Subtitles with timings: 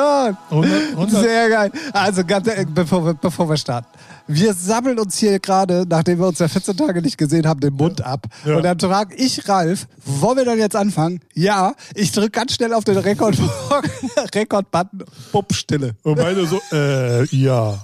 [0.00, 0.36] Gott.
[0.50, 1.72] 100, 100 Sehr geil.
[1.92, 3.88] Also, ganz, ehrlich, bevor wir, bevor wir starten.
[4.26, 7.74] Wir sammeln uns hier gerade, nachdem wir uns ja 14 Tage nicht gesehen haben, den
[7.74, 8.26] Mund ab.
[8.44, 8.56] Ja.
[8.56, 11.20] Und dann frage ich Ralf, wollen wir dann jetzt anfangen?
[11.34, 13.36] Ja, ich drücke ganz schnell auf den Rekord
[14.34, 15.04] Rekord-Button.
[15.32, 15.96] Bupp, Stille.
[16.02, 17.82] Und beide so, äh, ja.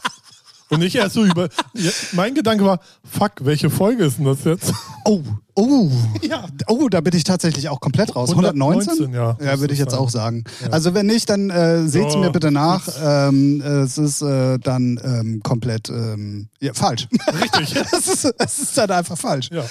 [0.68, 1.48] Und ich erst so über.
[1.74, 4.72] Ja, mein Gedanke war, fuck, welche Folge ist denn das jetzt?
[5.04, 5.22] Oh,
[5.54, 5.90] oh.
[6.22, 6.46] Ja.
[6.66, 8.30] Oh, da bin ich tatsächlich auch komplett raus.
[8.30, 8.90] 119?
[8.90, 9.36] 119, ja.
[9.40, 10.42] Ja, würde ich jetzt ist auch sagen.
[10.72, 12.20] Also wenn nicht, dann äh, seht's Ja.
[12.20, 12.88] mir bitte nach.
[13.00, 17.06] Ähm, es ist äh, dann ähm, komplett ähm, ja, falsch.
[17.40, 17.76] Richtig.
[17.92, 19.50] es, ist, es ist dann einfach falsch.
[19.52, 19.64] Ja.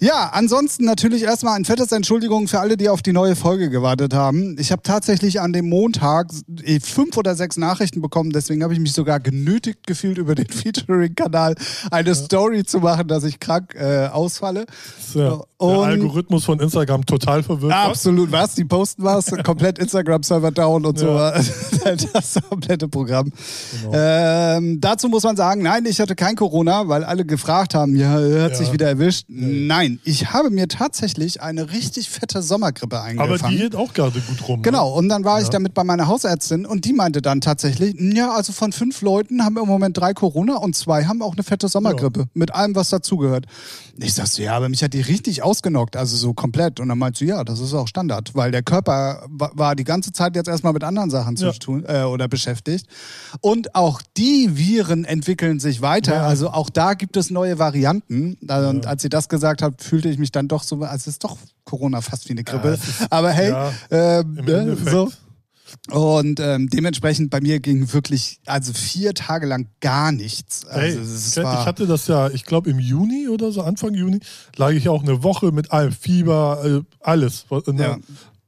[0.00, 4.14] Ja, ansonsten natürlich erstmal ein fettes Entschuldigung für alle, die auf die neue Folge gewartet
[4.14, 4.56] haben.
[4.58, 6.30] Ich habe tatsächlich an dem Montag
[6.62, 10.46] eh, fünf oder sechs Nachrichten bekommen, deswegen habe ich mich sogar genötigt gefühlt, über den
[10.50, 11.56] Featuring-Kanal
[11.90, 14.66] eine Story zu machen, dass ich krank äh, ausfalle.
[15.60, 15.66] Ja.
[15.66, 17.72] Der Und- Algorithmus von Instagram total verwirrt.
[17.72, 18.54] Absolut, was?
[18.54, 21.08] Die posten was, komplett Instagram-Server down und so.
[21.08, 21.34] Ja.
[22.12, 23.30] Das komplette Programm.
[23.82, 23.92] Genau.
[23.94, 28.10] Ähm, dazu muss man sagen, nein, ich hatte kein Corona, weil alle gefragt haben, ja,
[28.12, 28.54] hat Ja.
[28.54, 29.24] sich wieder erwischt.
[29.28, 33.56] Nein, ich habe mir tatsächlich eine richtig fette Sommergrippe Aber eingefangen.
[33.56, 34.56] die geht auch gerade gut rum.
[34.60, 34.62] ne?
[34.64, 38.32] Genau, und dann war ich damit bei meiner Hausärztin und die meinte dann tatsächlich, ja,
[38.32, 41.42] also von fünf Leuten haben wir im Moment drei Corona und zwei haben auch eine
[41.42, 43.46] fette Sommergrippe mit allem, was dazugehört.
[44.00, 46.78] Ich sag so, ja, aber mich hat die richtig ausgenockt, also so komplett.
[46.80, 49.84] Und dann meinte sie, ja, das ist auch Standard, weil der Körper wa- war die
[49.84, 51.52] ganze Zeit jetzt erstmal mit anderen Sachen zu Ja.
[51.52, 52.86] tun äh, oder beschäftigt.
[53.40, 56.26] Und auch die Viren entwickeln sich weiter, Ja.
[56.26, 58.36] also auch da gibt es neue Varianten.
[58.42, 61.36] Und als sie das gesagt hat, fühlte ich mich dann doch so, als ist doch
[61.64, 62.68] Corona fast wie eine Grippe.
[62.68, 64.90] es ist- aber hey, ja, Endeffekt.
[64.90, 65.10] so.
[65.90, 70.66] Und ähm, dementsprechend bei mir ging wirklich, also vier Tage lang gar nichts.
[70.66, 74.20] Also es ich hatte das ja, ich glaube im Juni oder so, Anfang Juni,
[74.56, 77.46] lag ich auch eine Woche mit allem, Fieber, äh, alles.
[77.66, 77.98] Eine Ja.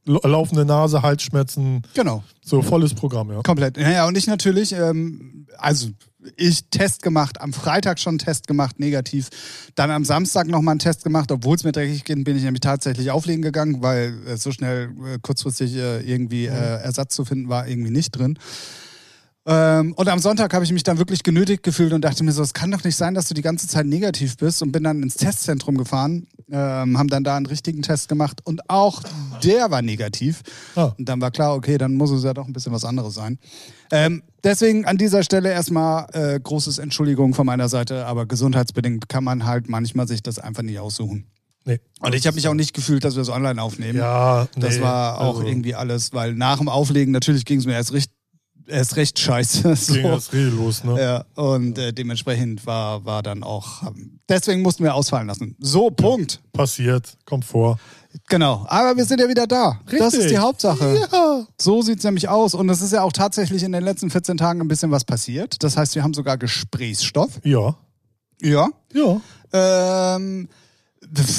[0.05, 3.41] la- Laufende Nase, Halsschmerzen, genau, so volles Programm, ja.
[3.41, 3.77] komplett.
[3.77, 5.89] Naja, und ich natürlich, ähm, also
[6.35, 9.29] ich Test gemacht, am Freitag schon einen Test gemacht, negativ.
[9.75, 12.61] Dann am Samstag nochmal einen Test gemacht, obwohl es mir dreckig ging, bin ich nämlich
[12.61, 17.49] tatsächlich auflegen gegangen, weil äh, so schnell äh, kurzfristig äh, irgendwie äh, Ersatz zu finden
[17.49, 18.37] war irgendwie nicht drin.
[19.45, 22.43] Ähm, und am Sonntag habe ich mich dann wirklich genötigt gefühlt und dachte mir so,
[22.43, 25.01] es kann doch nicht sein, dass du die ganze Zeit negativ bist und bin dann
[25.01, 29.01] ins Testzentrum gefahren, ähm, haben dann da einen richtigen Test gemacht und auch
[29.43, 30.41] der war negativ.
[30.75, 30.93] Ah.
[30.95, 33.39] Und dann war klar, okay, dann muss es ja doch ein bisschen was anderes sein.
[33.91, 39.23] Ähm, deswegen an dieser Stelle erstmal äh, großes Entschuldigung von meiner Seite, aber gesundheitsbedingt kann
[39.23, 41.25] man halt manchmal sich das einfach nicht aussuchen.
[41.65, 41.79] Nee.
[41.99, 43.97] Und ich habe mich auch nicht gefühlt, dass wir es online aufnehmen.
[43.97, 47.65] Ja, Das nee, war auch also, irgendwie alles, weil nach dem Auflegen natürlich ging es
[47.65, 48.11] mir erst recht,
[48.67, 49.75] erst recht scheiße.
[49.81, 49.93] So.
[49.93, 51.01] Ging das Reh los, ne?
[51.01, 55.55] Ja, und äh, dementsprechend war, war dann auch, ähm, deswegen mussten wir ausfallen lassen.
[55.59, 56.41] So, Punkt.
[56.53, 57.79] Passiert, kommt vor.
[58.27, 58.65] Genau.
[58.67, 59.79] Aber wir sind ja wieder da.
[59.85, 60.31] Das ist Richtig.
[60.31, 61.07] die Hauptsache.
[61.11, 61.45] Ja.
[61.59, 62.53] So sieht's nämlich aus.
[62.53, 65.63] Und es ist ja auch tatsächlich in den letzten 14 Tagen ein bisschen was passiert.
[65.63, 67.39] Das heißt, wir haben sogar Gesprächsstoff.
[67.43, 67.75] Ja.
[68.41, 68.67] Ja.
[68.93, 69.21] Ja.
[69.53, 70.49] Ähm,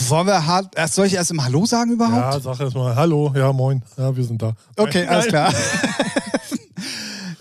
[0.08, 2.34] wollen wir hart, erst soll ich erst im Hallo sagen überhaupt?
[2.34, 3.82] Ja, sag erst mal Hallo, ja, moin.
[3.96, 4.54] Ja, wir sind da.
[4.76, 5.52] Okay, Nein, alles klar.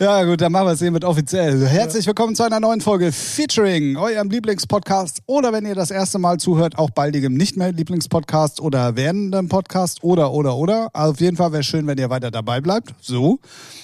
[0.02, 1.64] Ja, gut, dann machen wir es hiermit offiziell.
[1.68, 6.40] Herzlich willkommen zu einer neuen Folge Featuring, eurem Lieblingspodcast oder wenn ihr das erste Mal
[6.40, 10.90] zuhört, auch baldigem nicht mehr Lieblingspodcast oder werdendem Podcast oder, oder, oder.
[10.94, 12.96] Auf jeden Fall wäre schön, wenn ihr weiter dabei bleibt.
[13.00, 13.38] So.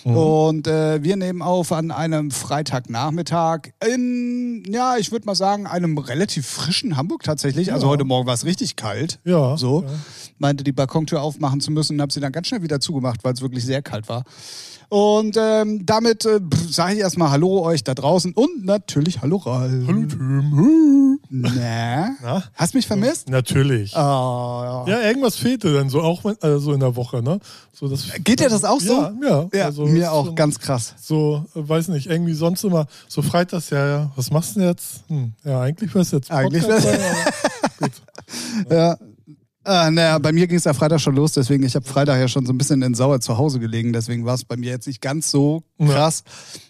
[0.06, 6.00] Und äh, wir nehmen auf an einem Freitagnachmittag in, ja, ich würde mal sagen, einem
[6.00, 7.72] relativ frischen Hamburg tatsächlich.
[7.74, 7.92] Also Ja.
[7.92, 9.20] heute Morgen war es richtig kalt.
[9.24, 9.84] Ja, So.
[9.84, 9.90] ja.
[10.40, 13.34] Meinte die Balkontür aufmachen zu müssen und habe sie dann ganz schnell wieder zugemacht, weil
[13.34, 14.24] es wirklich sehr kalt war.
[14.90, 16.40] Und ähm, damit äh,
[16.70, 19.86] sage ich erstmal Hallo euch da draußen und natürlich Hallo Ralf.
[19.86, 21.20] Hallo Tim.
[21.30, 22.12] Na?
[22.22, 22.44] Na?
[22.54, 23.28] Hast mich vermisst?
[23.30, 23.96] Natürlich.
[23.98, 24.94] Ah, ja.
[24.94, 27.40] Ja, irgendwas fehlte dann so auch äh, so in der Woche, ne?
[27.74, 28.94] So das, Geht dir das auch so?
[28.94, 29.50] Ja, ja.
[29.54, 30.94] Ja, also, mir auch schon ganz krass.
[31.02, 34.70] So, äh, weiß nicht, irgendwie sonst immer so freitags, ja, ja, was machst du denn
[34.70, 35.04] jetzt?
[35.08, 37.12] Hm, ja, eigentlich wär's jetzt Eigentlich Podcast wär's- sein,
[37.78, 38.72] aber gut.
[38.72, 38.98] Ja.
[39.68, 42.30] Äh, naja, bei mir ging es ja Freitag schon los, deswegen ich habe Freitag ja
[42.30, 44.88] schon so ein bisschen in Sauer zu Hause gelegen, deswegen war es bei mir jetzt
[44.88, 45.88] nicht ganz so Ja.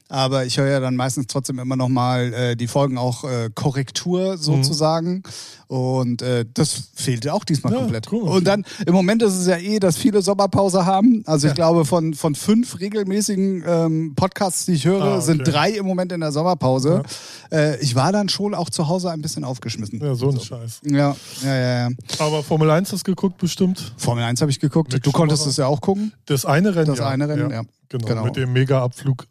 [0.09, 3.49] Aber ich höre ja dann meistens trotzdem immer noch mal äh, die Folgen auch äh,
[3.53, 5.21] Korrektur sozusagen.
[5.67, 8.09] Und äh, das fehlte auch diesmal Ja, komplett.
[8.13, 8.21] cool.
[8.23, 11.23] Und dann, im Moment ist es ja eh, dass viele Sommerpause haben.
[11.25, 11.55] Also ich Ja.
[11.55, 15.25] glaube, von, von fünf regelmäßigen ähm, Podcasts, die ich höre, Ah, okay.
[15.25, 17.03] sind drei im Moment in der Sommerpause.
[17.51, 19.99] Äh, ich war dann schon auch zu Hause ein bisschen aufgeschmissen.
[20.01, 20.81] Ja, so ein Scheiß.
[20.85, 21.95] Ja, ja, ja, ja.
[22.19, 23.93] Aber Formel 1 hast du geguckt bestimmt?
[23.97, 24.93] Formel 1 habe ich geguckt.
[24.93, 26.13] Mick du konntest es ja auch gucken.
[26.27, 27.09] Das eine Rennen, Das ja.
[27.09, 27.61] eine Rennen, ja.
[27.89, 28.25] Genau, Genau.
[28.25, 29.27] mit dem Mega-Abflug.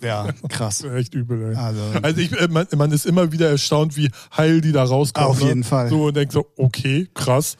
[0.00, 0.82] Ja, krass.
[0.94, 1.56] Echt übel, ey.
[1.56, 5.30] Also, Also ich, äh, man, man ist immer wieder erstaunt, wie heil die da rauskommen.
[5.30, 5.48] Auf ne?
[5.48, 5.88] jeden Fall.
[5.88, 7.56] So und denkt so, okay, krass.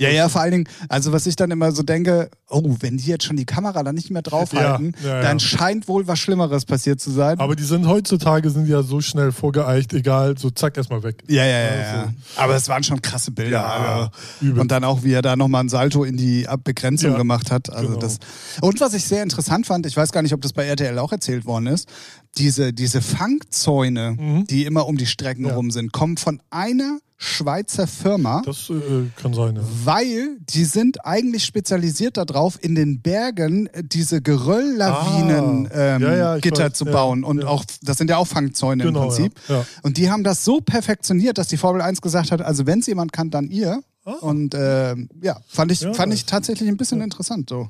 [0.00, 3.06] Ja, ja, vor allen Dingen, also was ich dann immer so denke, oh, wenn die
[3.06, 5.22] jetzt schon die Kamera da nicht mehr draufhalten, Ja, ja, ja.
[5.22, 7.38] dann scheint wohl was Schlimmeres passiert zu sein.
[7.38, 11.22] Aber die sind heutzutage sind ja so schnell vorgeeicht, egal, so zack, erstmal weg.
[11.28, 12.12] ja, ja, ja, Also-.
[12.36, 14.10] Aber es waren schon krasse Bilder.
[14.40, 17.70] Und dann auch, wie er da nochmal ein Salto in die Begrenzung gemacht hat.
[17.70, 18.00] Also genau.
[18.00, 18.18] das.
[18.62, 21.12] Und was ich sehr interessant fand, ich weiß gar nicht, ob das bei RTL auch
[21.12, 21.88] erzählt worden ist,
[22.38, 25.48] diese, diese Fangzäune, die immer um die Strecken Mhm.
[25.48, 25.54] Ja.
[25.54, 28.40] rum sind, kommen von einer Schweizer Firma.
[28.46, 29.62] Das äh, kann sein, ja.
[29.84, 36.16] Weil die sind eigentlich spezialisiert darauf, in den Bergen äh, diese Gerölllawinen Ah, ähm, ja,
[36.16, 37.24] ja, Gitter weiß, zu bauen.
[37.24, 39.34] Und auch, das sind ja auch Fangzäune Genau, im Prinzip.
[39.82, 42.86] Und die haben das so perfektioniert, dass die Formel 1 gesagt hat, also wenn es
[42.86, 43.82] jemand kann, dann ihr.
[44.06, 44.12] Ah.
[44.12, 47.50] Und ähm, ja, fand ich, fand ich tatsächlich ein bisschen interessant.
[47.50, 47.68] So.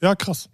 [0.00, 0.48] Ja, krass.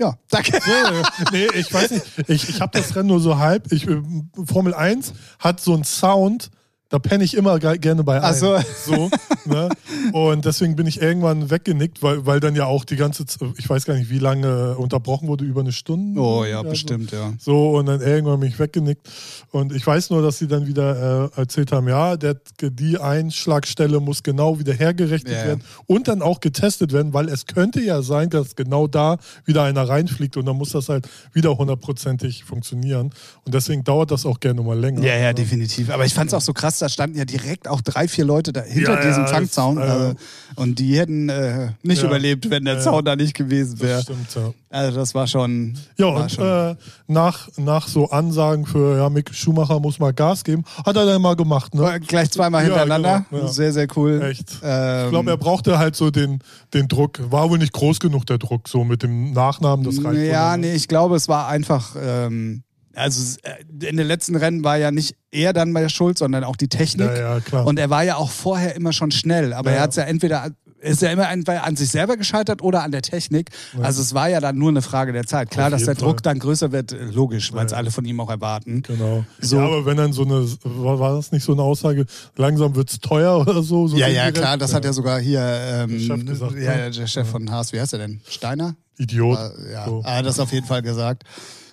[0.00, 0.52] Ja, danke.
[0.66, 1.02] Ja.
[1.30, 2.06] nee, ich weiß nicht.
[2.28, 3.70] Ich, ich habe das Rennen nur so halb.
[3.70, 4.00] Ich, äh,
[4.46, 6.50] Formel 1 hat so einen Sound,
[6.90, 8.34] da penne ich immer ge- gerne bei Ach ein.
[8.34, 8.58] so.
[8.84, 9.10] so
[9.46, 9.68] ne?
[10.12, 13.70] Und deswegen bin ich irgendwann weggenickt, weil, weil dann ja auch die ganze, Z- ich
[13.70, 16.20] weiß gar nicht, wie lange unterbrochen wurde, über eine Stunde.
[16.20, 16.68] Oh ja, so.
[16.68, 17.32] bestimmt, ja.
[17.38, 19.08] So, und dann irgendwann bin ich weggenickt.
[19.52, 24.00] Und ich weiß nur, dass sie dann wieder äh, erzählt haben, ja, der, die Einschlagstelle
[24.00, 25.44] muss genau wieder hergerichtet Ja, ja.
[25.46, 29.62] werden und dann auch getestet werden, weil es könnte ja sein, dass genau da wieder
[29.62, 33.10] einer reinfliegt und dann muss das halt wieder hundertprozentig funktionieren.
[33.44, 35.02] Und deswegen dauert das auch gerne mal länger.
[35.04, 35.90] Ja, ja, definitiv.
[35.90, 38.52] Aber ich fand es auch so krass, da standen ja direkt auch drei, vier Leute
[38.52, 39.78] da hinter Ja, diesem ja, Fangzaun.
[39.78, 40.14] äh, äh,
[40.56, 42.08] und die hätten äh, nicht Ja.
[42.08, 42.80] überlebt, wenn der.
[42.80, 44.02] Zaun da nicht gewesen Das wäre.
[44.02, 44.52] stimmt, ja.
[44.70, 45.76] Also das war schon.
[45.98, 46.76] Ja, war und schon äh,
[47.08, 51.20] nach, nach so Ansagen für, ja, Mick Schumacher muss mal Gas geben, hat er dann
[51.20, 51.82] mal gemacht, ne?
[51.82, 53.26] War gleich zweimal Ja, hintereinander.
[53.30, 53.46] genau.
[53.48, 54.22] Sehr, sehr cool.
[54.22, 54.58] Echt.
[54.62, 56.38] Ähm, Ich glaube, er brauchte halt so den,
[56.72, 57.20] den Druck.
[57.30, 60.68] War wohl nicht groß genug, der Druck, so mit dem Nachnamen, das reicht Ja, ne?
[60.68, 61.96] nee, ich glaube, es war einfach.
[62.00, 62.62] Ähm,
[63.00, 66.44] also äh, in den letzten Rennen war ja nicht er dann bei der Schuld, sondern
[66.44, 67.06] auch die Technik.
[67.08, 67.66] Ja, ja, klar.
[67.66, 69.76] Und er war ja auch vorher immer schon schnell, aber Ja.
[69.78, 70.50] er hat es ja entweder
[70.82, 73.50] ist ja immer entweder an sich selber gescheitert oder an der Technik.
[73.82, 75.50] Also es war ja dann nur eine Frage der Zeit.
[75.50, 76.22] Klar, dass der jeden Druck Fall.
[76.22, 78.80] dann größer wird, logisch, weil es alle von ihm auch erwarten.
[78.80, 79.22] Genau.
[79.42, 79.58] So.
[79.60, 82.06] Aber wenn dann so eine, war, war das nicht so eine Aussage,
[82.36, 83.88] langsam wird's teuer oder so?
[83.88, 86.90] so Ja, ja, klar, das hat ja sogar hier ähm, Der Chef gesagt, ja, ne?
[86.90, 88.22] der Chef von Haas, wie heißt er denn?
[88.26, 88.74] Steiner?
[88.96, 89.38] Idiot.
[89.38, 90.00] Äh, ja, So.
[90.02, 91.24] er hat das auf jeden Fall gesagt.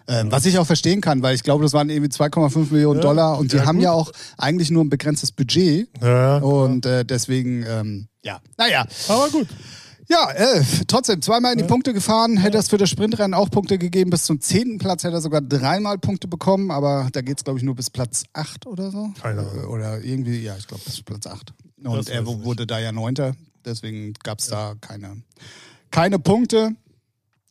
[0.10, 3.08] Ähm, was ich auch verstehen kann, weil ich glaube, das waren irgendwie 2,5 Millionen Ja,
[3.08, 3.84] Dollar und die ja, haben gut.
[3.84, 8.86] ja auch eigentlich nur ein begrenztes Budget Ja, und äh, deswegen, ähm, ja, naja.
[9.10, 9.48] aber gut.
[10.10, 13.78] Ja, äh, trotzdem, zweimal in die Punkte gefahren, hätte es für das Sprintrennen auch Punkte
[13.78, 14.10] gegeben.
[14.10, 17.60] Bis zum zehnten Platz hätte er sogar dreimal Punkte bekommen, aber da geht es, glaube
[17.60, 19.10] ich, nur bis Platz 8 oder so.
[19.22, 19.64] Keine Ahnung.
[19.64, 21.54] Äh, Oder irgendwie, ja, ich glaube, bis Platz 8.
[21.80, 25.24] Das Und er weiß ich wurde da ja Neunter, deswegen gab es da keine,
[25.92, 26.72] keine Punkte.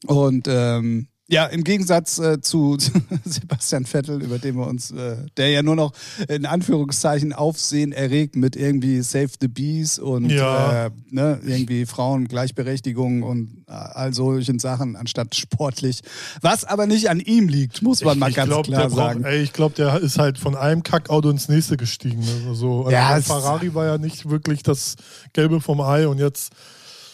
[0.06, 2.76] Und ähm, ja, im Gegensatz äh, zu
[3.24, 5.92] Sebastian Vettel, über den wir uns, äh, der ja nur noch
[6.28, 10.86] in Anführungszeichen Aufsehen erregt mit irgendwie Save the Bees und Ja.
[10.86, 16.02] äh, ne, irgendwie Frauengleichberechtigung und äh, all solchen Sachen anstatt sportlich.
[16.42, 19.22] Was aber nicht an ihm liegt, muss man mal ich ganz glaub, klar der sagen.
[19.22, 22.20] Braucht, ey, ich glaube, der ist halt von einem Kackauto ins nächste gestiegen.
[22.20, 22.54] Ne?
[22.54, 24.94] So, also Ja, Ferrari war ja nicht wirklich das
[25.32, 26.52] Gelbe vom Ei und jetzt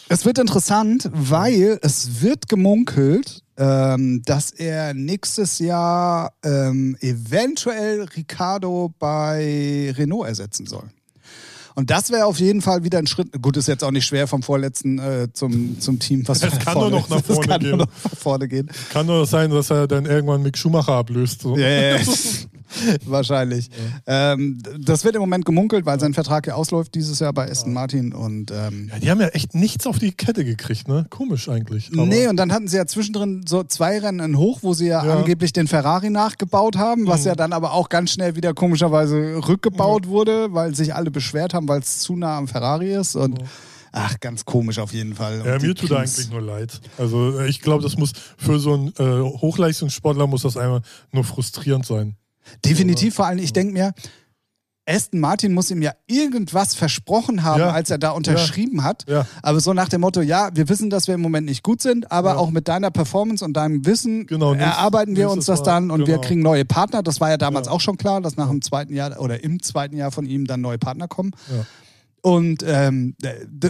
[0.09, 8.93] Es wird interessant, weil es wird gemunkelt, ähm, dass er nächstes Jahr ähm, eventuell Ricardo
[8.99, 10.89] bei Renault ersetzen soll.
[11.75, 13.41] Und das wäre auf jeden Fall wieder ein Schritt.
[13.41, 16.77] Gut, ist jetzt auch nicht schwer vom vorletzten äh, zum, zum Team, was weiter kann
[16.77, 17.69] nur noch nach das vorne kann gehen.
[17.69, 18.69] Nur noch nach vorne gehen.
[18.91, 21.41] kann nur sein, dass er dann irgendwann Mick Schumacher ablöst.
[21.41, 21.57] So.
[21.57, 21.97] Ja,
[22.85, 22.97] ja, ja.
[23.05, 23.69] Wahrscheinlich.
[24.07, 27.73] Ähm, das wird im Moment gemunkelt, weil sein Vertrag ja ausläuft dieses Jahr bei Aston
[27.73, 28.13] Martin.
[28.13, 31.05] Und ähm, Ja, die haben ja echt nichts auf die Kette gekriegt, ne?
[31.09, 31.89] Komisch eigentlich.
[31.93, 34.87] Aber Nee, und dann hatten sie ja zwischendrin so zwei Rennen in hoch, wo sie
[34.87, 35.13] ja, Ja.
[35.15, 35.19] Mhm.
[35.21, 40.07] angeblich den Ferrari nachgebaut haben, was ja dann aber auch ganz schnell wieder komischerweise rückgebaut
[40.07, 43.15] wurde, weil sich alle beschwert haben, weil es zu nah am Ferrari ist.
[43.15, 43.39] Und
[43.91, 45.43] ach, ganz komisch auf jeden Fall.
[45.45, 46.81] ja, Und mir tut er eigentlich nur leid.
[46.97, 51.85] Also ich glaube, das muss für so einen äh, Hochleistungssportler muss das einmal nur frustrierend
[51.85, 52.15] sein.
[52.65, 53.93] Definitiv, vor allem, ich denke mir,
[54.85, 57.69] Aston Martin muss ihm ja irgendwas versprochen haben, Ja.
[57.71, 59.05] als er da unterschrieben hat.
[59.07, 59.25] Ja.
[59.41, 62.11] Aber so nach dem Motto, ja, wir wissen, dass wir im Moment nicht gut sind,
[62.11, 62.35] aber Ja.
[62.35, 66.01] auch mit deiner Performance und deinem Wissen Genau, erarbeiten wir uns das Mal, dann und
[66.01, 66.21] wir genau.
[66.27, 67.01] kriegen neue Partner.
[67.01, 67.71] Das war ja damals Ja.
[67.73, 70.59] auch schon klar, dass nach dem zweiten Jahr oder im zweiten Jahr von ihm dann
[70.59, 71.31] neue Partner kommen.
[72.25, 73.17] Und, ähm,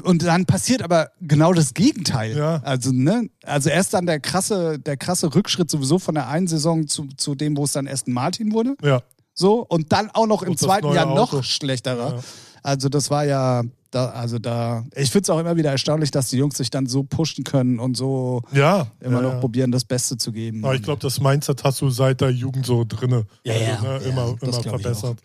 [0.04, 2.38] und dann passiert aber genau das Gegenteil.
[2.38, 2.58] Ja.
[2.64, 3.28] Also, ne?
[3.44, 7.34] Also erst dann der krasse, der krasse Rückschritt sowieso von der einen Saison zu, zu
[7.34, 8.76] dem, wo es dann Aston Martin wurde.
[8.84, 9.02] Ja.
[9.34, 11.42] So, und dann auch noch im zweiten Jahr noch Auto.
[11.42, 12.18] schlechterer.
[12.18, 12.24] Ja.
[12.62, 16.30] Also, das war ja, da, also da, ich finde es auch immer wieder erstaunlich, dass
[16.30, 18.86] die Jungs sich dann so pushen können und so Ja.
[19.00, 20.64] immer noch probieren, das Beste zu geben.
[20.64, 23.26] Aber ich glaube, das Mindset hast du seit der Jugend so drinne.
[23.44, 23.54] Ja.
[23.56, 25.18] Also, ne, immer immer verbessert.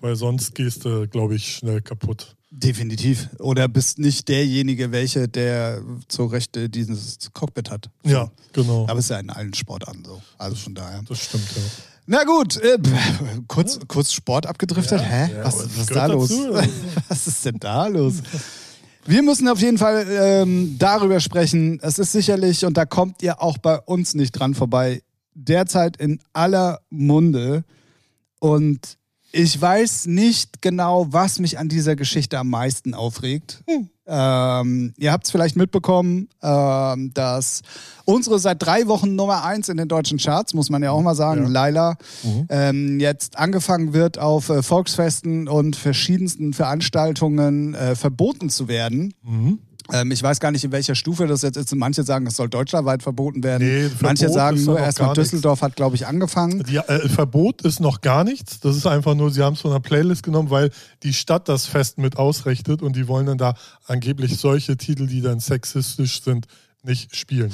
[0.00, 2.34] Weil sonst gehst du, glaube ich, schnell kaputt.
[2.54, 3.30] Definitiv.
[3.38, 7.88] Oder bist nicht derjenige, welche, der zur Rechte dieses Cockpit hat.
[8.04, 8.84] Ja, genau.
[8.88, 10.20] Aber es ist ja in allen Sportarten so.
[10.36, 11.00] Also von daher.
[11.08, 11.62] Das stimmt, ja.
[12.06, 12.78] Na gut, äh,
[13.48, 15.00] kurz, kurz Sport abgedriftet.
[15.00, 15.32] Ja, Hä?
[15.32, 16.30] ja, was, was ist da los?
[17.08, 18.16] was ist denn da los?
[19.06, 21.80] Wir müssen auf jeden Fall ähm, darüber sprechen.
[21.80, 25.02] Es ist sicherlich, und da kommt ihr auch bei uns nicht dran vorbei,
[25.34, 27.64] derzeit in aller Munde.
[28.40, 28.98] Und
[29.32, 33.64] ich weiß nicht genau, was mich an dieser Geschichte am meisten aufregt.
[34.06, 37.62] Ähm, ihr habt es vielleicht mitbekommen, ähm, dass
[38.04, 41.14] unsere seit drei Wochen Nummer eins in den deutschen Charts, muss man ja auch mal
[41.14, 41.48] sagen, Ja.
[41.48, 41.96] Laila,
[42.48, 49.14] ähm, jetzt angefangen wird, auf äh, Volksfesten und verschiedensten Veranstaltungen äh, verboten zu werden.
[49.22, 49.60] Mhm.
[49.92, 51.74] Ähm, ich weiß gar nicht, in welcher Stufe das jetzt ist.
[51.74, 53.66] Manche sagen, es soll deutschlandweit verboten werden.
[53.68, 55.30] Nee, Manche sagen nur erstmal gar nichts.
[55.30, 56.62] Düsseldorf hat, glaube ich, angefangen.
[56.64, 58.58] Die, äh, Verbot ist noch gar nichts.
[58.60, 60.70] Das ist einfach nur, sie haben es von der Playlist genommen, weil
[61.02, 63.54] die Stadt das Fest mit ausrichtet und die wollen dann da
[63.86, 66.46] angeblich solche Titel, die dann sexistisch sind,
[66.82, 67.52] nicht spielen.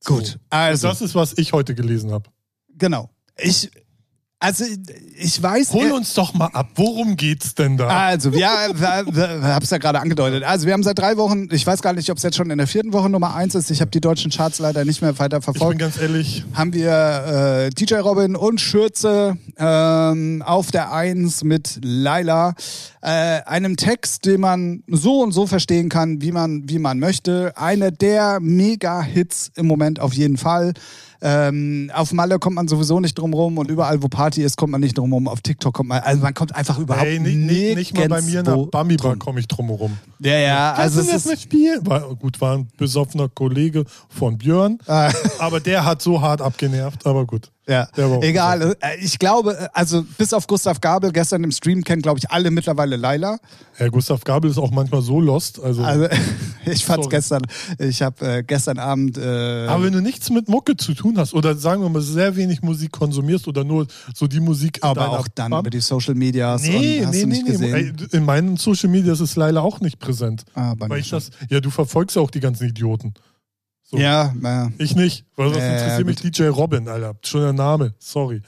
[0.00, 0.16] So.
[0.16, 2.28] Gut, also, Das ist, was ich heute gelesen habe.
[2.76, 3.08] genau.
[3.38, 3.70] Ich,
[4.42, 4.64] also,
[5.16, 5.72] ich weiß.
[5.72, 7.86] Hol uns doch mal ab, worum geht's denn da?
[7.86, 10.42] Also, ja, hab's ja gerade angedeutet.
[10.42, 12.58] Also, wir haben seit drei Wochen, ich weiß gar nicht, ob es jetzt schon in
[12.58, 13.70] der vierten Woche Nummer eins ist.
[13.70, 15.78] Ich habe die deutschen Charts leider nicht mehr weiter ich bin verfolgt.
[15.78, 22.54] ganz ehrlich, haben wir äh, DJ Robin und Schürze ähm, auf der Eins mit Laila.
[23.00, 27.52] Äh, einem Text, den man so und so verstehen kann, wie man, wie man möchte.
[27.56, 30.72] Einer der Mega-Hits im Moment auf jeden Fall.
[31.24, 34.72] Ähm, auf Malle kommt man sowieso nicht drum rum und überall, wo Party ist, kommt
[34.72, 35.28] man nicht drum rum.
[35.28, 38.22] Auf TikTok kommt man, also man kommt einfach überhaupt ey, nicht, nicht, nicht mal bei
[38.22, 39.96] mir nach nirgendwo Bambi Bar komme ich drum herum.
[40.18, 41.86] Ja, ja, Kannst also du das ist, nicht spielen?
[41.86, 45.12] War, gut, war ein besoffener Kollege von Björn, Ah.
[45.38, 47.50] aber der hat so hart abgenervt, aber gut.
[47.68, 47.86] Ja,
[48.22, 48.74] egal.
[48.80, 52.50] Äh, Ich glaube, also bis auf Gustav Gabel gestern im Stream kennen, glaube ich, alle
[52.50, 53.38] mittlerweile Laila.
[53.76, 55.62] Herr Gustav Gabel ist auch manchmal so lost.
[55.62, 56.08] Also, Also
[56.66, 57.16] ich fand's Sorry.
[57.16, 57.42] gestern,
[57.78, 61.34] ich habe äh, gestern Abend äh, aber wenn du nichts mit Mucke zu tun hast
[61.34, 65.28] oder sagen wir mal sehr wenig Musik konsumierst oder nur so die Musik aber auch
[65.32, 67.52] dann Bam- über die Social Medias Nee, und hast nee, du nee, nicht nee.
[67.52, 67.74] gesehen.
[67.74, 70.44] Ey, in meinen Social Media ist leider auch nicht präsent.
[70.54, 71.18] Ah, bei mir schon.
[71.20, 73.14] das, ja, du verfolgst ja auch die ganzen Idioten.
[73.92, 73.98] So.
[73.98, 74.72] Ja, ja.
[74.78, 75.26] Ich nicht.
[75.36, 77.14] Weil Ja, ja, interessiert mich DJ Robin, Alter.
[77.22, 77.94] Schon der Name.
[77.98, 78.40] Sorry.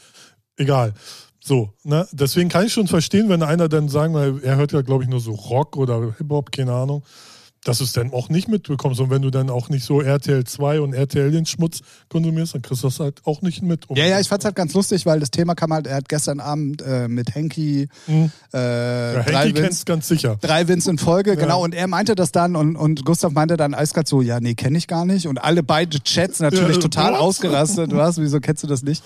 [0.57, 0.95] Egal.
[1.39, 2.09] So, ne?
[2.13, 5.11] Deswegen kann ich schon verstehen, wenn einer dann sagen, weil er hört ja, glaube ich,
[5.11, 7.03] nur so Rock oder Hip-Hop, keine Ahnung,
[7.65, 9.01] dass du es dann auch nicht mitbekommst.
[9.01, 11.81] Und wenn du dann auch nicht so RTL 2 und RTL den Schmutz
[12.11, 13.87] konsumierst, dann kriegst du das halt auch nicht mit.
[13.95, 16.41] Ja, ja, ich fand's halt ganz lustig, weil das Thema kam halt, er hat gestern
[16.41, 18.31] Abend äh, mit Henky Hm.
[18.53, 20.37] äh, ja, Wins, kennst ganz sicher.
[20.41, 23.75] drei Wins in Folge, genau, und er meinte das dann und, und Gustav meinte dann
[23.75, 25.27] eiskalt so, ja, nee, kenne ich gar nicht.
[25.27, 27.21] Und alle beide Chats natürlich Ja, total what?
[27.21, 27.93] ausgerastet.
[27.95, 29.03] Was, wieso kennst du das nicht?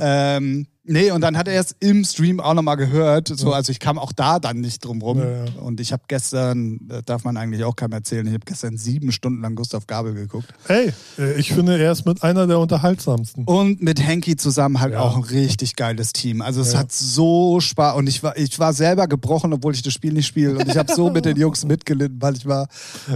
[0.00, 3.28] Ähm, nee, und dann hat er es im Stream auch nochmal gehört.
[3.28, 5.18] So, also ich kam auch da dann nicht drum rum.
[5.18, 5.52] Ja, ja.
[5.60, 9.12] Und ich habe gestern, das darf man eigentlich auch keinem erzählen, ich habe gestern sieben
[9.12, 10.48] Stunden lang Gustav Gabel geguckt.
[10.68, 13.44] Ey, äh, ich finde, er ist mit einer der unterhaltsamsten.
[13.44, 15.00] Und mit Henky zusammen halt Ja.
[15.00, 16.42] auch ein richtig geiles Team.
[16.42, 19.92] Also es hat so Spaß und ich war, ich war selber gebrochen, obwohl ich das
[19.92, 20.56] Spiel nicht spiele.
[20.58, 22.68] Und ich habe so mit den Jungs mitgelitten, weil ich war,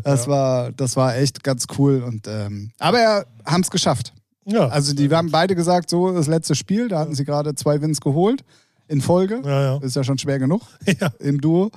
[0.05, 2.03] das war, das war echt ganz cool.
[2.03, 4.13] Und ähm, aber ja, haben es geschafft.
[4.49, 4.69] Ja.
[4.69, 8.01] Also die haben beide gesagt, so das letzte Spiel, da hatten sie gerade zwei Wins
[8.01, 8.43] geholt
[8.89, 9.43] in Folge.
[9.45, 9.77] ja, ja.
[9.79, 10.63] Ist ja schon schwer genug
[11.01, 11.11] ja.
[11.21, 11.71] im Duo.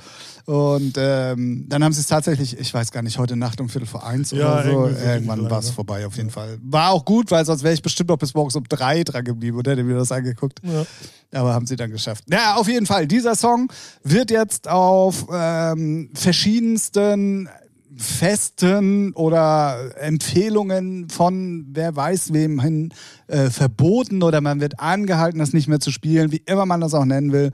[0.45, 3.85] Und ähm, dann haben sie es tatsächlich, ich weiß gar nicht, heute Nacht um Viertel
[3.85, 4.87] vor eins oder so.
[4.87, 5.73] Irgendwann war es ne?
[5.73, 6.57] vorbei auf jeden Fall.
[6.63, 9.57] War auch gut, weil sonst wäre ich bestimmt noch bis morgens um drei dran geblieben
[9.57, 10.59] und hätte mir das angeguckt.
[10.63, 10.85] ja.
[11.33, 12.25] Aber haben sie dann geschafft.
[12.29, 13.07] Ja, auf jeden Fall.
[13.07, 13.71] Dieser Song
[14.03, 17.47] wird jetzt auf ähm, verschiedensten
[17.97, 22.93] Festen oder Empfehlungen von wer weiß wem hin
[23.27, 26.93] äh, verboten oder man wird angehalten, das nicht mehr zu spielen, wie immer man das
[26.93, 27.51] auch nennen will.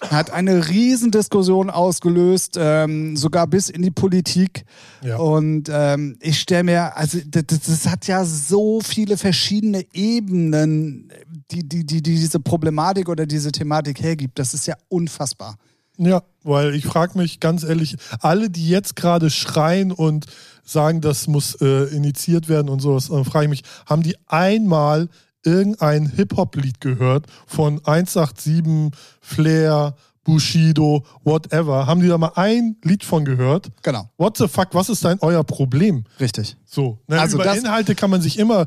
[0.00, 4.64] Hat eine Riesendiskussion ausgelöst, ähm, sogar bis in die Politik.
[5.02, 5.16] Ja.
[5.16, 11.12] Und ähm, ich stelle mir, also das, das- hat ja so viele verschiedene Ebenen,
[11.52, 14.38] die, die, die, die diese Problematik oder diese Thematik hergibt.
[14.38, 15.56] Das ist ja unfassbar.
[16.04, 20.26] Ja, weil ich frage mich ganz ehrlich, alle, die jetzt gerade schreien und
[20.64, 25.08] sagen, das muss äh, initiiert werden und sowas, dann frage ich mich, haben die einmal
[25.44, 28.90] irgendein Hip-Hop-Lied gehört von 187,
[29.20, 29.94] Flair,
[30.24, 31.86] Bushido, whatever?
[31.86, 33.70] Haben die da mal ein Lied von gehört?
[33.82, 36.04] Genau, What the fuck, was ist denn euer Problem?
[36.20, 36.56] richtig.
[36.64, 38.66] So, ne, Also über Inhalte kann man sich immer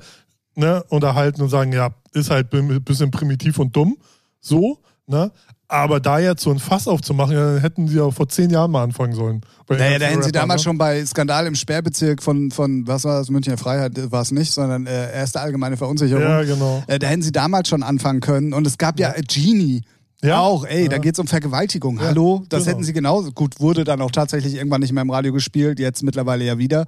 [0.56, 3.98] ne, unterhalten und sagen, ja, ist halt ein bisschen primitiv und dumm.
[4.42, 5.32] So, ne?
[5.68, 8.70] Aber da jetzt so ein Fass aufzumachen, ja, dann hätten sie ja vor zehn Jahren
[8.70, 9.42] mal anfangen sollen.
[9.68, 10.64] Naja, da hätten sie damals ne?
[10.66, 14.32] schon bei Skandal im Sperrbezirk von, von was war das, Münchner Freiheit, äh, war es
[14.32, 16.22] nicht, sondern äh, erste allgemeine Verunsicherung.
[16.24, 16.84] Ja, genau.
[16.86, 18.54] Äh, da hätten sie damals schon anfangen können.
[18.54, 19.82] Und es gab ja, Genie,
[20.22, 20.40] Ja.
[20.42, 20.90] Auch, ey, Ja.
[20.90, 21.98] da geht's um Vergewaltigung.
[21.98, 22.44] Ja, Hallo?
[22.50, 22.72] Das genau.
[22.76, 23.32] hätten sie genauso.
[23.32, 26.86] Gut, wurde dann auch tatsächlich irgendwann nicht mehr im Radio gespielt, jetzt mittlerweile ja wieder.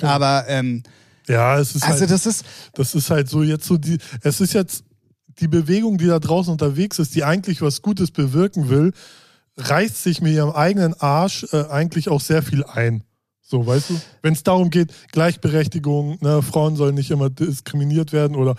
[0.00, 0.84] Aber ähm,
[1.26, 4.40] Ja, es ist also halt, das ist, das ist halt so jetzt so die, es
[4.40, 4.84] ist jetzt
[5.40, 8.92] die Bewegung, die da draußen unterwegs ist, die eigentlich was Gutes bewirken will,
[9.56, 13.04] reißt sich mit ihrem eigenen Arsch äh, eigentlich auch sehr viel ein.
[13.40, 14.00] So, weißt du?
[14.22, 18.56] Wenn es darum geht, Gleichberechtigung, ne, Frauen sollen nicht immer diskriminiert werden oder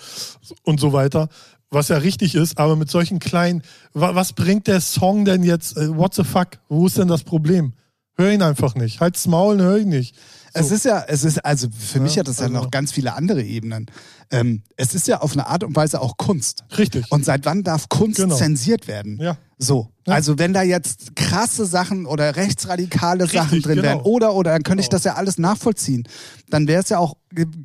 [0.64, 1.30] und so weiter,
[1.72, 3.64] was ja richtig ist, aber mit solchen kleinen,
[3.94, 5.78] wa, was bringt der Song denn jetzt?
[5.78, 6.60] Äh, what the fuck?
[6.70, 7.74] Wo ist denn das Problem?
[8.16, 9.00] Hör ihn einfach nicht.
[9.00, 10.16] Halt's Maul, hör ihn nicht.
[10.54, 12.92] Es ist ja, es ist, also für mich Ja, hat das ja also- noch ganz
[12.92, 13.88] viele andere Ebenen.
[14.32, 16.64] Ähm, es ist ja auf eine Art und Weise auch Kunst.
[16.78, 17.06] Richtig.
[17.12, 18.36] Und seit wann darf Kunst Genau.
[18.36, 19.20] zensiert werden?
[19.22, 19.38] ja.
[19.60, 20.16] So, Ja.
[20.16, 23.88] also wenn da jetzt krasse Sachen oder rechtsradikale Sachen drin genau.
[23.88, 24.98] wären oder oder dann könnte ich Genau.
[24.98, 26.04] das ja alles nachvollziehen.
[26.50, 27.16] Dann wäre es ja auch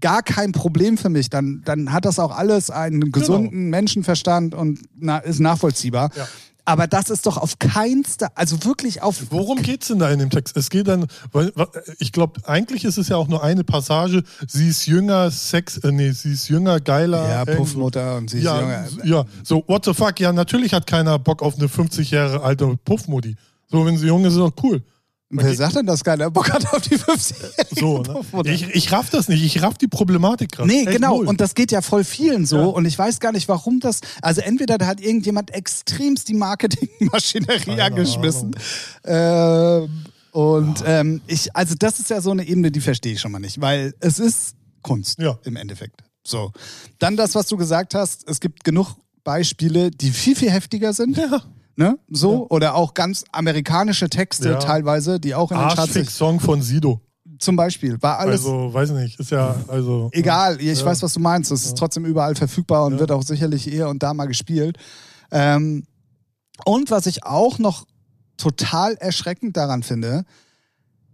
[0.00, 1.28] gar kein Problem für mich.
[1.30, 6.10] Dann, dann hat das auch alles einen gesunden Menschenverstand und na, ist nachvollziehbar.
[6.14, 6.28] Ja.
[6.68, 9.22] Aber das ist doch auf keinster, also wirklich auf.
[9.30, 10.54] Worum geht's denn da in dem Text?
[10.54, 11.50] Es geht dann, weil
[11.98, 14.22] ich glaube, eigentlich ist es ja auch nur eine Passage.
[14.46, 17.26] Sie ist jünger, Sex, äh, nee, sie ist jünger, geiler.
[17.26, 18.86] Ja, Puffmutter und sie ist Ja, jünger.
[19.02, 20.20] ja, so, what the fuck?
[20.20, 23.36] Ja, natürlich hat keiner Bock auf eine 50 Jahre alte Puffmutti.
[23.70, 24.82] So, wenn sie jung ist, ist doch cool.
[25.30, 27.36] Wer sagt denn, dass keiner Bock hat auf die 50
[27.78, 28.20] So, ne?
[28.50, 29.44] Ich, ich raff das nicht.
[29.44, 30.68] Ich raff die Problematik gerade.
[30.68, 31.18] Nee, Echt genau.
[31.18, 31.26] null.
[31.28, 32.56] Und das geht ja voll vielen so.
[32.56, 32.64] Ja.
[32.64, 34.00] Und ich weiß gar nicht, warum das.
[34.22, 38.56] Also entweder da hat irgendjemand extremst die Marketingmaschinerie Keine angeschmissen.
[39.04, 43.32] Ähm, und ähm, ich, also das ist ja so eine Ebene, die verstehe ich schon
[43.32, 45.38] mal nicht, weil es ist Kunst Ja.
[45.44, 46.02] im Endeffekt.
[46.24, 46.52] So.
[46.98, 51.16] Dann das, was du gesagt hast, es gibt genug Beispiele, die viel, viel heftiger sind.
[51.18, 51.42] ja.
[51.78, 51.96] Ne?
[52.10, 54.58] So, oder auch ganz amerikanische Texte Ja.
[54.58, 57.00] teilweise, die auch in den Charts Arschfix-Song von Sido.
[57.38, 60.08] zum Beispiel, war alles Also, weiß nicht, ist ja, also.
[60.12, 60.84] Egal, ich Ja.
[60.86, 61.52] weiß, was du meinst.
[61.52, 62.98] Es ist trotzdem überall verfügbar und Ja.
[62.98, 64.76] wird auch sicherlich hier und da mal gespielt.
[65.30, 65.84] Ähm,
[66.64, 67.86] und was ich auch noch
[68.36, 70.24] total erschreckend daran finde,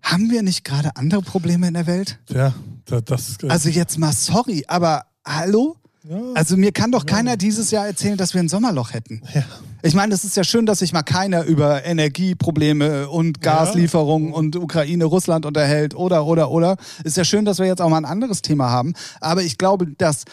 [0.03, 2.18] haben wir nicht gerade andere Probleme in der Welt?
[2.31, 2.55] Ja,
[2.87, 3.37] da- das.
[3.42, 5.77] äh, Also jetzt mal sorry, aber hallo?
[6.09, 6.18] ja.
[6.35, 9.20] Also mir kann doch keiner dieses Jahr erzählen, dass wir ein Sommerloch hätten.
[9.35, 9.44] Ja.
[9.87, 14.57] Ich meine, es ist ja schön, dass sich mal keiner über Energieprobleme und Gaslieferungen und
[14.57, 16.79] Ukraine, Russland unterhält oder, oder, oder.
[17.05, 18.94] Ist ja schön, dass wir jetzt auch mal ein anderes Thema haben.
[19.20, 20.25] Aber ich glaube, dass,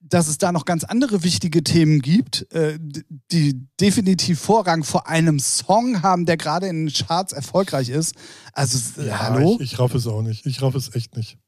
[0.00, 2.80] dass es da noch ganz andere wichtige Themen gibt, äh,
[3.30, 8.16] die definitiv Vorrang vor einem Song haben, der gerade in den Charts erfolgreich ist.
[8.54, 9.58] Also, äh, Ja, hallo?
[9.60, 10.44] Ich, ich raff es auch nicht.
[10.46, 11.38] Ich raff es echt nicht.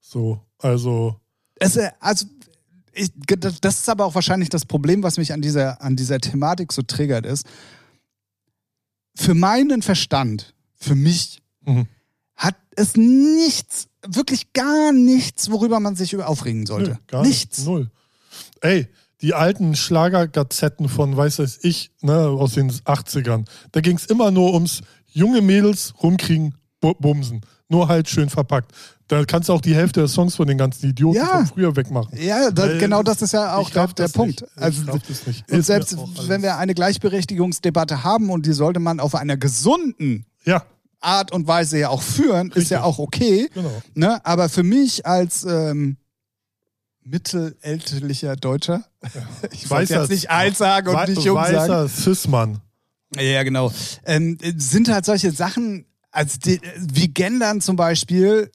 [0.00, 1.16] So, also.
[1.56, 2.26] Es, äh, also,
[2.96, 3.10] ich,
[3.60, 6.82] das ist aber auch wahrscheinlich das Problem, was mich an dieser, an dieser Thematik so
[6.82, 7.46] triggert, ist.
[9.14, 11.86] Für meinen Verstand, für mich, Mhm.
[12.36, 16.90] hat es nichts, wirklich gar nichts, worüber man sich über aufregen sollte.
[16.90, 17.58] Nö, gar nichts.
[17.58, 17.66] Nicht.
[17.66, 17.90] Null.
[18.60, 18.88] Ey,
[19.22, 23.46] die alten Schlagergazetten von, weiß weiß ich, ne, aus den 80ern.
[23.72, 27.40] Da ging es immer nur ums junge Mädels rumkriegen, bu- bumsen.
[27.68, 28.72] Nur halt schön verpackt.
[29.08, 31.26] Da kannst du auch die Hälfte der Songs von den ganzen Idioten Ja.
[31.38, 32.16] von früher wegmachen.
[32.20, 34.40] Ja, da, Weil genau das ist ja auch ich der, der das Punkt.
[34.42, 34.52] nicht.
[34.56, 34.94] Ich Also, das
[35.48, 35.96] und Ist selbst
[36.28, 40.64] wenn wir eine Gleichberechtigungsdebatte haben und die sollte man auf einer gesunden Ja,
[41.00, 42.70] Art und Weise ja auch führen, ist Richtig.
[42.70, 43.48] ja auch okay.
[43.54, 43.82] genau.
[43.94, 44.24] Ne?
[44.24, 45.96] Aber für mich als ähm,
[47.04, 48.84] mittelälterlicher Deutscher,
[49.52, 51.56] ich wollte Weißer- jetzt nicht alt sagen und nicht jung sagen.
[51.56, 52.60] Weißer Cis-Mann.
[53.18, 53.72] Ja, genau.
[54.04, 58.50] Ähm, sind halt solche Sachen, als die, wie Gendern zum Beispiel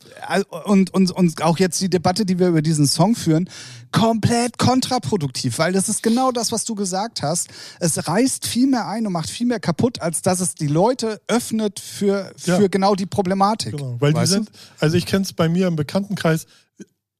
[0.66, 3.50] und, und, und auch jetzt die Debatte, die wir über diesen Song führen,
[3.92, 7.50] komplett kontraproduktiv, weil das ist genau das, was du gesagt hast.
[7.80, 11.22] Es reißt viel mehr ein und macht viel mehr kaputt, als dass es die Leute
[11.28, 12.68] öffnet für, für Ja.
[12.68, 13.78] genau die Problematik.
[13.78, 14.36] Genau, weil die Weißt du?
[14.38, 16.48] sind, also ich kenne es bei mir im Bekanntenkreis,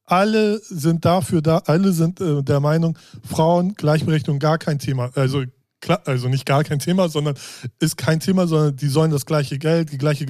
[0.06, 2.98] alle sind dafür da, alle sind äh, der Meinung,
[3.30, 5.12] Frauen, Gleichberechtigung gar kein Thema.
[5.16, 5.44] Also
[5.90, 7.36] also nicht gar kein Thema, sondern
[7.80, 10.26] ist kein Thema, sondern die sollen das gleiche Geld, die gleiche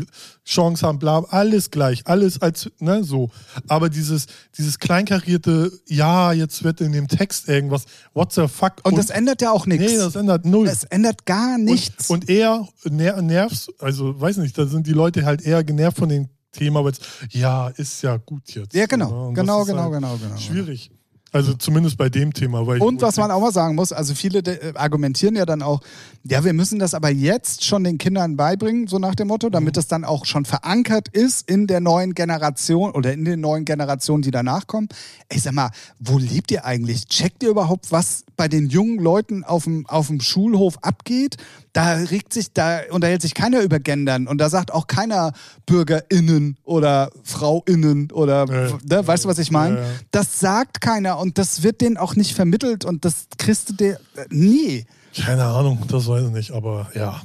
[0.46, 3.30] Chance haben, bla, alles gleich, alles als, ne, so.
[3.68, 8.74] Aber dieses, dieses kleinkarierte, ja, jetzt wird in dem Text irgendwas, what the fuck?
[8.84, 9.92] Und, das ändert ja auch nichts.
[9.92, 10.68] nee, das ändert null.
[10.68, 12.10] es ändert gar nichts.
[12.10, 15.98] Und, und eher ner nervst, also weiß nicht, da sind die Leute halt eher genervt
[15.98, 18.74] von dem Thema, weil es, ja, ist ja gut jetzt.
[18.74, 18.88] ja, ne?
[18.88, 20.38] genau, Und das genau, genau, halt genau, genau.
[20.38, 20.92] Schwierig.
[21.34, 22.60] Also zumindest bei dem Thema.
[22.60, 25.82] Und was man auch mal sagen muss, also viele äh, argumentieren ja dann auch,
[26.24, 29.52] ja, wir müssen das aber jetzt schon den Kindern beibringen, so nach dem Motto, Mhm.
[29.54, 33.66] damit das dann auch schon verankert ist in der neuen Generation oder in den neuen
[33.66, 34.88] Generationen, die danach kommen.
[35.32, 37.08] Ich sag mal, wo lebt ihr eigentlich?
[37.08, 41.38] Checkt ihr überhaupt, was bei den jungen Leuten auf dem, auf dem Schulhof abgeht?
[41.74, 45.32] Da regt sich, da unterhält sich keiner über Gendern und da sagt auch keiner
[45.66, 49.78] BürgerInnen oder FrauInnen oder, Ja, ne, weißt du, was ich meine?
[49.78, 49.84] ja.
[50.12, 53.94] Das sagt keiner und das wird denen auch nicht vermittelt und das kriegst du dir.
[54.16, 54.86] äh, Nee.
[55.16, 57.22] Keine Ahnung, das weiß ich nicht, aber ja.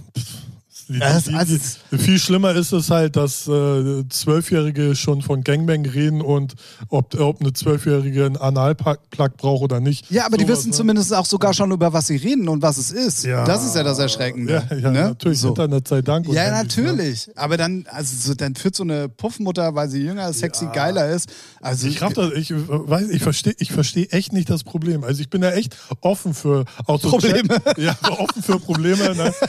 [0.89, 1.31] Die, die, also-
[1.91, 6.55] die, viel schlimmer ist es halt, dass äh, Zwölfjährige schon von Gangbang reden und
[6.89, 10.11] ob, ob eine Zwölfjährige einen Analplug braucht oder nicht.
[10.11, 10.77] Ja, aber die Sowas, wissen ne?
[10.77, 13.25] zumindest auch sogar schon, über was sie reden und was es ist.
[13.25, 13.45] Ja.
[13.45, 14.63] Das ist ja das Erschreckende.
[14.71, 15.03] Ja, ja ne?
[15.09, 15.49] natürlich, So.
[15.49, 16.29] Internet sei Dank.
[16.29, 16.83] und Ja, Handys, ne?
[16.85, 17.29] natürlich.
[17.35, 21.29] Aber dann, also so, dann führt so eine Puffmutter, weil sie jünger, sexy, geiler ist.
[21.61, 25.03] Also Ich, das, ich weiß, ich verstehe ich versteh echt nicht das Problem.
[25.03, 27.49] Also ich bin ja echt offen für auch so Probleme.
[27.49, 29.15] Chat- Ja, offen für Probleme.
[29.17, 29.33] Ne?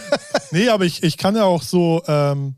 [0.52, 2.56] Nee, aber ich, ich kann ja auch so, ähm,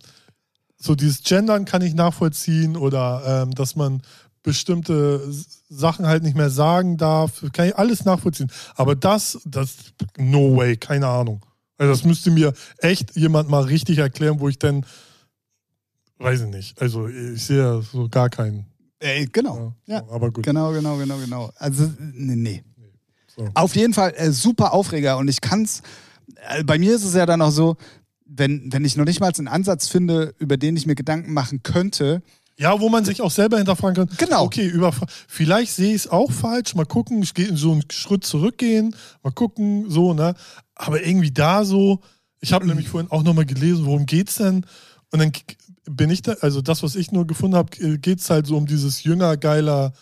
[0.77, 4.01] so dieses Gendern kann ich nachvollziehen oder ähm, dass man
[4.43, 5.21] bestimmte
[5.69, 7.43] Sachen halt nicht mehr sagen darf.
[7.53, 8.51] Kann ich alles nachvollziehen.
[8.75, 9.75] Aber das, das,
[10.17, 11.45] no way, keine Ahnung.
[11.77, 14.85] Also das müsste mir echt jemand mal richtig erklären, wo ich dann,
[16.17, 16.81] weiß ich nicht.
[16.81, 18.65] Also ich sehe ja so gar keinen.
[18.99, 19.73] Ey, genau.
[19.85, 20.03] Ja.
[20.09, 20.43] Aber gut.
[20.43, 21.51] Genau, genau, genau, genau.
[21.55, 22.63] Also, nee, nee.
[23.27, 23.47] So.
[23.53, 25.81] Auf jeden Fall äh, super Aufreger und ich kann's.
[26.49, 27.77] Äh, bei mir ist es ja dann auch so,
[28.29, 31.63] wenn, wenn ich noch nicht mal einen Ansatz finde, über den ich mir Gedanken machen
[31.63, 32.21] könnte,
[32.57, 34.17] Ja, wo man sich auch selber hinterfragen kann.
[34.17, 34.43] Genau.
[34.43, 34.93] Okay, über,
[35.27, 36.75] vielleicht sehe ich es auch falsch.
[36.75, 38.95] Mal gucken, ich gehe so einen Schritt zurückgehen.
[39.23, 40.35] Mal gucken, so, ne?
[40.75, 42.01] Aber irgendwie da so,
[42.41, 44.65] ich habe nämlich vorhin auch nochmal gelesen, worum geht's denn?
[45.11, 45.31] Und dann
[45.89, 49.03] bin ich da, also das, was ich nur gefunden habe, geht's halt so um dieses
[49.03, 49.93] jünger, geiler,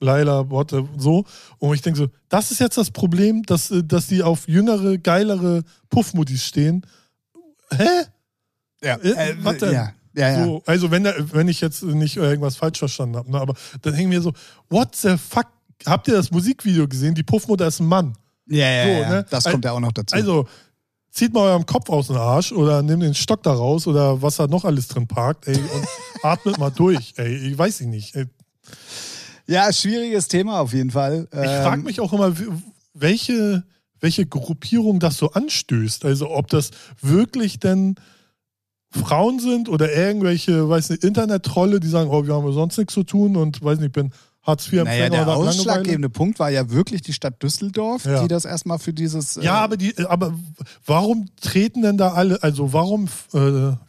[0.00, 1.24] Leila, Worte, so.
[1.58, 4.98] Und ich denke so, das ist jetzt das Problem, dass, äh, dass die auf jüngere,
[4.98, 6.82] geilere Puffmuttis stehen.
[7.74, 7.84] Hä?
[8.82, 9.72] ja, Äh, was denn?
[9.72, 10.44] ja, ja, ja.
[10.44, 13.94] So, also wenn, der- wenn ich jetzt nicht irgendwas falsch verstanden habe, ne, aber dann
[13.94, 14.32] hängen wir so,
[14.70, 15.46] what the fuck?
[15.84, 17.14] Habt ihr das Musikvideo gesehen?
[17.14, 18.16] Die Puffmutter ist ein Mann.
[18.46, 19.08] ja, ja, So, ja.
[19.10, 19.26] ne?
[19.28, 20.14] Das kommt ja auch noch dazu.
[20.14, 20.48] Also
[21.10, 24.36] zieht mal euren Kopf aus dem Arsch oder nehmt den Stock da raus oder was
[24.36, 25.86] da noch alles drin parkt, ey, und
[26.22, 27.34] atmet mal durch, ey.
[27.50, 28.14] Ich weiß ich nicht.
[28.16, 28.26] Ey.
[29.46, 31.28] ja, schwieriges Thema auf jeden Fall.
[31.30, 32.32] Ich frage Ähm, mich auch immer,
[32.94, 33.64] welche,
[34.00, 36.04] welche Gruppierung das so anstößt.
[36.04, 37.96] Also ob das wirklich denn
[38.90, 42.94] Frauen sind oder irgendwelche, weiß nicht, Internet-Trolle, die sagen, oh, wir haben ja sonst nichts
[42.94, 47.02] zu tun und weiß nicht, ich bin Hartz-IV-Empfänger Naja, der ausschlaggebende Punkt war ja wirklich
[47.02, 48.22] die Stadt Düsseldorf, Ja.
[48.22, 49.36] die das erstmal für dieses.
[49.36, 50.32] äh, Ja, aber die, aber
[50.84, 53.38] warum treten denn da alle, also warum, äh,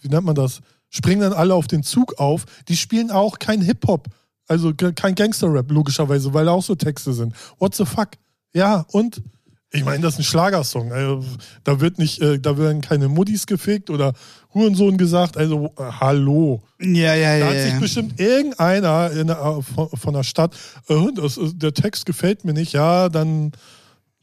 [0.02, 2.46] wie nennt man das, springen dann alle auf den Zug auf?
[2.67, 4.08] Die spielen auch kein Hip-Hop,
[4.48, 7.36] also kein Gangster-Rap, logischerweise, weil da auch so Texte sind.
[7.60, 8.10] What the fuck?
[8.54, 9.22] Ja, und?
[9.71, 10.93] Ich meine, das ist ein Schlagersong.
[10.93, 11.25] Also,
[11.63, 14.13] da wird nicht, äh, da werden keine Muddis gefegt oder
[14.53, 15.36] Hurensohn gesagt.
[15.36, 16.63] Also, äh, hallo.
[16.80, 17.45] ja, ja, Da ja.
[17.47, 17.80] hat sich ja.
[17.80, 20.56] bestimmt irgendeiner in der, äh, von, von der Stadt,
[20.88, 23.51] äh, das, der Text gefällt mir nicht, ja, dann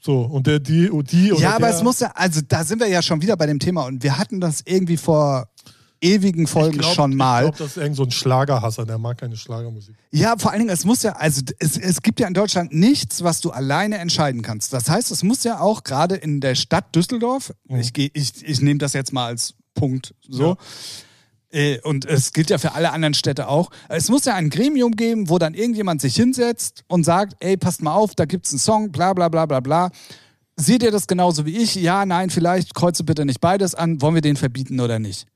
[0.01, 0.21] so.
[0.21, 2.81] Und der, die, und die oder Ja, aber der, es muss ja, also da sind
[2.81, 5.49] wir ja schon wieder bei dem Thema und wir hatten das irgendwie vor
[6.01, 7.45] ewigen Folgen Ich glaub- schon mal.
[7.45, 9.95] Ich glaube, das ist irgend so ein Schlagerhasser, der mag keine Schlagermusik.
[10.11, 13.25] Ja, vor allen Dingen, es muss ja, also es, es gibt ja in Deutschland nichts,
[13.25, 14.73] was du alleine entscheiden kannst.
[14.73, 18.61] Das heißt, es muss ja auch gerade in der Stadt Düsseldorf, ich, geh- ich, ich
[18.61, 20.57] nehme das jetzt mal als Punkt so,
[21.51, 24.93] äh, und es gilt ja für alle anderen Städte auch, es muss ja ein Gremium
[24.93, 28.59] geben, wo dann irgendjemand sich hinsetzt und sagt, ey, passt mal auf, da gibt's einen
[28.59, 29.91] Song, bla bla bla bla bla.
[30.57, 31.75] Seht ihr das genauso wie ich?
[31.75, 35.27] Ja, nein, vielleicht, kreuze bitte nicht beides an, wollen wir den verbieten oder nicht?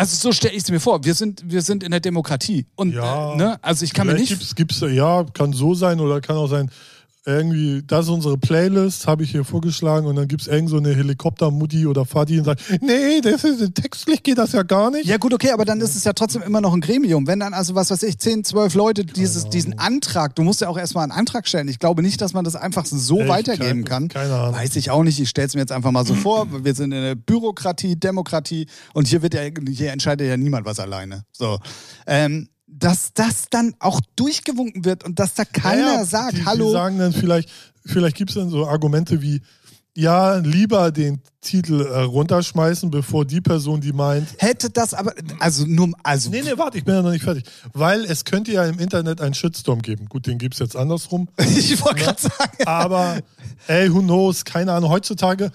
[0.00, 1.04] Also so stelle ich es mir vor.
[1.04, 2.64] Wir sind, wir sind in der Demokratie.
[2.74, 3.34] Und Ja.
[3.36, 3.58] ne?
[3.62, 4.30] also ich kann mir nicht.
[4.30, 6.70] gibt's, gibt's, ja, kann so sein oder kann auch sein,
[7.26, 10.78] irgendwie, das ist unsere Playlist, habe ich hier vorgeschlagen und dann gibt es irgend so
[10.78, 15.04] eine Helikopter-Mutti oder Vati und sagt, nee, das ist, textlich geht das ja gar nicht.
[15.04, 17.26] Ja gut, okay, aber dann ist es ja trotzdem immer noch ein Gremium.
[17.26, 20.68] Wenn dann also, was weiß ich, 10, 12 Leute dieses, diesen Antrag, du musst ja
[20.68, 21.68] auch erstmal einen Antrag stellen.
[21.68, 23.28] Ich glaube nicht, dass man das einfach so Echt?
[23.28, 24.08] weitergeben Keine- kann.
[24.08, 24.54] keine Ahnung.
[24.54, 25.20] Weiß ich auch nicht.
[25.20, 26.46] Ich stelle es mir jetzt einfach mal so vor.
[26.64, 30.80] Wir sind in der Bürokratie, Demokratie und hier wird ja, hier entscheidet ja niemand was
[30.80, 31.24] alleine.
[31.32, 31.58] So.
[32.06, 36.66] Ähm, dass das dann auch durchgewunken wird und dass da keiner Naja, sagt, die, hallo.
[36.66, 37.48] Die sagen dann vielleicht,
[37.84, 39.42] vielleicht gibt es dann so Argumente wie,
[39.94, 45.66] ja, lieber den Titel äh, runterschmeißen, bevor die Person, die meint, Hätte das aber, also
[45.66, 47.44] nur, also Nee, nee, warte, ich bin ja noch nicht fertig.
[47.72, 50.06] Weil es könnte ja im Internet einen Shitstorm geben.
[50.06, 51.28] Gut, den gibt es jetzt andersrum.
[51.38, 52.64] ich wollte gerade sagen.
[52.66, 53.18] Aber,
[53.66, 54.90] ey, who knows, keine Ahnung.
[54.90, 55.50] Heutzutage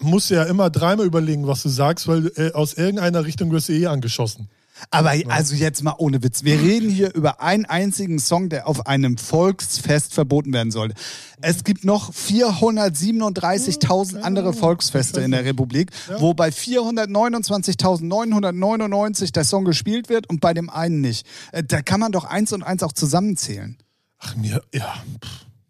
[0.00, 3.68] musst du ja immer dreimal überlegen, was du sagst, weil äh, aus irgendeiner Richtung wirst
[3.68, 4.48] du eh angeschossen.
[4.90, 6.44] Aber also jetzt mal ohne Witz.
[6.44, 10.94] Wir reden hier über einen einzigen Song, der auf einem Volksfest verboten werden sollte.
[11.40, 20.08] Es gibt noch 437.000 andere Volksfeste in der Republik, wo bei 429.999 der Song gespielt
[20.08, 21.26] wird und bei dem einen nicht.
[21.52, 23.76] Äh, Da kann man doch eins und eins auch zusammenzählen.
[24.18, 24.94] Ach, mir, ja.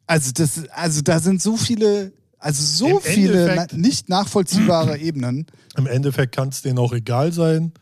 [0.06, 5.46] Also das, also da sind so viele, also so Im viele na, nicht nachvollziehbare Ebenen.
[5.76, 7.72] Im Endeffekt kann es denen auch egal sein.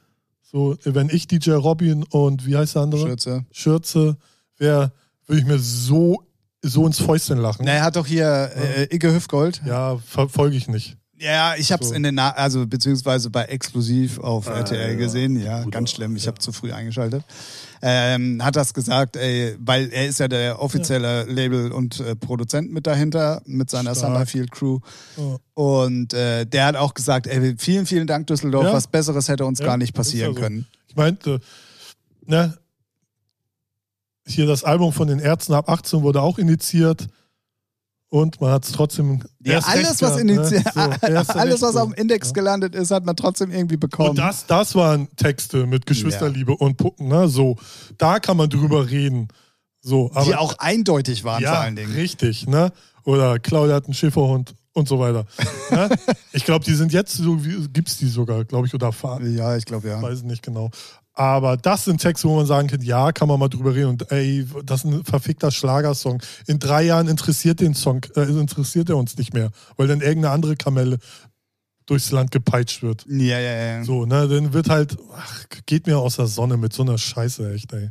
[0.54, 3.08] So, wenn ich DJ Robin und wie heißt der andere?
[3.08, 3.44] Schürze.
[3.50, 4.16] Schürze
[4.56, 4.92] wäre,
[5.26, 6.22] würde ich mir so,
[6.62, 7.64] so ins Fäustchen lachen.
[7.66, 9.62] Na, er hat doch hier äh, Icke Hüftgold.
[9.66, 10.96] Ja, verfolge ich nicht.
[11.18, 11.94] Ja, ich habe es So.
[11.96, 14.96] in den, Na also beziehungsweise bei Exklusiv auf Ah, RTL ja.
[14.96, 15.40] gesehen.
[15.42, 16.14] Ja, Gut, ganz schlimm.
[16.14, 16.28] Ich ja.
[16.28, 17.24] habe zu früh eingeschaltet.
[17.86, 22.72] Ähm, hat das gesagt, ey, weil er ist ja der offizielle Label- und äh, Produzent
[22.72, 24.12] mit dahinter, mit seiner Stark.
[24.12, 24.78] Summerfield Crew.
[25.18, 25.36] Ja.
[25.52, 28.72] Und äh, der hat auch gesagt, ey, vielen, vielen Dank Düsseldorf, Ja.
[28.72, 30.40] was Besseres hätte uns Ja, gar nicht passieren ja so.
[30.40, 30.66] können.
[30.88, 31.40] Ich meinte,
[32.24, 32.56] ne,
[34.26, 37.08] hier das Album von den Ärzten ab 18 wurde auch initiiert
[38.14, 39.24] und man hat es trotzdem.
[39.40, 40.98] Ja, erst alles, recht was initiiert, ne?
[41.02, 42.32] So, alles, was auf dem Index Ja.
[42.34, 44.10] gelandet ist, hat man trotzdem irgendwie bekommen.
[44.10, 47.26] Und das, das waren Texte mit Geschwisterliebe und Pucken, ne?
[47.26, 47.56] So,
[47.98, 49.26] da kann man drüber reden.
[49.80, 51.92] So, aber die auch eindeutig waren ja, vor allen Dingen.
[51.92, 52.70] richtig, ne?
[53.02, 55.26] Oder Claudia hat einen Schäferhund und so weiter.
[55.72, 55.88] ne?
[56.32, 59.34] Ich glaube, die sind jetzt so, wie, gibt's die sogar, glaube ich, oder fahren.
[59.34, 60.00] Ja, ich glaube ja.
[60.00, 60.70] weiß nicht genau.
[61.14, 63.90] Aber das sind Texte, wo man sagen kann, ja, kann man mal drüber reden.
[63.90, 66.20] Und ey, das ist ein verfickter Schlagersong.
[66.46, 70.34] In drei Jahren interessiert den Song, äh, interessiert er uns nicht mehr, weil dann irgendeine
[70.34, 70.98] andere Kamelle
[71.86, 73.06] durchs Land gepeitscht wird.
[73.08, 73.84] Ja, ja, ja.
[73.84, 77.54] So, ne, dann wird halt, ach, geht mir aus der Sonne mit so einer Scheiße,
[77.54, 77.90] echt, ey.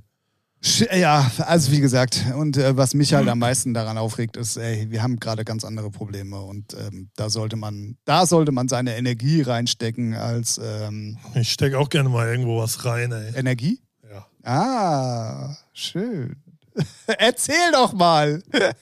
[0.63, 4.55] Sch- Ja, also wie gesagt, und äh, was mich halt am meisten daran aufregt, ist,
[4.57, 8.67] ey, wir haben gerade ganz andere Probleme und ähm, da sollte man, da sollte man
[8.69, 13.35] seine Energie reinstecken als ähm, Ich stecke auch gerne mal irgendwo was rein, ey.
[13.35, 13.81] Energie.
[14.09, 14.25] Ja.
[14.49, 16.37] Ah, schön.
[17.17, 18.41] Erzähl doch mal.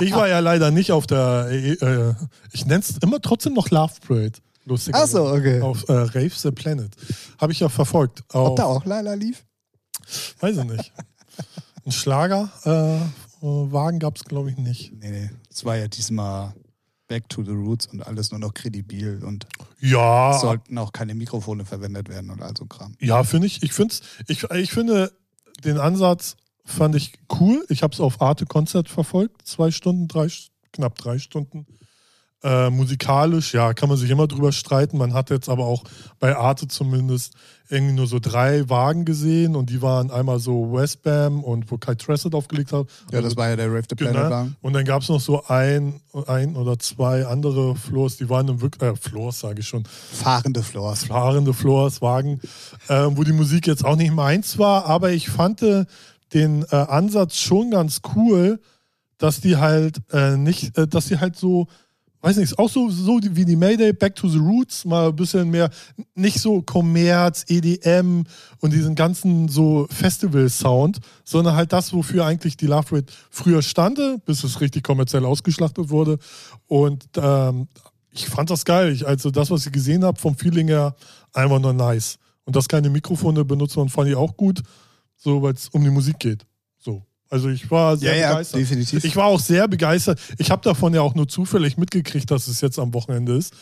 [0.00, 2.14] Ich war ja leider nicht auf der, äh, äh,
[2.52, 4.32] ich nenne es immer trotzdem noch Love Parade.
[4.64, 4.94] Lustig.
[4.96, 5.60] Ach so, okay.
[5.60, 6.90] Auf äh, Rave the Planet.
[7.38, 8.22] Habe ich ja verfolgt.
[8.30, 9.44] Ob Auf, da auch Laila lief?
[10.40, 10.92] Weiß ich nicht.
[11.84, 13.12] Ein Schlagerwagen
[13.42, 14.92] äh, Wagen gab es, glaube ich, nicht.
[14.92, 15.30] Nee, nee.
[15.50, 16.54] Es war ja diesmal
[17.08, 19.46] Back to the Roots und alles nur noch kredibil und
[19.80, 22.94] Ja, sollten auch keine Mikrofone verwendet werden und all so Kram.
[23.00, 23.62] ja, finde ich.
[23.62, 25.12] Ich, find's, ich, ich finde
[25.64, 27.64] den Ansatz fand ich cool.
[27.68, 29.46] Ich habe es auf Arte Konzert verfolgt.
[29.46, 30.28] Zwei Stunden, drei,
[30.72, 31.66] knapp drei Stunden.
[32.44, 34.98] Äh, musikalisch, ja, kann man sich immer drüber streiten.
[34.98, 35.84] Man hat jetzt aber auch
[36.18, 37.34] bei Arte zumindest
[37.68, 41.94] irgendwie nur so drei Wagen gesehen und die waren einmal so Westbam und wo Kai
[41.94, 42.86] Tressett aufgelegt hat.
[43.12, 44.30] Ja, das war ja der Rave the Planet Genau.
[44.30, 44.56] Wagen.
[44.60, 48.60] Und dann gab es noch so ein, ein oder zwei andere Floors, die waren im
[48.60, 51.04] wirklich, äh, Floors sage ich schon, Fahrende Floors.
[51.04, 52.40] fahrende Floors, Wagen,
[52.88, 55.84] äh, wo die Musik jetzt auch nicht meins war, aber ich fand äh,
[56.34, 58.58] den äh, Ansatz schon ganz cool,
[59.18, 61.68] dass die halt äh, nicht, äh, dass die halt so,
[62.22, 65.50] weiß nicht, auch so, so wie die Mayday, Back to the Roots, mal ein bisschen
[65.50, 65.70] mehr,
[66.14, 68.24] nicht so Kommerz, EDM
[68.60, 74.18] und diesen ganzen so Festival-Sound, sondern halt das, wofür eigentlich die Love Rate früher stande,
[74.24, 76.18] bis es richtig kommerziell ausgeschlachtet wurde.
[76.68, 77.66] Und ähm,
[78.12, 78.92] ich fand das geil.
[78.92, 80.94] Ich, also das, was ich gesehen habe, vom Feeling her,
[81.32, 82.18] einfach nur nice.
[82.44, 84.62] Und dass keine Mikrofone benutzt man, fand ich auch gut,
[85.16, 86.46] so weil es um die Musik geht.
[87.32, 87.36] So.
[87.36, 88.60] Also ich war sehr Ja, ja, begeistert.
[88.60, 89.04] definitiv.
[89.04, 90.20] Ich war auch sehr begeistert.
[90.38, 93.54] Ich habe davon ja auch nur zufällig mitgekriegt, dass es jetzt am Wochenende ist.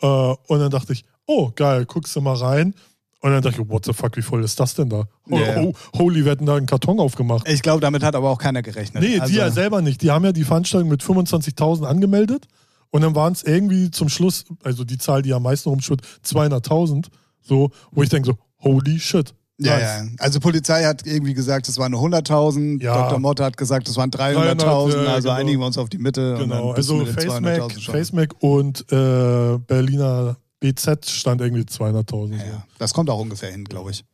[0.00, 2.74] Äh, und dann dachte ich, oh geil, guckst du mal rein.
[3.22, 5.04] Und dann dachte ich, what the fuck, wie voll ist das denn da?
[5.30, 5.60] Oh, Ja, ja.
[5.62, 7.46] oh, holy, wir hätten da einen Karton aufgemacht.
[7.46, 9.02] Ich glaube, damit hat aber auch keiner gerechnet.
[9.02, 10.00] Nee, also, die ja selber nicht.
[10.00, 12.46] Die haben ja die Veranstaltung mit 25.000 angemeldet
[12.88, 17.08] und dann waren es irgendwie zum Schluss, also die Zahl, die am meisten rumschwirrt, 200.000.
[17.42, 19.34] So, wo ich denke so, holy shit.
[19.62, 20.02] Ja, ja.
[20.18, 22.82] Also Polizei hat irgendwie gesagt, es waren nur 100.000.
[22.82, 23.02] Ja.
[23.08, 23.18] Dr.
[23.18, 24.56] Motte hat gesagt, es waren 300.000.
[24.56, 25.40] 300, ja, also genau.
[25.40, 26.34] einigen wir uns auf die Mitte.
[26.34, 27.94] und Genau, also FaceMac, 200.000 schon.
[27.94, 32.32] FaceMac und äh, Berliner BZ stand irgendwie 200.000.
[32.32, 32.44] Ja, So.
[32.78, 34.04] Das kommt auch ungefähr hin, glaube ich.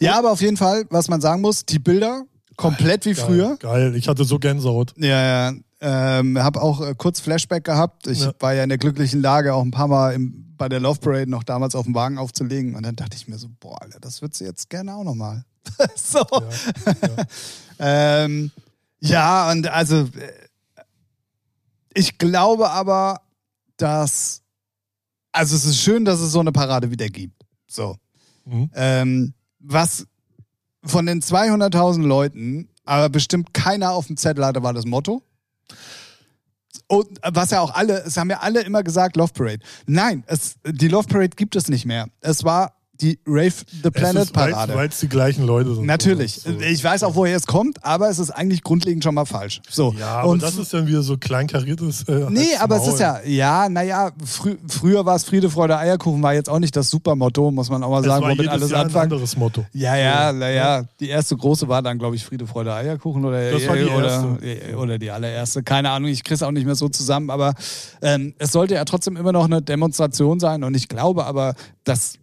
[0.00, 2.22] Ja, aber auf jeden Fall, was man sagen muss, die Bilder
[2.56, 3.56] komplett wie Geil, früher.
[3.60, 4.94] Geil, ich hatte so Gänsehaut.
[4.96, 5.52] Ja, ja.
[5.80, 8.08] Ähm, habe auch äh, kurz Flashback gehabt.
[8.08, 8.32] Ich Ja.
[8.40, 11.30] war ja in der glücklichen Lage, auch ein paar Mal im, bei der Love Parade
[11.30, 12.74] noch damals auf dem Wagen aufzulegen.
[12.74, 15.44] Und dann dachte ich mir so, boah, Alter, das wird sie jetzt gerne auch nochmal.
[15.96, 16.18] so.
[16.30, 18.24] Ja, ja.
[18.24, 18.50] Ähm,
[19.00, 20.32] ja, und also äh,
[21.94, 23.20] ich glaube aber,
[23.76, 24.42] dass
[25.32, 27.44] also es ist schön, dass es so eine Parade wieder gibt.
[27.68, 27.96] So.
[28.44, 28.70] Mhm.
[28.74, 30.06] Ähm, was
[30.84, 35.22] von den 200.000 Leuten, aber bestimmt keiner auf dem Zettel hatte, war das Motto.
[36.88, 39.60] Und was ja auch alle, es haben ja alle immer gesagt, Love Parade.
[39.86, 42.08] Nein, es, die Love Parade gibt es nicht mehr.
[42.20, 44.74] Es war die Rave the Planet Parade.
[44.74, 45.86] Weil es die gleichen Leute sind.
[45.86, 46.34] Natürlich.
[46.42, 46.50] So.
[46.60, 49.60] Ich weiß auch, woher es kommt, aber es ist eigentlich grundlegend schon mal falsch.
[49.70, 49.94] So.
[49.98, 52.02] Ja, aber und das ist dann wieder so kleinkariertes.
[52.08, 52.92] Äh, Nee, aber es Maul.
[52.94, 56.74] ist ja, ja, naja, frü früher war es Friede, Freude, Eierkuchen, war jetzt auch nicht
[56.76, 59.12] das Supermotto, muss man auch mal Es sagen, war womit jedes alles Jahr ein anfangen.
[59.12, 59.64] anderes Motto.
[59.72, 63.66] Ja, ja, naja, die erste große war dann, glaube ich, Friede, Freude, Eierkuchen oder, Das
[63.68, 64.38] war die oder,
[64.76, 65.62] oder die allererste.
[65.62, 67.54] Keine Ahnung, ich krieg's auch nicht mehr so zusammen, aber
[68.02, 72.14] ähm, es sollte ja trotzdem immer noch eine Demonstration sein und ich glaube aber, dass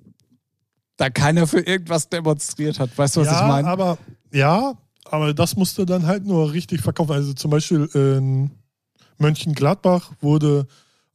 [0.98, 2.98] da keiner für irgendwas demonstriert hat.
[2.98, 3.68] Weißt du, was ja, ich meine?
[3.68, 3.98] aber
[4.32, 4.74] ja,
[5.06, 7.12] aber das musste dann halt nur richtig verkaufen.
[7.12, 8.52] Also zum Beispiel in
[9.18, 10.68] Mönchengladbach wurde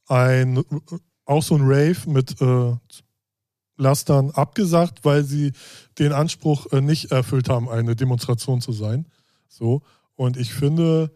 [0.06, 0.62] ein
[1.24, 2.72] auch so ein Rave mit äh,
[3.76, 5.52] Lastern abgesagt, weil sie
[5.98, 9.06] den Anspruch äh, nicht erfüllt haben, eine Demonstration zu sein.
[9.48, 9.82] So.
[10.16, 11.10] Und ich finde,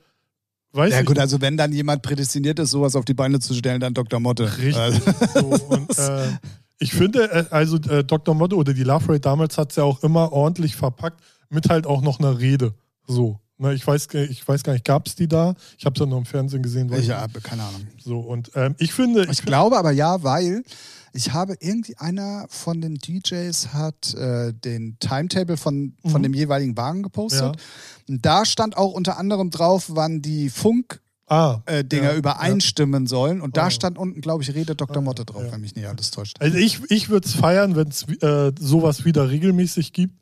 [0.72, 3.80] weiß Ja gut, also wenn dann jemand prädestiniert ist, sowas auf die Beine zu stellen,
[3.80, 4.20] dann Dr.
[4.20, 4.56] Motte.
[4.58, 4.76] Richtig.
[4.76, 5.00] Also,
[5.34, 6.28] So, und, äh,
[6.78, 8.34] ich finde, äh, also äh, Dr.
[8.34, 11.86] Motto oder die Love Rate damals hat es ja auch immer ordentlich verpackt, mit halt
[11.86, 12.74] auch noch einer Rede.
[13.06, 13.38] So.
[13.56, 15.54] Ne, ich, weiß, ich weiß gar nicht, gab es die da?
[15.78, 16.90] Ich habe es ja nur im Fernsehen gesehen.
[16.90, 17.86] weiß ich habe keine Ahnung.
[18.02, 19.28] So, und ähm, ich finde.
[19.30, 20.64] Ich glaube aber ja, weil
[21.12, 26.22] ich habe irgendwie einer von den DJs hat äh, den Timetable von, von Mhm.
[26.24, 27.42] dem jeweiligen Wagen gepostet.
[27.42, 27.62] Ja.
[28.08, 33.06] Und da stand auch unter anderem drauf, wann die Funk ah, äh, Dinger ja, übereinstimmen
[33.06, 33.40] sollen.
[33.40, 33.70] Und da Ah.
[33.70, 34.98] stand unten, glaube ich, Rede Dr.
[34.98, 35.52] Ah, Motte drauf, ja.
[35.52, 36.36] wenn mich nicht alles täuscht.
[36.40, 40.14] Also ich, ich würde es feiern, wenn es äh, sowas wieder regelmäßig gibt.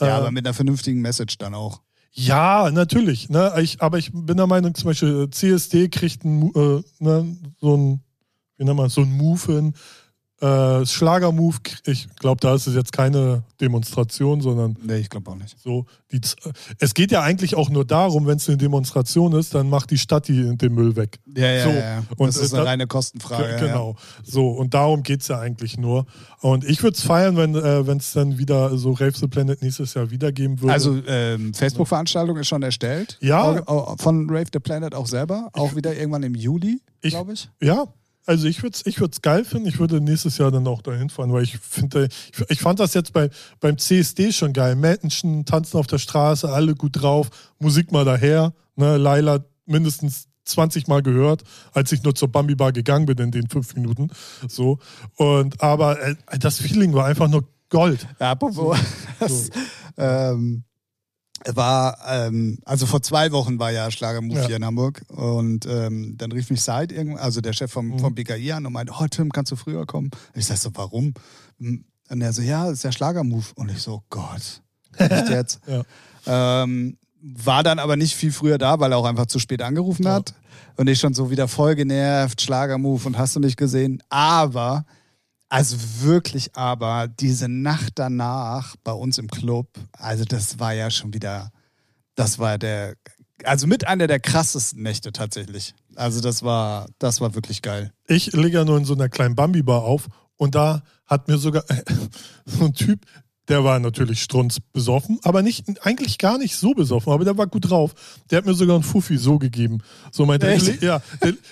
[0.00, 1.80] Ja, Äh, aber mit einer vernünftigen Message dann auch.
[2.12, 3.28] Ja, natürlich.
[3.28, 3.52] Ne?
[3.60, 7.76] Ich, aber ich bin der Meinung, zum Beispiel äh, CSD kriegt ein, äh, ne, so
[7.76, 8.00] ein,
[8.56, 9.74] wie nennt man so ein Move hin.
[10.40, 15.36] Äh, Schlagermove, ich glaube, da ist es jetzt keine Demonstration, sondern Nee, ich glaube auch
[15.36, 15.56] nicht.
[15.62, 15.86] so.
[16.12, 16.20] Die,
[16.80, 19.96] es geht ja eigentlich auch nur darum, wenn es eine Demonstration ist, dann macht die
[19.98, 21.18] Stadt die, den Müll weg.
[21.36, 21.70] Ja, ja, So.
[21.70, 21.76] ja.
[21.78, 22.02] ja.
[22.16, 23.42] Und, das ist äh, eine da- reine Kostenfrage.
[23.44, 23.96] Ge- ja, genau.
[24.24, 26.04] So, und darum geht es ja eigentlich nur.
[26.40, 30.10] Und ich würde es feiern, wenn es dann wieder so Rave the Planet nächstes Jahr
[30.10, 30.72] wiedergeben würde.
[30.72, 33.18] Also ähm, Facebook-Veranstaltung ist schon erstellt.
[33.20, 33.62] Ja.
[33.98, 35.48] Von Rave the Planet auch selber.
[35.52, 37.48] Auch wieder irgendwann im Juli, glaube ich.
[37.62, 37.84] Ja,
[38.26, 39.68] also ich würde es ich würd's geil finden.
[39.68, 42.94] Ich würde nächstes Jahr dann auch dahin fahren, weil ich finde, ich, ich fand das
[42.94, 44.76] jetzt bei, beim CSD schon geil.
[44.76, 48.54] Menschen tanzen auf der Straße, alle gut drauf, Musik mal daher.
[48.76, 53.30] Ne, Laila mindestens 20 Mal gehört, als ich nur zur Bambi Bar gegangen bin in
[53.30, 54.10] den fünf Minuten.
[54.48, 54.78] So.
[55.16, 58.06] Und aber äh, das Feeling war einfach nur Gold.
[58.20, 58.78] Ja, apropos,
[59.20, 59.50] das,
[59.96, 60.64] ähm,
[61.52, 64.46] war, ähm, also vor zwei Wochen war ja Schlagermove Ja.
[64.46, 67.98] hier in Hamburg und ähm, dann rief mich Seid, irgend- also der Chef vom, Mhm.
[67.98, 70.10] vom BKI an und meinte, oh Tim, kannst du früher kommen?
[70.34, 71.14] Ich sag so, warum?
[71.60, 73.52] Und er so, ja, das ist ja Schlagermove.
[73.56, 74.62] Und ich so, Gott,
[74.96, 75.60] echt jetzt?
[75.66, 76.62] Ja.
[76.62, 80.02] ähm, war dann aber nicht viel früher da, weil er auch einfach zu spät angerufen
[80.04, 80.14] Ja.
[80.14, 80.34] hat.
[80.76, 84.02] Und ich schon so wieder voll genervt, Schlagermove und hast du nicht gesehen.
[84.10, 84.84] Aber,
[85.48, 91.12] also wirklich aber, diese Nacht danach bei uns im Club, also das war ja schon
[91.12, 91.50] wieder,
[92.14, 92.94] das war der,
[93.44, 95.74] also mit einer der krassesten Nächte tatsächlich.
[95.96, 97.92] Also das war, das war wirklich geil.
[98.06, 101.64] Ich lege ja nur in so einer kleinen Bambi-Bar auf und da hat mir sogar
[102.44, 103.04] so ein Typ,
[103.48, 107.46] der war natürlich strunz besoffen, aber nicht, eigentlich gar nicht so besoffen, aber der war
[107.46, 107.94] gut drauf.
[108.30, 109.78] Der hat mir sogar einen Fuffi so gegeben.
[110.10, 110.82] So meinte er, Echt?
[110.82, 111.02] ja,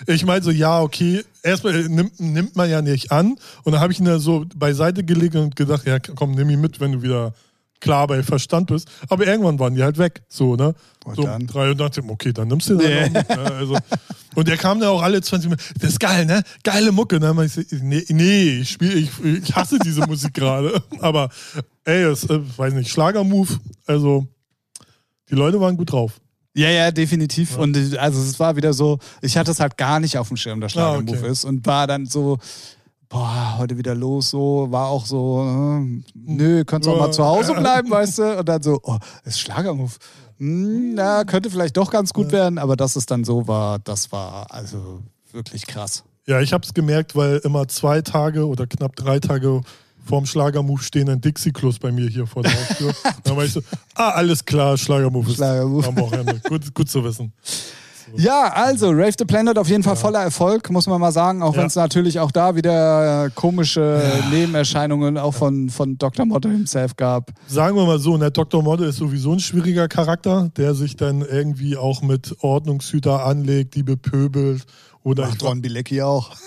[0.07, 3.81] ich meine so, ja, okay, erstmal äh, nimmt, nimmt man ja nicht an und dann
[3.81, 6.93] habe ich ihn da so beiseite gelegt und gedacht, ja, komm, nimm ihn mit, wenn
[6.93, 7.33] du wieder
[7.83, 8.87] klar bei Verstand bist.
[9.09, 10.73] Aber irgendwann waren die halt weg, so, ne?
[11.05, 11.45] Und so dann?
[11.45, 12.99] drei und dachte, okay, dann nimmst du den Nee.
[13.01, 13.55] halt auch mit, ne?
[13.55, 13.77] also,
[14.35, 16.41] Und der kam dann auch alle 20 Minuten, das ist geil, ne?
[16.63, 17.19] Geile Mucke.
[17.21, 20.81] Hab ich nee, nee, ich spiele, ich, ich hasse diese Musik gerade.
[20.99, 21.29] Aber
[21.83, 24.25] ey, das, äh, weiß nicht, Schlagermove, also
[25.29, 26.19] die Leute waren gut drauf.
[26.55, 27.53] Ja, ja, definitiv.
[27.53, 27.57] Ja.
[27.63, 30.37] Und äh, also es war wieder so, ich hatte es halt gar nicht auf dem
[30.37, 31.31] Schirm, dass Schlagermove Ah, okay.
[31.31, 31.45] ist.
[31.45, 32.37] Und war dann so,
[33.13, 37.53] boah, heute wieder los, so, war auch so, äh, nö, könntest auch mal zu Hause
[37.53, 38.39] bleiben, weißt du?
[38.39, 39.97] Und dann so, oh, ist Schlagermove.
[40.39, 44.11] Hm, na, könnte vielleicht doch ganz gut werden, aber dass es dann so war, das
[44.11, 46.03] war also wirklich krass.
[46.25, 49.61] Ja, ich habe es gemerkt, weil immer zwei Tage oder knapp drei Tage
[50.03, 52.93] vorm Schlagermove stehen ein Dixie-Klos bei mir hier vor der Haustür.
[53.23, 53.61] dann war ich so,
[53.93, 55.87] ah, alles klar, Schlagermove ist Schlagermove.
[55.87, 56.41] am Wochenende.
[56.49, 57.31] Gut, gut zu wissen.
[58.15, 61.53] Ja, also Rave the Planet auf jeden Fall voller Erfolg, muss man mal sagen, auch
[61.53, 61.61] Ja.
[61.61, 66.25] wenn es natürlich auch da wieder komische Nebenerscheinungen auch von, von Dr.
[66.25, 67.31] Motto himself gab.
[67.47, 68.61] Sagen wir mal so, der Dr.
[68.63, 73.83] Modde ist sowieso ein schwieriger Charakter, der sich dann irgendwie auch mit Ordnungshüter anlegt, die
[73.83, 74.63] bepöbelt.
[75.03, 76.31] Oder Macht Ron Bilecki auch.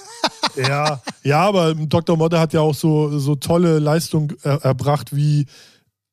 [0.56, 2.16] Ja, ja, aber Dr.
[2.16, 5.44] Modde hat ja auch so, so tolle Leistung er, erbracht, wie,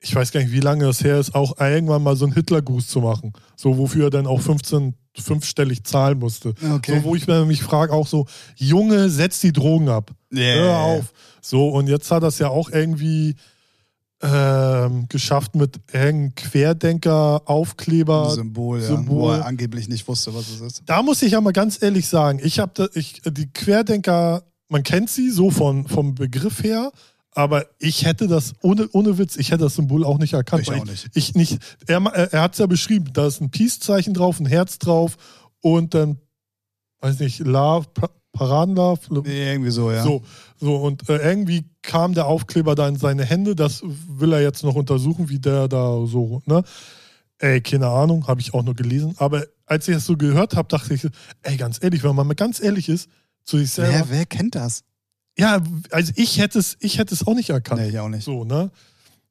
[0.04, 2.88] ich weiß gar nicht, wie lange das her ist, auch irgendwann mal so einen Hitlergruß
[2.88, 3.32] zu machen.
[3.56, 6.54] So, wofür er dann auch 15, fünfstellig zahlen musste.
[6.76, 7.00] Okay.
[7.00, 8.28] So, wo ich mich frage, auch so,
[8.58, 10.12] Junge, setz die Drogen ab.
[10.34, 11.14] Hör auf.
[11.42, 13.36] So, und jetzt hat er es ja auch irgendwie
[14.22, 18.32] ähm, geschafft mit irgendeinem Querdenker, Aufkleber.
[18.32, 19.16] Symbol, ja, Symbol.
[19.16, 20.84] wo er angeblich nicht wusste, was es ist.
[20.86, 25.10] Da muss ich ja mal ganz ehrlich sagen, ich habe ich, die Querdenker, man kennt
[25.10, 26.92] sie so von, vom Begriff her,
[27.36, 30.64] aber ich hätte das, ohne, ohne Witz, ich hätte das Symbol auch nicht erkannt.
[30.64, 31.10] Ich auch nicht.
[31.14, 34.80] Ich, nicht er er, hat es ja beschrieben, da ist ein Peace-Zeichen drauf, ein Herz
[34.80, 35.18] drauf
[35.62, 36.18] und dann,
[37.02, 40.04] weiß nicht, Love, Pa- Paradenlove, Irgendwie so, ja.
[40.04, 40.24] so,
[40.60, 43.56] so und äh, irgendwie kam der Aufkleber da in seine Hände.
[43.56, 46.64] Das will er jetzt noch untersuchen, wie der da so, ne?
[47.40, 49.16] Ey, keine Ahnung, habe ich auch nur gelesen.
[49.18, 51.08] Aber als ich das so gehört habe, dachte ich,
[51.42, 53.10] ey, ganz ehrlich, wenn man mal ganz ehrlich ist,
[53.44, 54.84] zu sich selber, Wer, wer kennt das?
[55.38, 55.62] Ja,
[55.92, 57.82] also ich hätte es, ich hätte es auch nicht erkannt.
[57.82, 58.24] Nee, ich auch nicht.
[58.24, 58.72] So, ne?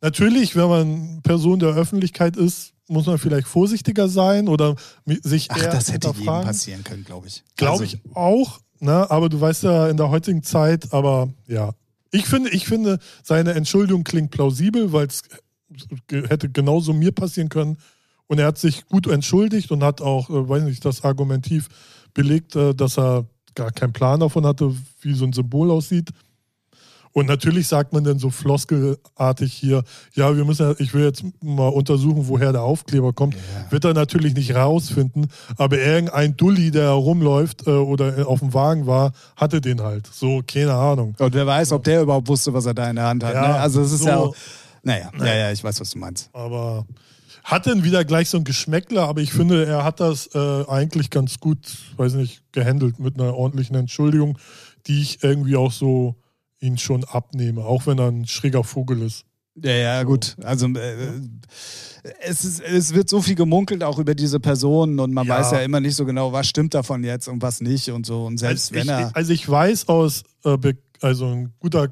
[0.00, 4.74] Natürlich, wenn man Person der Öffentlichkeit ist, muss man vielleicht vorsichtiger sein oder
[5.06, 7.44] sich Ach, eher das hätte jedem passieren können, glaube ich.
[7.56, 9.08] Glaube Also, ich auch, ne?
[9.10, 11.72] aber du weißt ja in der heutigen Zeit, aber ja.
[12.10, 15.22] Ich finde, ich finde, seine Entschuldigung klingt plausibel, weil es
[16.10, 17.78] hätte genauso mir passieren können.
[18.26, 21.68] Und er hat sich gut entschuldigt und hat auch, äh, weiß nicht, das argumentiv
[22.12, 26.10] belegt, äh, dass er gar keinen Plan davon hatte, wie so ein Symbol aussieht.
[27.14, 29.82] Und natürlich sagt man dann so floskelartig hier,
[30.14, 33.36] ja, wir müssen, ja- ich will jetzt mal untersuchen, woher der Aufkleber kommt.
[33.68, 35.26] Wird er natürlich nicht rausfinden,
[35.58, 40.06] aber irgendein Dulli, der herumläuft äh, oder auf dem Wagen war, hatte den halt.
[40.10, 41.14] So, keine Ahnung.
[41.18, 43.34] Und wer weiß, ob der überhaupt wusste, was er da in der Hand hat.
[43.34, 43.54] Ja, ne?
[43.56, 44.34] Also es ist so- ja auch.
[44.82, 46.30] Naja, ja, ja, ich weiß, was du meinst.
[46.32, 46.86] Aber
[47.44, 51.10] hat dann wieder gleich so ein Geschmäckler, aber ich finde, er hat das äh, eigentlich
[51.10, 51.58] ganz gut,
[51.96, 54.38] weiß nicht, gehandelt mit einer ordentlichen Entschuldigung,
[54.86, 56.16] die ich irgendwie auch so
[56.60, 59.24] ihn schon abnehme, auch wenn er ein schräger Vogel ist.
[59.56, 60.36] Ja, ja, gut.
[60.42, 60.94] Also äh,
[62.20, 65.38] es, ist, es wird so viel gemunkelt auch über diese Person und man Ja.
[65.38, 68.24] weiß ja immer nicht so genau, was stimmt davon jetzt und was nicht und so.
[68.24, 69.08] Und selbst also, wenn er.
[69.08, 70.56] ich, also ich weiß aus, äh,
[71.00, 71.88] also ein guter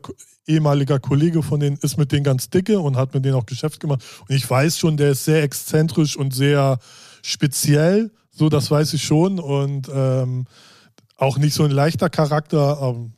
[0.51, 3.81] ehemaliger Kollege von denen ist mit denen ganz dicke und hat mit denen auch Geschäft
[3.81, 4.03] gemacht.
[4.29, 6.79] Und ich weiß schon, der ist sehr exzentrisch und sehr
[7.23, 8.11] speziell.
[8.31, 9.39] So, das weiß ich schon.
[9.39, 10.47] Und ähm,
[11.17, 12.79] auch nicht so ein leichter Charakter.
[12.79, 13.11] Aber,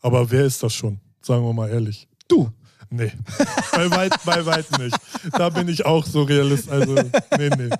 [0.00, 1.00] aber wer ist das schon?
[1.22, 2.08] Sagen wir mal ehrlich.
[2.28, 2.50] du.
[2.90, 3.10] Nee,
[3.72, 4.96] bei weit, bei weit nicht.
[5.32, 6.68] Da bin ich auch so realist.
[6.70, 7.70] Also, nee, nee.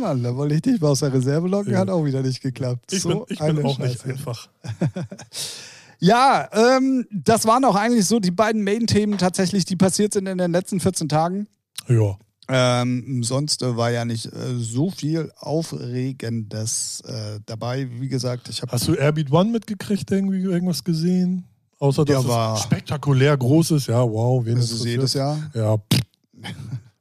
[0.00, 1.80] Mann, da wollte ich dich mal aus der Reserve locken, Ja.
[1.80, 2.92] hat auch wieder nicht geklappt.
[2.92, 4.08] Ich so bin, ich bin auch nicht Scheiße.
[4.10, 4.48] einfach.
[6.00, 10.38] Ja, ähm, das waren auch eigentlich so die beiden Main-Themen tatsächlich, die passiert sind in
[10.38, 11.48] den letzten 14 Tagen.
[11.88, 12.16] Ja.
[12.50, 17.88] Ähm, sonst äh, war ja nicht äh, so viel Aufregendes äh, dabei.
[18.00, 21.44] Wie gesagt, ich habe Hast du Airbeat One mitgekriegt, irgendwie irgendwas gesehen?
[21.78, 23.86] Außer dass war- es spektakulär groß ist.
[23.88, 24.44] Ja, wow.
[24.44, 24.96] Wen das ist interessiert?
[24.96, 25.38] jedes Jahr.
[25.54, 26.00] Ja, pff.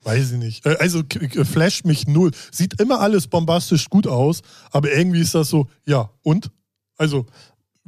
[0.03, 0.65] weiß ich nicht.
[0.65, 1.03] Äh, Also
[1.45, 2.31] flasht mich null.
[2.51, 4.41] Sieht immer alles bombastisch gut aus,
[4.71, 6.51] aber irgendwie ist das so, ja, und?
[6.97, 7.25] Also,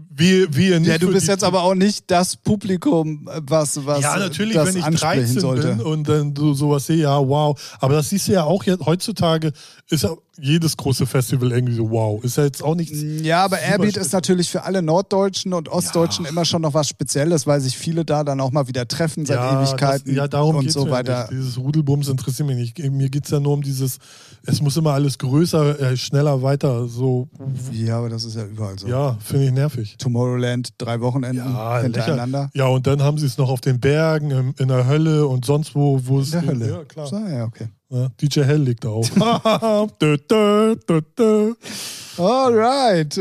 [0.10, 4.18] wie, wie nicht Ja, du bist jetzt aber auch nicht das Publikum, was, was Ja,
[4.18, 5.68] natürlich, das wenn ich ansprechen 13 sollte.
[5.76, 7.60] bin und dann so sowas sehe, ja, wow.
[7.80, 9.52] Aber das siehst du ja auch jetzt, heutzutage,
[9.90, 10.08] ist
[10.42, 12.24] jedes große Festival irgendwie so, wow.
[12.24, 12.98] Ist ja jetzt auch nichts.
[13.22, 17.46] Ja, aber Airbeat ist natürlich für alle Norddeutschen und Ostdeutschen immer schon noch was Spezielles,
[17.48, 20.62] weil sich viele da dann auch mal wieder treffen seit Ewigkeiten Das, ja, darum und
[20.62, 21.22] geht's so mir weiter.
[21.30, 21.32] Nicht.
[21.32, 22.80] Dieses Rudelbums interessiert mich nicht.
[22.92, 23.98] Mir geht es ja nur um dieses,
[24.46, 26.88] es muss immer alles größer, äh, schneller, weiter.
[26.88, 27.28] So,
[27.72, 28.88] Ja, aber das ist ja überall so.
[28.88, 29.96] ja, finde ich nervig.
[29.98, 32.40] Tomorrowland, drei Wochenenden Ja, hintereinander.
[32.44, 35.28] lächer- Ja, und dann haben sie es noch auf den Bergen, im, in der Hölle
[35.28, 36.34] und sonst wo, wo es.
[36.34, 36.70] In der Hölle.
[36.70, 37.08] Ja, klar.
[37.08, 37.68] So, ja, okay.
[37.92, 39.08] DJ Hell liegt da auch.
[40.00, 41.54] dö, dö, dö, dö.
[42.18, 43.20] Alright.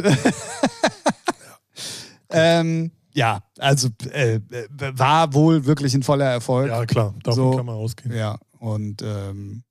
[2.30, 4.40] ähm, ja, also äh, äh,
[4.78, 6.68] war wohl wirklich ein voller Erfolg.
[6.68, 7.56] Ja, klar, davon So.
[7.56, 8.14] kann man ausgehen.
[8.14, 9.62] Ja, und ähm,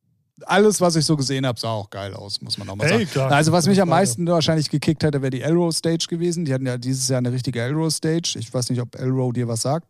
[0.46, 2.92] alles, was ich so gesehen habe, sah auch geil aus, muss man auch mal Ey,
[2.92, 3.06] sagen.
[3.10, 3.32] klar.
[3.32, 6.46] Also, was mich am meisten wahrscheinlich gekickt hätte, wäre die Elrow Stage gewesen.
[6.46, 8.36] Die hatten ja dieses Jahr eine richtige Elrow Stage.
[8.38, 9.88] Ich weiß nicht, ob Elrow dir was sagt.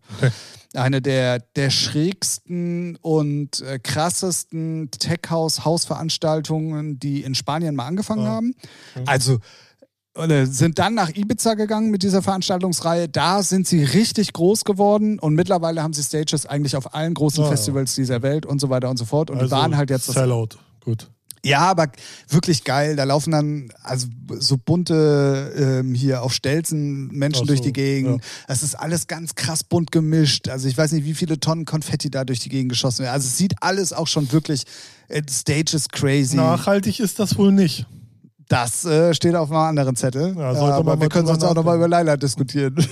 [0.74, 4.90] Eine der, der schrägsten und äh, krassesten
[5.88, 8.30] Tech-House-Hausveranstaltungen, die in Spanien mal angefangen Ja.
[8.30, 8.48] haben.
[8.96, 9.04] Mhm.
[9.06, 9.40] Also
[10.46, 13.08] sind dann nach Ibiza gegangen mit dieser Veranstaltungsreihe.
[13.10, 17.40] Da sind sie richtig groß geworden und mittlerweile haben sie Stages eigentlich auf allen großen
[17.44, 17.56] Ja, ja.
[17.56, 19.30] Festivals dieser Welt und so weiter und so fort.
[19.30, 20.50] Und Also, die waren halt jetzt Sellout,
[20.84, 21.10] gut.
[21.44, 21.88] ja, aber
[22.30, 22.96] wirklich geil.
[22.96, 24.08] Da laufen dann also
[24.40, 25.54] so bunte
[25.84, 28.22] ähm, hier auf Stelzen Menschen so, durch die Gegend.
[28.22, 28.28] ja.
[28.48, 30.50] Es ist alles ganz krass bunt gemischt.
[30.50, 33.14] Also ich weiß nicht, wie viele Tonnen Konfetti da durch die Gegend geschossen werden.
[33.14, 34.64] Also es sieht alles auch schon wirklich
[35.10, 36.36] äh, Stage is crazy.
[36.36, 37.86] Nachhaltig ist das wohl nicht.
[38.48, 40.36] Das äh, steht auf einem anderen Zettel.
[40.38, 41.88] Ja, aber wir können sonst auch nochmal über.
[41.88, 42.76] Leila diskutieren.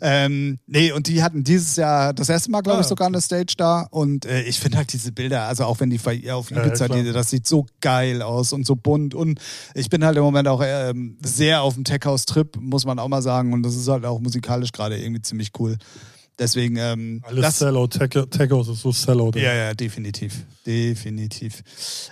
[0.00, 3.20] ähm, nee, und die hatten dieses Jahr das erste Mal, glaube ich, Ah, sogar eine
[3.20, 3.86] Stage da.
[3.90, 6.00] Und äh, ich finde halt diese Bilder, also auch wenn die
[6.30, 9.14] auf Ja, ja, Ibiza, die, das sieht so geil aus und so bunt.
[9.14, 9.40] Und
[9.74, 13.22] ich bin halt im Moment auch ähm, sehr auf dem Tech-House-Trip, muss man auch mal
[13.22, 13.52] sagen.
[13.52, 15.76] Und das ist halt auch musikalisch gerade irgendwie ziemlich cool.
[16.38, 17.90] Deswegen, ähm, Alles das, Sellout.
[17.98, 19.32] House ist so Sellout.
[19.34, 20.44] ja, ja, definitiv.
[20.66, 21.62] Definitiv.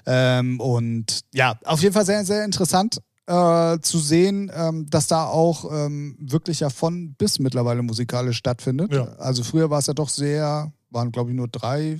[0.06, 5.26] Ähm, und ja, auf jeden Fall sehr, sehr interessant äh, zu sehen, ähm, dass da
[5.26, 8.92] auch ähm, wirklich ja von bis mittlerweile musikalisch stattfindet.
[8.92, 9.04] Ja.
[9.18, 11.98] Also früher war es ja doch sehr, waren glaube ich nur drei,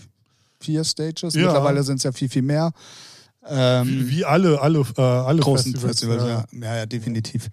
[0.61, 1.35] vier Stages.
[1.35, 1.47] Ja.
[1.47, 2.73] Mittlerweile sind es ja viel, viel mehr.
[3.49, 6.23] Ähm, Wie, wie alle, alle, äh, alle großen Festivals.
[6.23, 6.45] Festivals, ja.
[6.61, 6.77] ja.
[6.77, 7.49] Ja, definitiv.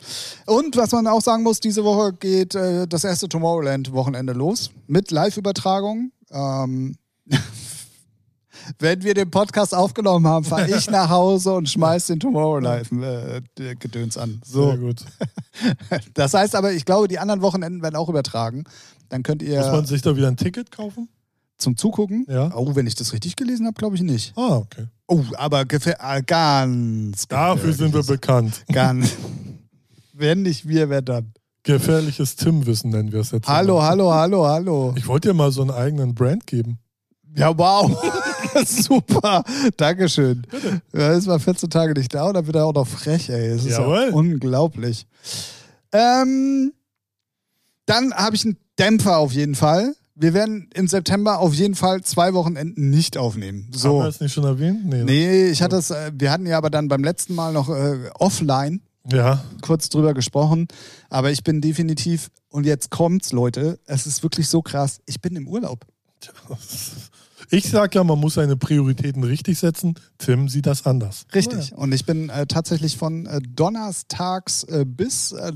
[0.46, 5.12] Und was man auch sagen muss, diese Woche geht äh, das erste Tomorrowland-Wochenende los mit
[5.12, 6.12] Live-Übertragung.
[6.30, 6.98] Ähm,
[8.80, 14.42] wenn wir den Podcast aufgenommen haben, fahre ich nach Hause und schmeiß den Tomorrowlife-Gedöns an.
[14.44, 14.72] So.
[14.72, 15.06] Sehr gut.
[16.14, 18.66] Das heißt aber, ich glaube, die anderen Wochenenden werden auch übertragen.
[19.10, 21.10] Dann könnt Muss man ihr sich da wieder ein Ticket kaufen?
[21.58, 22.26] Zum Zugucken.
[22.30, 22.52] Ja.
[22.56, 24.34] Oh, wenn ich das richtig gelesen habe, glaube ich nicht.
[24.38, 24.88] Ah, okay.
[25.08, 27.28] Oh, aber äh, ganz.
[27.28, 28.64] Dafür sind wir bekannt.
[28.72, 29.16] Ganz.
[30.14, 31.34] wenn nicht wir, wer dann?
[31.64, 33.48] Gefährliches Tim-Wissen nennen wir es jetzt.
[33.48, 33.88] Hallo, immer.
[33.88, 34.94] hallo, hallo, hallo.
[34.98, 36.80] Ich wollte dir mal so einen eigenen Brand geben.
[37.36, 37.92] Ja, wow.
[38.66, 39.44] Super.
[39.76, 40.44] Dankeschön.
[40.94, 43.50] Ja, ist mal 14 Tage nicht da und dann wird er auch noch frech, ey.
[43.50, 44.08] Das ist Jawohl.
[44.10, 45.06] ja unglaublich.
[45.92, 46.74] Ähm,
[47.86, 49.94] dann habe ich einen Dämpfer auf jeden Fall.
[50.20, 53.66] Wir werden im September auf jeden Fall zwei Wochenenden nicht aufnehmen.
[53.66, 54.02] Haben wir So.
[54.04, 54.84] das nicht schon erwähnt?
[54.86, 54.98] Nee.
[54.98, 55.04] ne?
[55.06, 58.10] Nee, ich hatte es, äh, wir hatten ja aber dann beim letzten Mal noch äh,
[58.16, 59.44] offline Ja.
[59.62, 60.68] kurz drüber gesprochen.
[61.12, 65.36] Aber ich bin definitiv, und jetzt kommt's, Leute, es ist wirklich so krass, ich bin
[65.36, 65.86] im Urlaub.
[67.50, 69.94] Ich sag ja, man muss seine Prioritäten richtig setzen.
[70.18, 71.26] Tim sieht das anders.
[71.34, 71.72] Richtig.
[71.74, 75.54] Und ich bin äh, tatsächlich von äh, donnerstags äh, bis äh,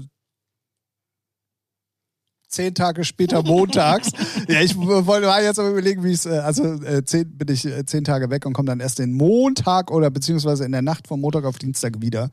[2.52, 4.12] zehn Tage später montags.
[4.48, 7.66] ja, ich wollte war jetzt aber überlegen, wie es, äh, also äh, zehn, bin ich
[7.66, 11.08] äh, zehn Tage weg und komme dann erst den Montag oder beziehungsweise in der Nacht
[11.08, 12.30] vom Montag auf Dienstag wieder.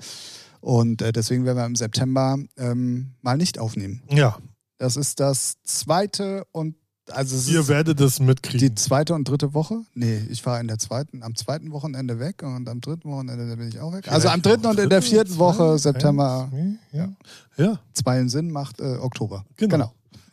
[0.60, 4.02] Und äh, deswegen werden wir im September ähm, mal nicht aufnehmen.
[4.10, 4.36] Ja,
[4.78, 6.74] Das ist das zweite und
[7.10, 8.76] also ihr werdet es die mitkriegen.
[8.76, 9.80] zweite und dritte Woche.
[9.94, 13.68] Nee, ich war in der zweiten, am zweiten Wochenende weg und am dritten Wochenende bin
[13.68, 14.12] ich auch weg.
[14.12, 16.50] Also am dritten und in der vierten Woche September
[16.92, 17.08] Ja.
[17.56, 19.46] ja, zwei in Sinn macht äh, Oktober.
[19.56, 19.90] Genau.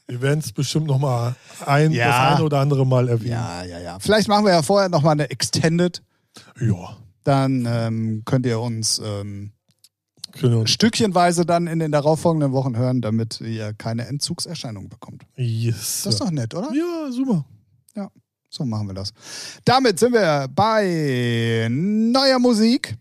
[0.08, 1.36] Wir werden es bestimmt noch mal
[1.66, 2.08] ein, Ja.
[2.08, 3.32] das eine oder andere Mal erwähnen.
[3.32, 4.00] Ja, ja, ja.
[4.00, 6.02] Vielleicht machen wir ja vorher nochmal eine Extended.
[6.60, 6.98] Ja.
[7.24, 9.52] Dann ähm, könnt ihr uns ähm,
[10.42, 15.24] uns- stückchenweise dann in den darauffolgenden Wochen hören, damit ihr keine Entzugserscheinungen bekommt.
[15.36, 16.02] Yes.
[16.04, 16.72] Das ist doch nett, oder?
[16.74, 17.46] ja, super.
[18.48, 19.12] So machen wir das.
[19.66, 22.96] Damit sind wir bei neuer Musik.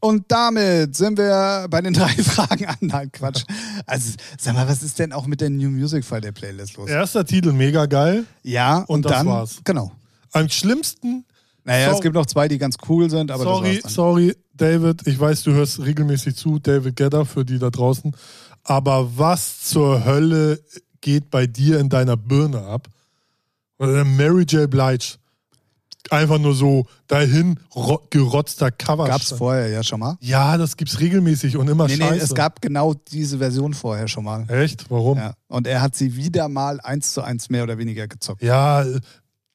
[0.00, 2.76] Und damit sind wir bei den drei Fragen an.
[2.80, 3.44] Nein, Quatsch.
[3.86, 6.90] Also, sag mal, was ist denn auch mit der New Music Friday Playlist los?
[6.90, 8.24] Erster Titel mega geil.
[8.42, 9.26] Ja, und, Und das dann.
[9.26, 9.56] war's.
[9.64, 9.92] Genau.
[10.32, 11.24] Am schlimmsten,
[11.64, 15.18] Naja, So- es gibt noch zwei, die ganz cool sind, aber sorry, sorry, David, ich
[15.18, 18.14] weiß, du hörst regelmäßig zu, David Gedder, für die da draußen.
[18.64, 20.60] Aber was zur Hölle
[21.00, 22.88] geht bei dir in deiner Birne ab?
[23.78, 24.68] Oder Mary J.
[24.70, 25.14] Blige.
[26.10, 29.04] Einfach nur so dahin ro- gerotzter Cover.
[29.04, 29.12] dann.
[29.12, 30.16] Gab's vorher ja schon mal.
[30.20, 32.24] Ja, das gibt's regelmäßig und immer Nee, nee, scheiße.
[32.24, 34.44] es gab genau diese Version vorher schon mal.
[34.50, 34.90] Echt?
[34.90, 35.16] Warum?
[35.18, 35.34] Ja.
[35.48, 38.42] Und er hat sie wieder mal eins zu eins mehr oder weniger gezockt.
[38.42, 38.84] Ja,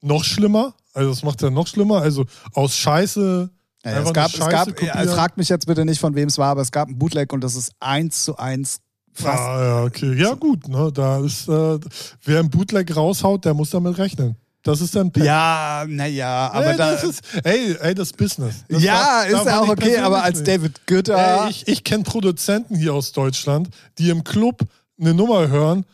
[0.01, 0.73] noch schlimmer.
[0.93, 2.01] Also das macht ja noch schlimmer.
[2.01, 3.49] Also aus Scheiße.
[3.85, 5.07] Ja, es gab, es gab, kopieren.
[5.07, 7.41] fragt mich jetzt bitte nicht, von wem es war, aber es gab ein Bootleg und
[7.41, 8.79] das ist eins zu eins
[9.13, 9.39] fast.
[9.39, 10.13] Ah, ja, okay.
[10.19, 10.67] Ja, gut.
[10.67, 10.91] Ne?
[10.93, 11.79] Da ist, äh,
[12.25, 14.35] wer ein Bootleg raushaut, der muss damit rechnen.
[14.63, 15.11] Das ist dann.
[15.15, 16.91] Ja, naja, aber ey, da.
[16.91, 18.65] das ist, ey, ey, das Business.
[18.67, 20.43] Das ja, war- ist ja auch okay, aber als.
[20.43, 21.45] David Gütter.
[21.45, 24.61] Ey, ich ich kenne Produzenten hier aus Deutschland, die im Club
[24.99, 25.85] eine Nummer hören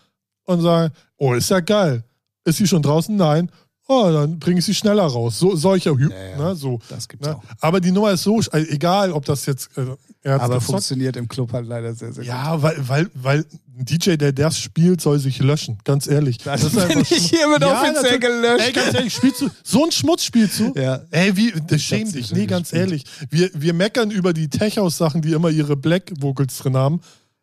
[0.45, 2.03] und sagen, oh, ist ja geil.
[2.43, 3.15] Ist sie schon draußen?
[3.15, 3.51] Nein.
[3.87, 5.37] Oh, dann bringe ich sie schneller raus.
[5.37, 6.37] So, solcher Hü- Ja, ja.
[6.37, 6.79] Ne, so.
[6.89, 7.35] das gibt's Ne?
[7.35, 7.43] auch.
[7.59, 9.69] Aber die Nummer ist so, also egal, ob das jetzt.
[9.77, 9.85] Äh,
[10.23, 12.27] er Aber funktioniert im Club halt leider sehr, sehr gut.
[12.33, 13.45] Ja, weil, weil, weil
[13.77, 15.77] ein DJ, der das spielt, soll sich löschen.
[15.83, 16.39] Ganz ehrlich.
[16.39, 16.75] Das ist
[17.11, 18.21] ich hiermit offiziell natürlich.
[18.21, 18.65] gelöscht.
[18.65, 20.73] Ey, ganz ehrlich, spielst du so einen Schmutz spielst du?
[20.75, 21.01] Ja.
[21.11, 22.31] Ey, wie, das schämt dich.
[22.31, 22.89] Nee, ganz gespielt.
[22.89, 23.03] ehrlich.
[23.29, 27.01] Wir, wir meckern über die Tech-House-Sachen, die immer ihre Black-Vocals drin haben,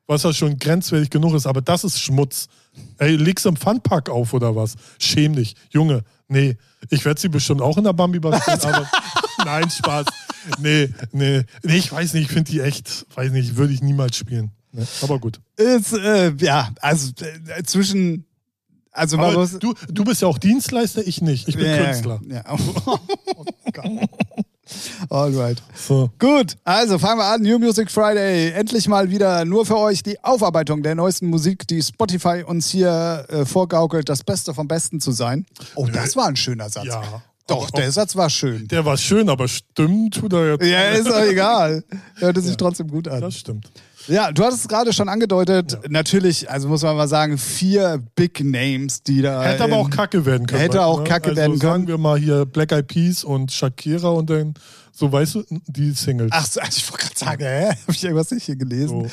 [0.09, 2.49] was ja schon grenzwertig genug ist, aber das ist Schmutz.
[2.99, 4.75] Ey, legst du im Funpack auf oder was?
[4.99, 5.55] Schäm dich.
[5.71, 6.03] Junge,
[6.33, 6.57] nee.
[6.91, 8.91] Ich werde sie bestimmt auch in der Bambi Bar spielen, aber
[9.45, 10.07] nein, Spaß.
[10.59, 11.45] Nee, nee.
[11.63, 14.51] Nee, ich weiß nicht, ich finde die echt, weiß nicht, würde ich niemals spielen.
[14.73, 15.41] Nee, aber gut.
[15.57, 17.13] Ist, äh, ja, also
[17.57, 18.27] äh, zwischen.
[18.91, 19.59] Also man muss.
[19.59, 21.49] du, du bist ja auch Dienstleister, ich nicht.
[21.49, 22.21] Ich bin Ja, Künstler.
[22.29, 22.45] Ja.
[23.85, 24.07] Oh.
[25.09, 25.63] Alright.
[25.75, 26.11] So.
[26.19, 27.43] Gut, also fangen wir an.
[27.43, 28.51] New Music Friday.
[28.51, 33.27] Endlich mal wieder nur für euch die Aufarbeitung der neuesten Musik, die Spotify uns hier
[33.29, 35.47] äh, vorgaukelt, das Beste vom Besten zu sein.
[35.75, 36.87] Oh, das war ein schöner Satz.
[36.87, 37.23] Ja.
[37.47, 38.69] Doch, der Satz war schön.
[38.69, 40.65] Der war schön, aber stimmt tut er jetzt.
[40.65, 41.85] Ja, ist doch egal.
[42.17, 43.21] Hörte sich trotzdem gut an.
[43.21, 43.71] Das stimmt.
[44.09, 45.73] Ja, du hattest es gerade schon angedeutet.
[45.73, 45.79] Ja.
[45.89, 49.43] Natürlich, also muss man mal sagen, vier Big Names, die da.
[49.43, 50.61] Hätte aber auch Kacke werden können.
[50.61, 51.05] Hätte auch ne?
[51.05, 51.89] Kacke also werden Sagen können.
[51.89, 54.55] wir mal hier Black Eyed Peas und Shakira und dann,
[54.93, 56.31] so weißt du, die Singles.
[56.33, 57.67] Ach, so, ich wollte gerade sagen, hä?
[57.69, 59.03] Habe ich irgendwas nicht hier gelesen?
[59.03, 59.11] So.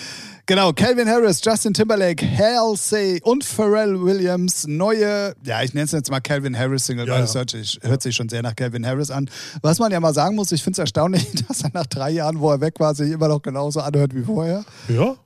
[0.49, 4.65] Genau, Calvin Harris, Justin Timberlake, Halsey und Pharrell Williams.
[4.65, 7.25] Neue, ja, ich nenne es jetzt mal Calvin Harris Single, Ja, weil ja.
[7.25, 9.29] es hört sich, hört sich schon sehr nach Calvin Harris an.
[9.61, 12.39] Was man ja mal sagen muss, ich finde es erstaunlich, dass er nach drei Jahren,
[12.39, 14.65] wo er weg war, sich immer noch genauso anhört wie vorher.
[14.87, 15.17] Ja,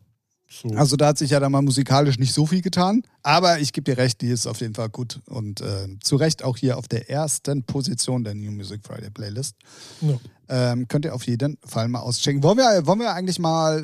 [0.49, 0.67] So.
[0.75, 3.03] Also da hat sich ja dann mal musikalisch nicht so viel getan.
[3.21, 5.21] Aber ich gebe dir recht, die ist auf jeden Fall gut.
[5.29, 9.55] Und äh, zu Recht auch hier auf der ersten Position der New Music Friday Playlist.
[10.01, 10.19] ja.
[10.55, 12.43] Ähm, könnt ihr auf jeden Fall mal auschecken.
[12.43, 13.83] Wollen wir, wollen wir eigentlich mal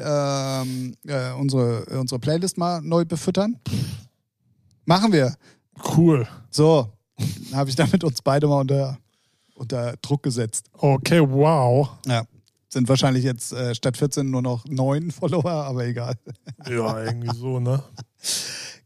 [0.63, 3.59] ähm, äh, unsere, unsere Playlist mal neu befüttern?
[4.85, 5.33] Machen wir.
[5.97, 6.27] Cool.
[6.51, 6.93] So,
[7.53, 8.99] habe ich damit uns beide mal unter,
[9.55, 10.67] unter Druck gesetzt.
[10.73, 11.89] Okay, wow.
[12.05, 12.25] Ja.
[12.67, 16.13] Sind wahrscheinlich jetzt äh, statt 14 nur noch 9 Follower, aber egal.
[16.67, 17.81] Ja, irgendwie so, ne?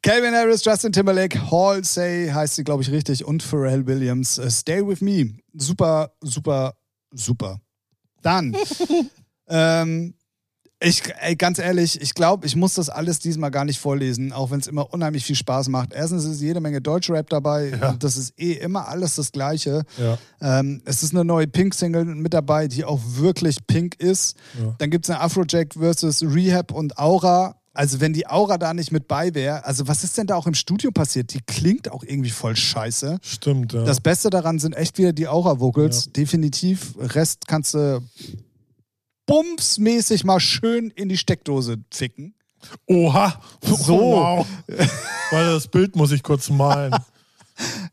[0.01, 4.37] Calvin Harris, Justin Timberlake, Halsey heißt sie, glaube ich, richtig, und Pharrell Williams.
[4.37, 5.33] Äh, Stay With Me.
[5.53, 6.75] Super, super,
[7.11, 7.59] super.
[8.23, 8.55] Dann,
[9.47, 10.15] ähm,
[10.85, 14.51] ich, ey, ganz ehrlich, ich glaube, ich muss das alles diesmal gar nicht vorlesen, auch
[14.51, 15.93] wenn es immer unheimlich viel Spaß macht.
[15.93, 17.69] Erstens ist jede Menge Deutschrap dabei.
[17.69, 17.91] Ja.
[17.91, 19.83] Und das ist eh immer alles das Gleiche.
[19.97, 20.17] Ja.
[20.41, 24.35] Ähm, es ist eine neue Pink-Single mit dabei, die auch wirklich pink ist.
[24.59, 24.75] Ja.
[24.77, 27.55] Dann gibt es eine Afrojack versus Rehab und Aura.
[27.73, 30.45] Also wenn die Aura da nicht mit bei wäre, also was ist denn da auch
[30.45, 31.33] im Studio passiert?
[31.33, 33.17] Die klingt auch irgendwie voll scheiße.
[33.23, 33.83] Stimmt, ja.
[33.83, 36.11] Das Beste daran sind echt wieder die Aura-Vocals.
[36.13, 36.93] Definitiv.
[36.99, 38.01] Rest kannst du
[39.25, 42.35] bumsmäßig mal schön in die Steckdose ficken.
[42.85, 43.41] Oha!
[43.61, 43.97] So.
[43.97, 44.47] Wow.
[45.31, 46.95] Weil das Bild muss ich kurz malen.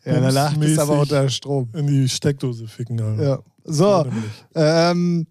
[0.07, 1.69] Ja, danach bist du aber unter Strom.
[1.75, 3.23] In die Steckdose ficken, Alter.
[3.23, 3.39] Ja.
[3.65, 4.07] So,
[4.55, 5.27] ähm,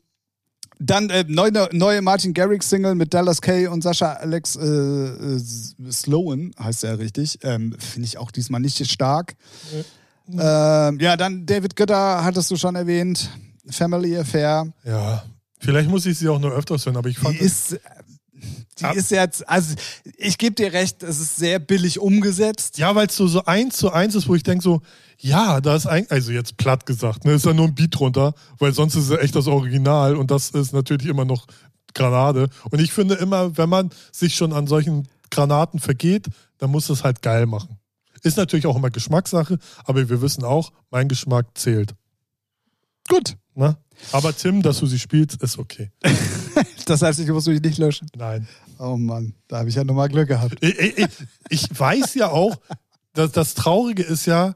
[0.79, 5.39] dann äh, neue, neue Martin Garrix Single mit Dallas Kay und Sascha Alex äh, äh,
[5.91, 7.39] Sloan, heißt er richtig.
[7.43, 9.35] Ähm, Finde ich auch diesmal nicht stark.
[10.31, 13.29] Ähm, ja, dann David Götter, hattest du schon erwähnt.
[13.69, 14.71] Family Affair.
[14.83, 15.23] Ja.
[15.59, 17.41] Vielleicht muss ich sie auch nur öfters hören, aber ich Die fand.
[17.41, 17.79] ist, äh,
[18.79, 19.75] die Ab- ist jetzt, also
[20.17, 22.77] ich gebe dir recht, es ist sehr billig umgesetzt.
[22.77, 24.81] ja, weil es so, so eins zu eins ist, wo ich denke so,
[25.19, 28.33] ja, da ist ein, also jetzt platt gesagt, ne, ist ja nur ein Beat drunter,
[28.57, 31.45] weil sonst ist es echt das Original und das ist natürlich immer noch
[31.93, 32.49] Granate.
[32.71, 36.27] Und ich finde immer, wenn man sich schon an solchen Granaten vergeht,
[36.57, 37.77] dann muss es halt geil machen.
[38.23, 41.95] Ist natürlich auch immer Geschmackssache, aber wir wissen auch, mein Geschmack zählt.
[43.07, 43.35] Gut.
[43.55, 43.77] Ne?
[44.11, 45.91] Aber Tim, dass du sie spielst, ist okay.
[46.85, 48.07] Das heißt, ich muss mich nicht löschen.
[48.17, 48.47] Nein.
[48.79, 50.55] Oh Mann, da habe ich ja nochmal Glück gehabt.
[50.61, 51.07] Ich, ich,
[51.49, 52.55] ich weiß ja auch,
[53.13, 54.55] dass das Traurige ist ja,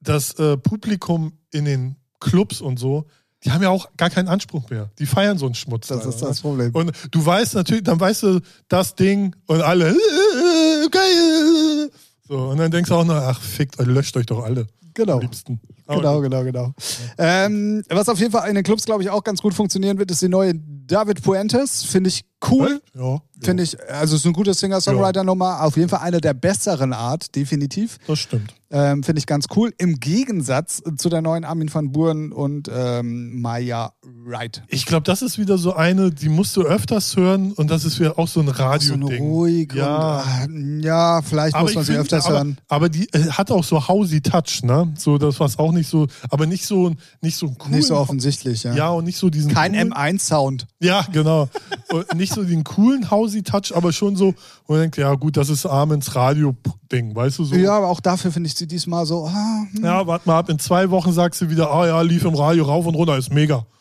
[0.00, 3.04] das äh, Publikum in den Clubs und so,
[3.44, 4.90] die haben ja auch gar keinen Anspruch mehr.
[4.98, 5.88] Die feiern so einen Schmutz.
[5.88, 6.28] Das da, ist ne?
[6.28, 6.74] das Problem.
[6.74, 11.90] Und du weißt natürlich, dann weißt du das Ding und alle, äh, geil.
[12.26, 14.66] So, und dann denkst du auch noch, ach, fickt, löscht euch doch alle.
[14.96, 15.14] Genau.
[15.14, 15.60] Am liebsten.
[15.86, 16.72] Aber Genau, genau, genau.
[17.18, 20.10] Ähm, was auf jeden Fall in den Clubs, glaube ich, auch ganz gut funktionieren wird,
[20.10, 21.84] ist die neue David Puentes.
[21.84, 22.80] Finde ich cool.
[22.94, 25.62] Ja, Finde ich, also ist eine gute Singer-Songwriter-Nummer.
[25.62, 27.98] Auf jeden Fall eine der besseren Art, definitiv.
[28.06, 28.54] das stimmt.
[28.70, 29.72] Ähm, Finde ich ganz cool.
[29.78, 34.62] Im Gegensatz zu der neuen Armin van Buren und ähm, Maya Wright.
[34.68, 38.00] Ich glaube, das ist wieder so eine, die musst du öfters hören und das ist
[38.00, 39.22] wieder auch so ein So eine Radio-Ding.
[39.22, 40.24] ruhig Ja.
[40.44, 42.58] und, äh, ja, vielleicht muss ich man sie find, öfters aber, hören.
[42.68, 44.62] Aber die äh, hat auch so Housey Touch,
[44.96, 47.70] So das was auch nicht so, aber nicht so nicht so cool.
[47.70, 48.74] Nicht so offensichtlich, ja.
[48.74, 50.66] Ja, und nicht so diesen Kein coolen, M1-Sound.
[50.80, 51.48] Ja, genau.
[52.14, 54.34] nicht so den coolen Housey Touch, aber schon so,
[54.66, 57.54] wo man denkt, ja gut, das ist Armins Radio-Ding, weißt du so?
[57.56, 59.26] Ja, aber auch dafür finde ich sie diesmal so.
[59.26, 59.84] Ah, hm.
[59.84, 62.64] Ja, warte mal ab, in zwei Wochen sagst du wieder, ah ja, lief im Radio
[62.64, 63.66] rauf und runter, ist mega.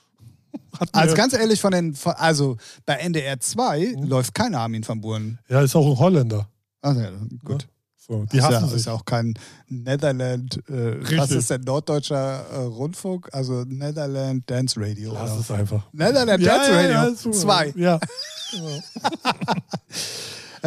[0.92, 4.04] Also ganz ehrlich, von den, von, also bei NDR 2 Mhm.
[4.08, 5.40] läuft keiner Armin van Buren.
[5.50, 6.50] ja, ist auch ein Holländer.
[6.82, 7.10] Also, ja,
[7.44, 7.68] gut.
[8.08, 8.86] So, die ist, ja, hassen ist sich.
[8.86, 9.34] ja auch kein
[9.68, 13.30] Netherland, äh, was ist denn norddeutscher äh, Rundfunk?
[13.32, 15.14] Also Netherland Dance Radio.
[15.14, 15.40] Lass oder?
[15.40, 15.84] es einfach.
[15.92, 17.14] Netherland Dance Radio.
[17.14, 17.32] ist so.
[17.32, 17.74] Zwei.
[17.76, 18.00] Ja.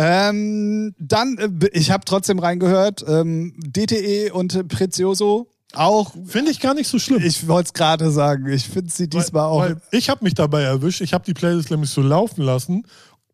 [0.01, 6.13] Ähm, dann, äh, ich habe trotzdem reingehört, ähm, DTE und Prezioso auch.
[6.25, 7.21] Finde ich gar nicht so schlimm.
[7.23, 9.61] Ich wollte es gerade sagen, ich finde sie diesmal auch.
[9.61, 11.01] Weil ich habe mich dabei erwischt.
[11.01, 12.87] Ich habe die Playlist nämlich so laufen lassen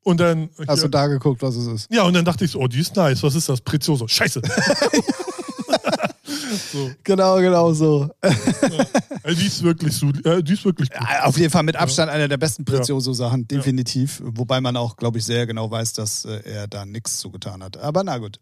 [0.05, 0.51] und dann.
[0.69, 1.91] Hast du da geguckt, was es ist?
[1.91, 3.23] ja, und dann dachte ich so, oh, die ist nice.
[3.23, 3.61] Was ist das?
[3.61, 4.07] Prezioso.
[4.07, 4.41] Scheiße.
[6.73, 6.91] so.
[7.03, 8.09] Genau, genau so.
[9.23, 11.01] Also die ist wirklich so, äh, die ist wirklich gut.
[11.01, 14.21] Ja, Auf jeden Fall mit Abstand einer der besten Prezioso-Sachen, definitiv.
[14.25, 17.77] Wobei man auch, glaube ich, sehr genau weiß, dass äh, er da nichts zugetan hat.
[17.79, 18.39] Aber na gut.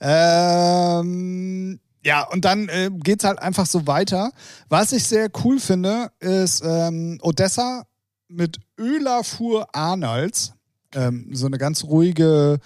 [0.00, 4.32] Ähm, ja, und dann äh, geht's halt einfach so weiter.
[4.68, 7.84] Was ich sehr cool finde, ist ähm, Odessa
[8.28, 10.52] mit Ölafur Arnolds.
[10.94, 12.58] Ähm, so eine ganz ruhige,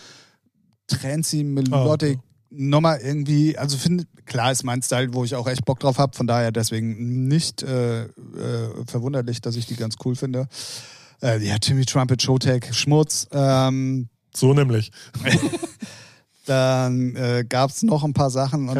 [0.87, 2.18] trancy, melodic
[2.51, 3.59] Nummer irgendwie.
[3.59, 6.16] Also finde, klar ist mein Style, wo ich auch echt Bock drauf habe.
[6.16, 8.09] Von daher deswegen nicht äh, äh,
[8.87, 10.49] verwunderlich, dass ich die ganz cool finde.
[11.22, 13.26] Äh, ja, Timmy Trumpet, Showtech, Schmutz.
[13.33, 14.91] Ähm, So nämlich.
[16.47, 18.68] dann äh, gab es noch ein paar Sachen.
[18.68, 18.74] Und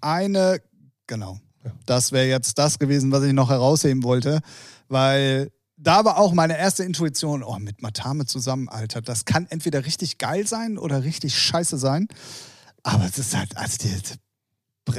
[0.00, 0.60] eine,
[1.06, 1.38] genau.
[1.64, 1.72] Ja.
[1.86, 4.40] Das wäre jetzt das gewesen, was ich noch herausheben wollte,
[4.88, 5.50] weil
[5.82, 10.18] da war auch meine erste Intuition, oh, mit Matame zusammen, Alter, das kann entweder richtig
[10.18, 12.08] geil sein oder richtig scheiße sein.
[12.82, 13.92] Aber es ist halt, also die,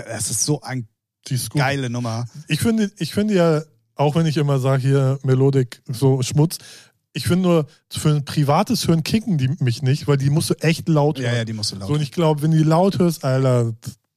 [0.08, 0.86] es ist so eine
[1.30, 2.26] ist geile Nummer.
[2.48, 3.62] Ich finde, ich finde ja,
[3.96, 6.58] auch wenn ich immer sage hier Melodik, so Schmutz,
[7.14, 10.56] ich finde nur, für ein privates Hören kicken die mich nicht, weil die musst du
[10.56, 11.32] echt laut hören.
[11.32, 11.88] Ja, ja, die musst du laut.
[11.88, 13.74] So, und ich glaube, wenn du die laut hörst, Alter,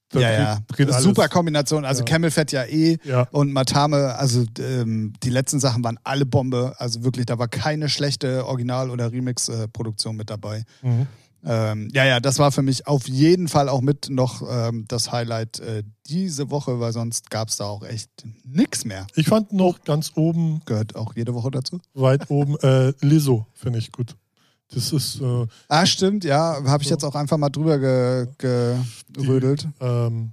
[0.09, 0.59] da ja, ja.
[0.67, 1.03] dreht, alles.
[1.03, 1.83] Super Kombination.
[1.85, 2.05] Also Ja.
[2.05, 3.27] Camel Fett ja eh Ja.
[3.31, 6.73] und Matame, also ähm, die letzten Sachen waren alle Bombe.
[6.77, 10.63] Also wirklich, da war keine schlechte Original- oder Remix-Produktion mit dabei.
[10.81, 11.07] Mhm.
[11.45, 15.11] Ähm, ja, ja, das war für mich auf jeden Fall auch mit noch ähm, das
[15.11, 18.09] Highlight äh, diese Woche, weil sonst gab es da auch echt
[18.43, 19.05] nichts mehr.
[19.15, 21.79] Ich fand noch ganz oben, Gehört auch jede Woche dazu.
[21.93, 24.15] weit oben, äh, Lizzo, finde ich gut.
[24.73, 26.95] Das ist, äh, Ah, stimmt, ja, habe ich So.
[26.95, 28.77] jetzt auch einfach mal drüber ge
[29.13, 29.67] gerödelt.
[29.79, 30.31] ähm,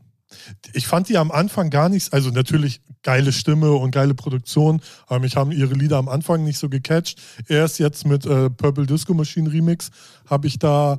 [0.73, 5.21] ich fand die am Anfang gar nichts, also natürlich geile Stimme und geile Produktion, aber
[5.21, 7.21] mich haben ihre Lieder am Anfang nicht so gecatcht.
[7.49, 9.91] Erst jetzt mit äh, Purple Disco Machine Remix
[10.29, 10.99] habe ich da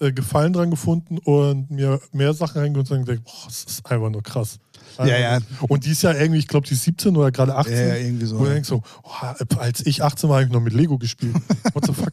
[0.00, 4.08] äh, Gefallen dran gefunden und mir mehr Sachen reingehört und gedacht, boah, das ist einfach
[4.08, 4.58] nur krass.
[4.98, 5.38] Ja, ja.
[5.68, 7.74] Und die ist ja irgendwie, ich glaube, die ist 17 oder gerade 18.
[7.74, 8.38] Ja, ja, irgendwie so.
[8.38, 11.34] Wo du denkst so, oh, als ich 18 war, habe ich noch mit Lego gespielt.
[11.74, 12.12] What the fuck?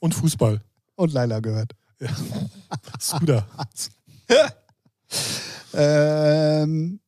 [0.00, 0.60] Und Fußball.
[0.96, 1.72] Und Laila gehört.
[3.00, 3.46] Scooter.
[5.74, 7.00] Ähm,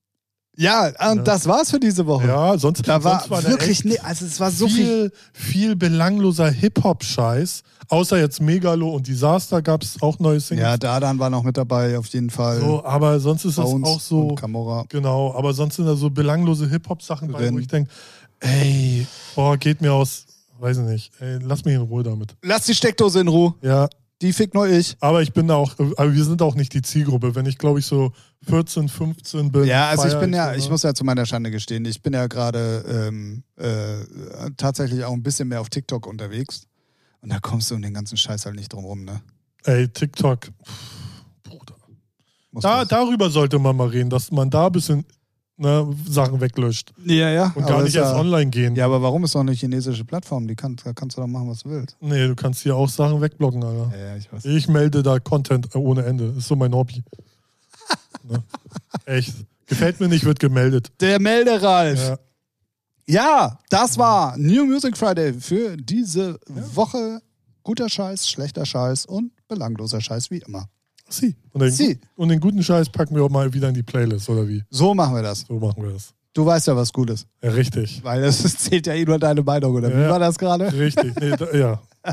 [0.57, 1.15] ja, und Ja.
[1.23, 2.27] das war's für diese Woche.
[2.29, 5.11] Ja, sonst, Da war, sonst war wirklich, nee, also es war so viel.
[5.33, 7.63] viel, belangloser Hip-Hop-Scheiß.
[7.89, 10.65] Außer jetzt Megalo und Disaster gab es auch neue Singles.
[10.69, 12.61] Ja, Dadan war noch mit dabei, auf jeden Fall.
[12.61, 14.85] so, aber sonst ist das Bones auch so, und Camorra.
[14.89, 17.91] genau, aber sonst sind da so belanglose Hip-Hop-Sachen bei, wo ich denke,
[18.41, 20.27] ey, boah, geht mir aus,
[20.61, 22.37] weiß ich nicht, ey, lass mich in Ruhe damit.
[22.43, 23.55] Lass die Steckdose in Ruhe.
[23.63, 23.89] Ja,
[24.23, 24.97] Die fickt nur ich.
[25.01, 27.35] aber ich bin da auch, aber wir sind auch nicht die Zielgruppe.
[27.35, 28.13] Wenn ich, glaube ich, so
[28.45, 29.65] 14, 15 bin.
[29.65, 30.71] Ja, also ich bin ja, so, ich ne?
[30.71, 35.23] muss ja zu meiner Schande gestehen, ich bin ja gerade ähm, äh, tatsächlich auch ein
[35.23, 36.67] bisschen mehr auf TikTok unterwegs.
[37.23, 39.21] Und da kommst du um den ganzen Scheiß halt nicht drum rum, ne?
[39.65, 40.47] Ey, TikTok.
[40.47, 41.75] pff, Bruder.
[42.53, 45.05] Da, darüber sollte man mal reden, dass man da ein bisschen
[45.61, 47.53] ne, Sachen weglöscht ja, ja.
[47.55, 48.75] und gar nicht erst ja, online gehen.
[48.75, 50.49] Ja, aber warum ist doch eine chinesische Plattform?
[50.49, 51.97] Die kann, da kannst du doch machen, was du willst.
[52.01, 53.93] Nee, du kannst hier auch Sachen wegblocken, Alter.
[53.97, 54.45] Ja, ja, ich weiß.
[54.47, 56.35] Ich melde da Content ohne Ende.
[56.37, 57.05] Ist so mein Hobby.
[58.29, 58.43] ne?
[59.05, 59.35] Echt.
[59.67, 60.91] Gefällt mir nicht, wird gemeldet.
[61.01, 62.09] Der Melderalf.
[62.09, 62.19] Ja.
[63.07, 66.39] Ja, das war New Music Friday für diese
[66.75, 67.21] Woche.
[67.63, 70.69] Guter Scheiß, schlechter Scheiß und belangloser Scheiß wie immer.
[71.13, 71.35] Sie.
[71.53, 71.99] Und den, Sie.
[72.17, 74.63] und den guten Scheiß packen wir auch mal wieder in die Playlist, oder wie?
[74.71, 75.41] So machen wir das.
[75.49, 76.13] So machen wir das.
[76.33, 77.27] Du weißt ja, was gut ist.
[77.43, 78.01] Ja, richtig.
[78.05, 80.11] Weil es zählt ja eh nur deine Meinung, oder wie Ja.
[80.11, 80.73] war das gerade?
[80.73, 81.13] Richtig.
[81.21, 81.81] Nee, da, ja.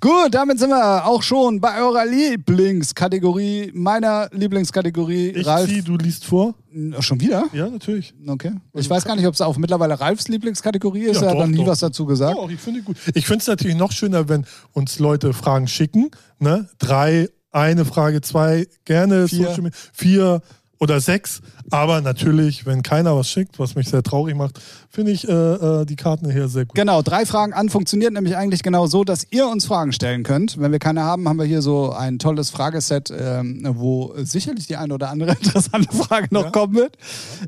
[0.00, 5.28] Gut, damit sind wir auch schon bei eurer Lieblingskategorie, meiner Lieblingskategorie.
[5.28, 5.68] Ich Ralf.
[5.68, 6.54] zieh, du liest vor.
[7.00, 7.46] Schon wieder?
[7.52, 8.14] Ja, natürlich.
[8.26, 8.52] Okay.
[8.74, 11.20] Ich weiß gar nicht, ob es auch mittlerweile Ralfs Lieblingskategorie ist.
[11.20, 11.66] Ja, er hat doch, noch nie doch.
[11.66, 12.36] was dazu gesagt.
[12.36, 12.96] Ja, ich finde gut.
[13.14, 16.10] Ich finde es natürlich noch schöner, wenn uns Leute Fragen schicken.
[16.38, 16.68] Ne?
[16.78, 19.48] Drei, eine Frage, zwei, gerne Vier.
[19.48, 20.42] Social Media, vier
[20.78, 21.42] oder sechs.
[21.70, 24.60] Aber natürlich, wenn keiner was schickt, was mich sehr traurig macht,
[24.90, 26.74] finde ich äh, äh, die Karten hier sehr gut.
[26.74, 30.58] Genau, drei Fragen an funktioniert nämlich eigentlich genau so, dass ihr uns Fragen stellen könnt.
[30.60, 34.76] Wenn wir keine haben, haben wir hier so ein tolles Frageset, ähm, wo sicherlich die
[34.76, 36.50] eine oder andere interessante Frage noch Ja.
[36.50, 36.96] kommen wird.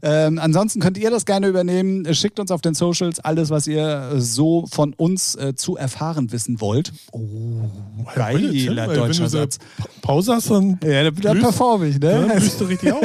[0.03, 2.12] Ähm, ansonsten könnt ihr das gerne übernehmen.
[2.15, 6.61] Schickt uns auf den Socials alles, was ihr so von uns äh, zu erfahren wissen
[6.61, 6.93] wollt.
[7.12, 7.21] Oh,
[8.17, 9.59] Ja, geiler deutscher Satz.
[9.79, 12.35] Pa- Pause hast, dann, Ja, da, da performe ich, dann ne?
[12.37, 13.01] blühst du richtig auf.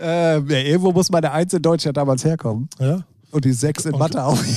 [0.00, 2.68] Äh, ja, irgendwo muss meine Eins in Deutsch ja damals herkommen.
[2.78, 3.04] Ja.
[3.30, 4.38] Und die Sechs in Mathe auch.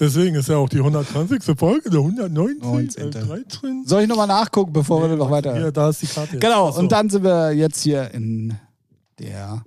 [0.00, 1.58] Deswegen ist ja auch die 120.
[1.58, 2.58] Folge, der 119.
[2.60, 3.08] 19..
[3.08, 3.84] Äh, 13.
[3.86, 5.54] Soll ich nochmal nachgucken, bevor wir noch weiter...
[5.54, 6.32] Hier, da ist die Karte.
[6.32, 6.40] jetzt.
[6.40, 6.80] Genau, Ach so.
[6.80, 8.56] und dann sind wir jetzt hier in
[9.18, 9.62] der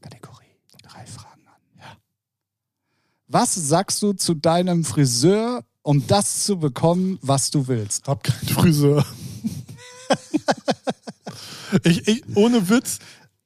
[0.00, 0.46] Kategorie
[0.80, 1.60] drei Fragen an.
[1.76, 1.96] Ja.
[3.26, 8.06] Was sagst du zu deinem Friseur, um das zu bekommen, was du willst?
[8.06, 9.04] Hab keinen Friseur.
[11.82, 13.00] ich, ich, ohne Witz,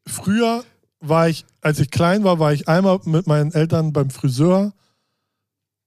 [0.07, 0.65] früher
[1.01, 4.73] war ich, als ich klein war, war ich einmal mit meinen Eltern beim Friseur.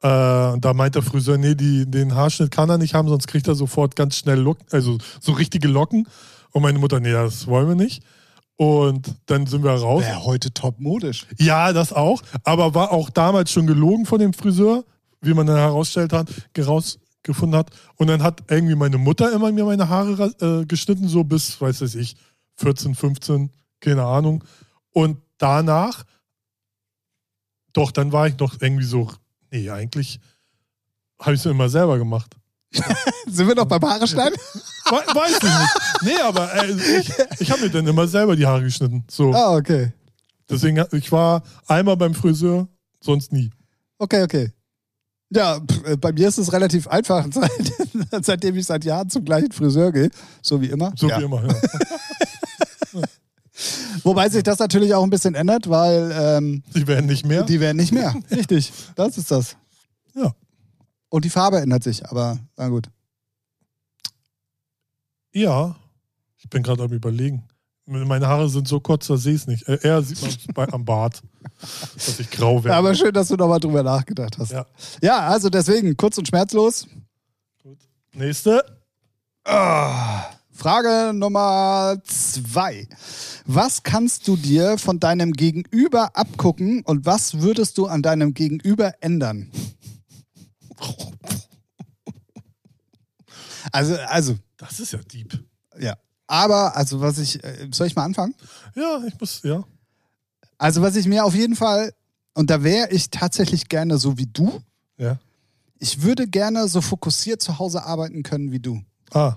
[0.01, 0.07] Äh,
[0.59, 3.55] da meint der Friseur, nee, die, den Haarschnitt kann er nicht haben, sonst kriegt er
[3.55, 6.07] sofort ganz schnell Locken, also so richtige Locken.
[6.51, 8.03] Und meine Mutter, nee, das wollen wir nicht.
[8.57, 10.03] Und dann sind wir raus.
[10.03, 11.25] Wäre heute top modisch.
[11.37, 12.21] Ja, das auch.
[12.43, 14.85] Aber war auch damals schon gelogen von dem Friseur,
[15.21, 17.71] wie man dann herausgestellt hat, herausgefunden hat.
[17.97, 21.81] Und dann hat irgendwie meine Mutter immer mir meine Haare äh, geschnitten, so bis, weiß
[21.95, 22.15] ich,
[22.57, 23.49] 14, 15,
[23.85, 24.43] keine Ahnung.
[24.91, 26.03] Und danach,
[27.73, 29.11] doch, dann war ich noch irgendwie so,
[29.51, 30.19] nee, eigentlich
[31.19, 32.35] habe ich es immer selber gemacht.
[33.27, 34.35] Sind wir noch beim Haare schneiden?
[34.85, 35.75] We weiß ich nicht.
[36.01, 39.05] Nee, aber äh, ich, ich habe mir dann immer selber die Haare geschnitten.
[39.09, 39.33] So.
[39.33, 39.93] ah, okay.
[40.49, 42.67] Deswegen, ich war einmal beim Friseur,
[43.01, 43.49] sonst nie.
[43.97, 44.51] Okay, okay.
[45.31, 49.51] Ja, äh, bei mir ist es relativ einfach, seit, seitdem ich seit Jahren zum gleichen
[49.51, 50.11] Friseur gehe,
[50.41, 50.93] so wie immer.
[50.95, 51.19] So ja.
[51.19, 51.55] wie immer, ja.
[54.03, 57.43] Wobei sich das natürlich auch ein bisschen ändert, weil ähm, Die werden nicht mehr.
[57.43, 58.13] die werden nicht mehr.
[58.31, 59.55] Richtig, das ist das.
[60.13, 60.33] Ja.
[61.09, 62.89] Und die Farbe ändert sich, aber na gut.
[65.33, 65.75] Ja,
[66.37, 67.43] ich bin gerade am überlegen.
[67.87, 69.67] Meine Haare sind so kurz, da sehe ich es nicht.
[69.67, 71.21] Äh, Eher sieht man es bei- am Bart,
[71.93, 72.75] dass ich grau werde.
[72.75, 74.51] Aber schön, dass du nochmal drüber nachgedacht hast.
[74.51, 74.65] Ja.
[75.01, 76.87] ja, also deswegen, kurz und schmerzlos.
[77.61, 77.77] Gut.
[78.13, 78.63] Nächste.
[79.43, 80.23] Ah,
[80.55, 82.87] Frage Nummer zwei.
[83.45, 88.93] Was kannst du dir von deinem Gegenüber abgucken und was würdest du an deinem Gegenüber
[89.01, 89.51] ändern?
[93.71, 95.43] Also, also, Das ist ja deep.
[95.79, 95.97] ja.
[96.27, 98.33] Aber, also, was ich, äh, soll ich mal anfangen?
[98.75, 99.63] Ja, ich muss, ja.
[100.57, 101.91] Also, was ich mir auf jeden Fall,
[102.35, 104.61] und da wäre ich tatsächlich gerne so wie du,
[104.97, 105.17] Ja.
[105.79, 108.81] ich würde gerne so fokussiert zu Hause arbeiten können wie du.
[109.11, 109.35] Ah,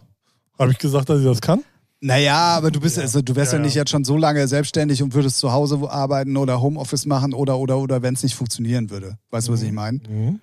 [0.58, 1.62] habe ich gesagt, dass ich das kann?
[2.00, 3.02] Naja, aber du bist, Ja.
[3.02, 5.80] also du wärst ja, Ja, nicht jetzt schon so lange selbstständig und würdest zu Hause
[5.90, 9.18] arbeiten oder Homeoffice machen oder oder oder wenn es nicht funktionieren würde.
[9.30, 9.98] Weißt du, was ich meine?
[10.08, 10.40] Mhm.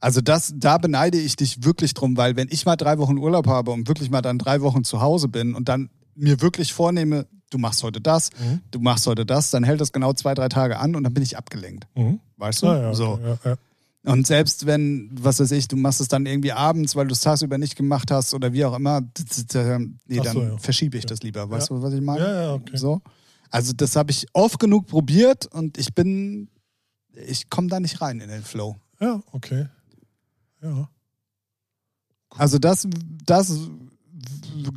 [0.00, 3.46] Also das, da beneide ich dich wirklich drum, weil wenn ich mal drei Wochen Urlaub
[3.46, 7.26] habe und wirklich mal dann drei Wochen zu Hause bin und dann mir wirklich vornehme,
[7.50, 8.60] du machst heute das, Mhm.
[8.70, 11.22] du machst heute das, dann hält das genau zwei, drei Tage an und dann bin
[11.22, 11.86] ich abgelenkt.
[11.96, 12.20] Mhm.
[12.36, 12.66] Weißt du?
[12.66, 13.18] Ja, so.
[14.04, 14.12] Ja, ja.
[14.12, 17.20] Und selbst wenn, was weiß ich, du machst es dann irgendwie abends, weil du es
[17.20, 20.58] tagsüber nicht gemacht hast oder wie auch immer, d- nee, dann so, ja.
[20.58, 21.48] verschiebe ich das lieber.
[21.50, 21.76] Weißt Ja.
[21.76, 22.20] du, was ich meine?
[22.24, 22.76] Ja, ja, okay.
[22.76, 23.00] So.
[23.50, 26.48] Also das habe ich oft genug probiert und ich bin,
[27.14, 28.76] ich komme da nicht rein in den Flow.
[29.00, 29.66] Ja, okay.
[30.62, 30.88] Ja.
[32.30, 32.88] Also das,
[33.26, 33.50] das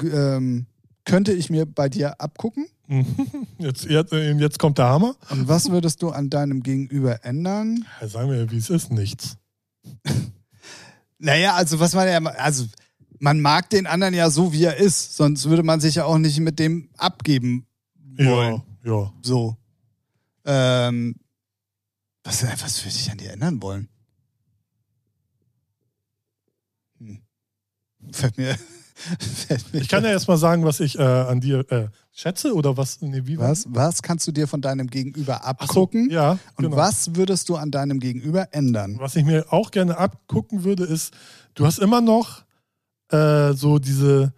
[0.03, 0.65] ähm,
[1.05, 2.67] könnte ich mir bei dir abgucken.
[3.57, 5.15] Jetzt, jetzt, jetzt kommt der Hammer.
[5.29, 7.85] Und was würdest du an deinem Gegenüber ändern?
[7.99, 9.37] Ja, sagen wir, wie es ist, nichts.
[11.17, 12.65] Naja, also was man ja, also
[13.19, 16.17] man mag den anderen ja so, wie er ist, sonst würde man sich ja auch
[16.17, 17.65] nicht mit dem abgeben
[18.17, 18.61] wollen.
[18.83, 19.13] Ja, ja.
[19.21, 19.57] So.
[20.43, 21.15] Ähm,
[22.23, 23.87] was, was würde ich an dir ändern wollen?
[26.99, 27.21] Hm.
[28.11, 28.57] Fällt mir.
[29.73, 33.01] Ich kann ja erstmal sagen, was ich äh, an dir äh, schätze oder was.
[33.01, 36.09] Nee, was, was kannst du dir von deinem Gegenüber Ach so, abgucken?
[36.09, 36.77] ja, Und genau.
[36.77, 38.97] was würdest du an deinem Gegenüber ändern?
[38.99, 41.13] Was ich mir auch gerne abgucken würde, ist,
[41.55, 42.43] du hast immer noch
[43.09, 44.33] äh, so diese,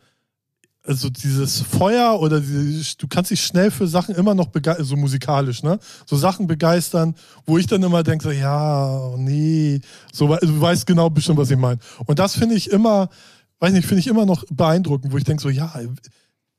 [0.84, 4.96] also dieses Feuer oder diese, du kannst dich schnell für Sachen immer noch begeistern, so
[4.96, 5.80] musikalisch, ne?
[6.06, 9.82] So Sachen begeistern, wo ich dann immer denke, so, ja, nee,
[10.12, 11.80] so, du weißt genau bestimmt, was ich meine.
[12.06, 13.10] Und das finde ich immer,
[13.60, 15.74] weiß nicht, finde ich immer noch beeindruckend, wo ich denke, so, ja,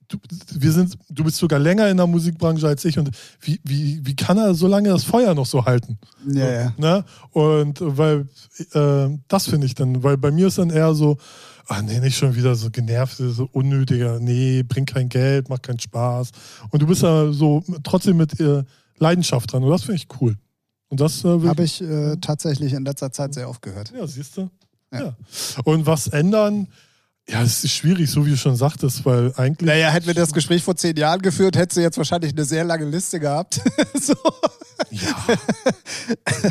[0.09, 0.17] du,
[0.53, 4.15] wir sind, du bist sogar länger in der Musikbranche als ich und wie, wie, wie
[4.15, 5.97] kann er so lange das Feuer noch so halten?
[6.27, 6.73] Ja, ja.
[6.77, 7.05] Ne?
[7.31, 8.27] Und weil
[8.73, 11.17] äh, das finde ich dann, weil bei mir ist dann eher so,
[11.67, 15.79] ah nee, nicht schon wieder so genervt, so unnötiger, nee, bringt kein Geld, macht keinen
[15.79, 16.31] Spaß.
[16.71, 18.63] Und du bist da so trotzdem mit äh,
[18.97, 20.35] Leidenschaft dran und das finde ich cool.
[20.89, 23.93] Und das äh, Habe ich äh, tatsächlich in letzter Zeit sehr oft gehört.
[23.95, 24.49] ja, siehst du?
[24.91, 24.99] Ja.
[24.99, 25.15] Ja.
[25.63, 26.67] Und was ändern?
[27.31, 29.67] Ja, es ist schwierig, so wie du schon sagtest, weil eigentlich.
[29.67, 32.63] Naja, hätten wir das Gespräch vor zehn Jahren geführt, hättest du jetzt wahrscheinlich eine sehr
[32.63, 33.61] lange Liste gehabt.
[33.93, 34.15] so.
[34.89, 35.15] Ja.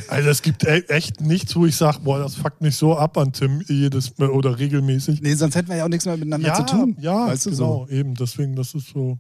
[0.08, 3.16] Also es gibt e echt nichts, wo ich sage, boah, das fuckt mich so ab
[3.18, 5.20] an Tim jedes oder regelmäßig.
[5.20, 6.96] Nee, sonst hätten wir ja auch nichts mehr miteinander ja, zu tun.
[7.00, 7.92] Ja, weißt du genau, so.
[7.92, 8.14] eben.
[8.14, 9.18] Deswegen, das ist so.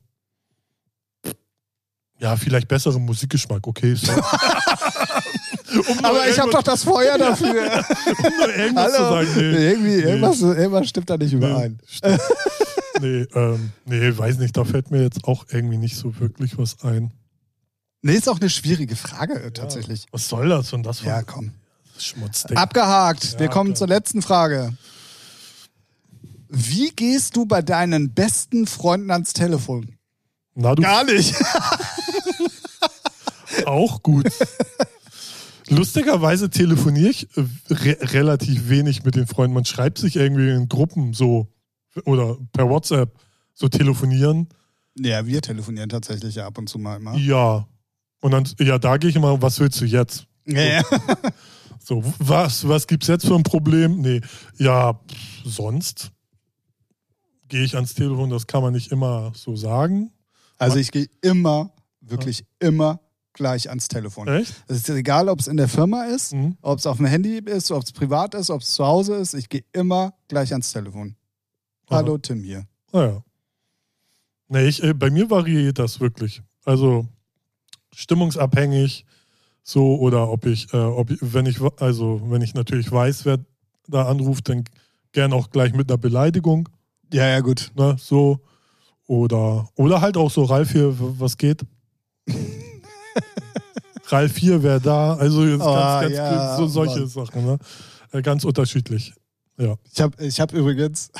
[2.20, 3.94] Ja, vielleicht besseren Musikgeschmack, okay.
[3.94, 4.12] So.
[5.76, 7.48] um Aber ich habe doch das Feuer dafür.
[8.24, 9.26] um nur irgendwas zu Hallo.
[9.26, 9.28] sagen.
[9.36, 11.78] Nee, Irgendwie, irgendwas, irgendwas stimmt da nicht überein.
[11.86, 12.20] stimmt.
[13.00, 16.82] nee, ähm, nee, weiß nicht, da fällt mir jetzt auch irgendwie nicht so wirklich was
[16.82, 17.12] ein.
[18.02, 20.06] Nee, ist auch eine schwierige Frage äh, tatsächlich.
[20.12, 21.02] Was soll das und das?
[21.02, 21.52] Ja, komm.
[21.98, 22.56] Schmutzdeck.
[22.56, 23.38] Abgehakt.
[23.38, 23.76] Wir Ja, kommen klar.
[23.78, 24.72] zur letzten Frage.
[26.48, 29.96] Wie gehst du bei deinen besten Freunden ans Telefon?
[30.54, 31.34] Na, du Gar nicht.
[33.66, 34.26] auch gut.
[35.70, 39.54] Lustigerweise telefoniere ich äh, re relativ wenig mit den Freunden.
[39.54, 41.48] Man schreibt sich irgendwie in Gruppen so
[42.04, 43.18] oder per WhatsApp
[43.54, 44.48] so telefonieren.
[44.98, 47.16] Ja, wir telefonieren tatsächlich ja ab und zu mal immer.
[47.16, 47.66] Ja.
[48.20, 50.26] Und dann, ja, da gehe ich immer, was willst du jetzt?
[50.46, 50.82] Ja, ja.
[51.88, 54.02] So, was, was gibt's jetzt für ein Problem?
[54.02, 54.20] Nee,
[54.58, 55.00] ja,
[55.46, 56.10] sonst
[57.48, 60.12] gehe ich ans Telefon, das kann man nicht immer so sagen.
[60.58, 63.00] Also ich gehe immer, wirklich immer
[63.38, 64.28] gleich ans Telefon.
[64.28, 64.52] Echt?
[64.68, 66.56] Es ist egal, ob es in der Firma ist, Mhm.
[66.60, 69.32] ob es auf dem Handy ist, ob es privat ist, ob es zu Hause ist.
[69.34, 71.16] Ich gehe immer gleich ans Telefon.
[71.88, 72.66] Hallo, Tim hier.
[72.92, 73.22] Naja.
[74.48, 76.42] Nee, ich, äh, bei mir variiert das wirklich.
[76.64, 77.06] Also
[77.94, 79.04] stimmungsabhängig.
[79.62, 83.38] So, oder ob ich, äh, ob ich, wenn ich, also wenn ich natürlich weiß, wer
[83.86, 84.64] da anruft, dann
[85.12, 86.68] gern auch gleich mit einer Beleidigung.
[87.12, 87.70] Ja, ja, gut.
[87.76, 88.40] Ne, so.
[89.06, 91.62] Oder, oder halt auch so, Ralf hier, was geht?
[94.08, 95.14] Ralf hier, wer da?
[95.14, 97.08] Also jetzt Oh, ganz, ganz ja, so solche Mann.
[97.08, 97.58] Sachen, ne?
[98.12, 99.12] Äh, Ganz unterschiedlich.
[99.58, 99.74] Ja.
[99.92, 101.10] Ich habe ich hab übrigens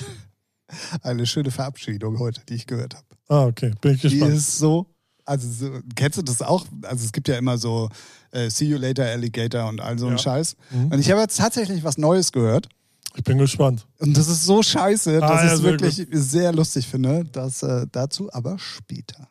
[1.03, 3.05] eine schöne Verabschiedung heute, die ich gehört habe.
[3.29, 3.73] Ah, okay.
[3.81, 4.35] Bin ich Die gespannt.
[4.35, 4.87] ist so,
[5.27, 6.65] also so, kennst du das auch?
[6.83, 7.91] Also es gibt ja immer so
[8.31, 10.19] äh, See You Later Alligator und all so ein Ja.
[10.19, 10.57] Scheiß.
[10.71, 10.93] Mhm.
[10.93, 12.69] Und ich habe jetzt tatsächlich was Neues gehört.
[13.17, 13.87] Ich bin gespannt.
[13.99, 17.25] Und das ist so scheiße, dass Ah, ich ja, es sehr wirklich sehr lustig finde.
[17.33, 19.29] Das äh, dazu aber später.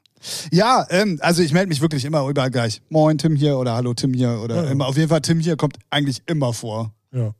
[0.51, 2.81] Ja, ähm, also ich melde mich wirklich immer überall gleich.
[2.89, 4.71] Moin, Tim hier oder Hallo Tim hier oder Ja, ja.
[4.71, 4.87] immer.
[4.87, 6.93] Auf jeden Fall Tim hier kommt eigentlich immer vor.
[7.13, 7.33] Ja.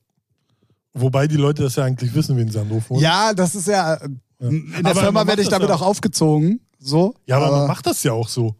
[0.94, 2.94] Wobei die Leute das ja eigentlich wissen, wen sie anrufen.
[2.94, 3.02] oder?
[3.02, 3.96] Ja, das ist ja.
[3.96, 4.08] äh,
[4.40, 6.60] In der Aber Firma werde ich damit ja auch aufgezogen.
[6.80, 7.14] So.
[7.26, 8.56] Ja, aber, man macht das ja auch so.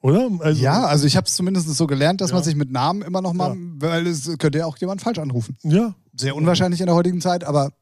[0.00, 0.28] Oder?
[0.40, 2.36] Also, ja, also ich habe es zumindest so gelernt, dass Ja.
[2.36, 5.56] man sich mit Namen immer noch mal, weil es könnte ja auch jemand falsch anrufen.
[5.62, 7.72] Ja, Sehr unwahrscheinlich in der heutigen Zeit, aber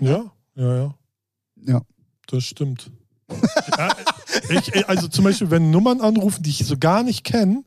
[0.00, 0.24] ja,
[0.54, 0.94] ja, ja.
[1.66, 1.82] ja.
[2.28, 2.90] Das stimmt.
[3.78, 3.88] Ja,
[4.50, 7.64] ich, also zum Beispiel, wenn Nummern anrufen, die ich so gar nicht kenne,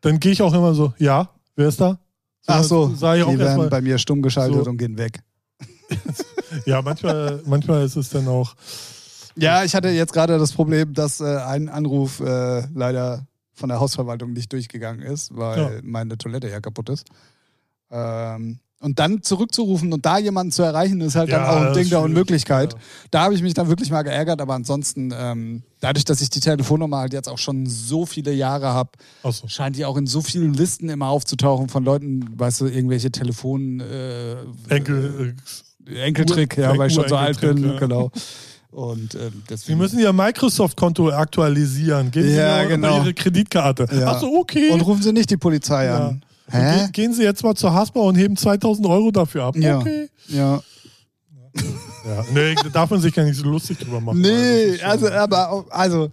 [0.00, 1.98] dann gehe ich auch immer so, ja, wer ist da?
[2.46, 3.68] Ach so, sag ich auch die werden erstmal.
[3.68, 4.70] bei mir stumm geschaltet so.
[4.70, 5.20] und gehen weg.
[6.66, 8.54] Ja, manchmal, manchmal ist es dann auch.
[9.36, 13.80] Ja, ich hatte jetzt gerade das Problem, dass äh, ein Anruf äh, leider von der
[13.80, 15.70] Hausverwaltung nicht durchgegangen ist, weil Ja.
[15.82, 17.06] meine Toilette ja kaputt ist.
[17.90, 21.72] Ähm, und dann zurückzurufen und da jemanden zu erreichen, ist halt dann Ja, auch ein
[21.72, 22.72] Ding der Unmöglichkeit.
[22.72, 22.78] ja.
[23.10, 26.40] Da habe ich mich dann wirklich mal geärgert, aber ansonsten, ähm, dadurch, dass ich die
[26.40, 28.90] Telefonnummer halt jetzt auch schon so viele Jahre habe,
[29.22, 29.48] Achso.
[29.48, 33.80] scheint die auch in so vielen Listen immer aufzutauchen von Leuten, weißt du, irgendwelche Telefon...
[33.80, 34.34] Äh,
[34.68, 35.34] Enkel.
[35.86, 37.78] äh, Enkeltrick, ja, weil ich schon so alt bin, ja.
[37.78, 38.10] genau.
[38.72, 42.10] Und ähm, Sie müssen Ihr Microsoft-Konto aktualisieren.
[42.10, 43.02] Gehen Sie Ja, genau.
[43.02, 43.86] Ihre Kreditkarte.
[43.92, 44.12] Ja.
[44.12, 44.70] Achso, okay.
[44.70, 46.24] Und rufen Sie nicht die Polizei an.
[46.52, 46.78] Hä?
[46.80, 49.56] ge- Gehen Sie jetzt mal zur Haspa und heben 2000 Euro dafür ab.
[49.56, 49.78] Ja.
[49.78, 50.08] Okay.
[50.28, 50.60] Ja.
[52.04, 52.24] Ja.
[52.32, 54.20] Nee, da darf man sich gar nicht so lustig drüber machen.
[54.20, 56.10] Nee, das schon- also, aber, also,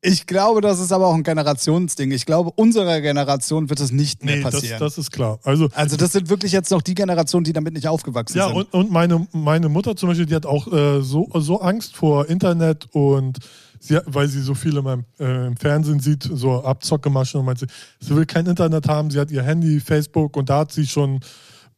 [0.00, 2.10] ich glaube, das ist aber auch ein Generationsding.
[2.12, 4.80] Ich glaube, unserer Generation wird es nicht mehr Nee, das, passieren.
[4.80, 5.38] das ist klar.
[5.44, 8.56] Also, also, das sind wirklich jetzt noch die Generationen, die damit nicht aufgewachsen ja, sind.
[8.56, 12.28] und, und meine, meine Mutter zum Beispiel, die hat auch äh, so, so Angst vor
[12.28, 13.38] Internet und
[13.82, 17.58] sie, weil sie so viel in meinem, äh, im Fernsehen sieht, so Abzockemaschen und meint
[17.58, 17.66] sie,
[18.00, 21.20] sie will kein Internet haben, sie hat ihr Handy, Facebook und da hat sie schon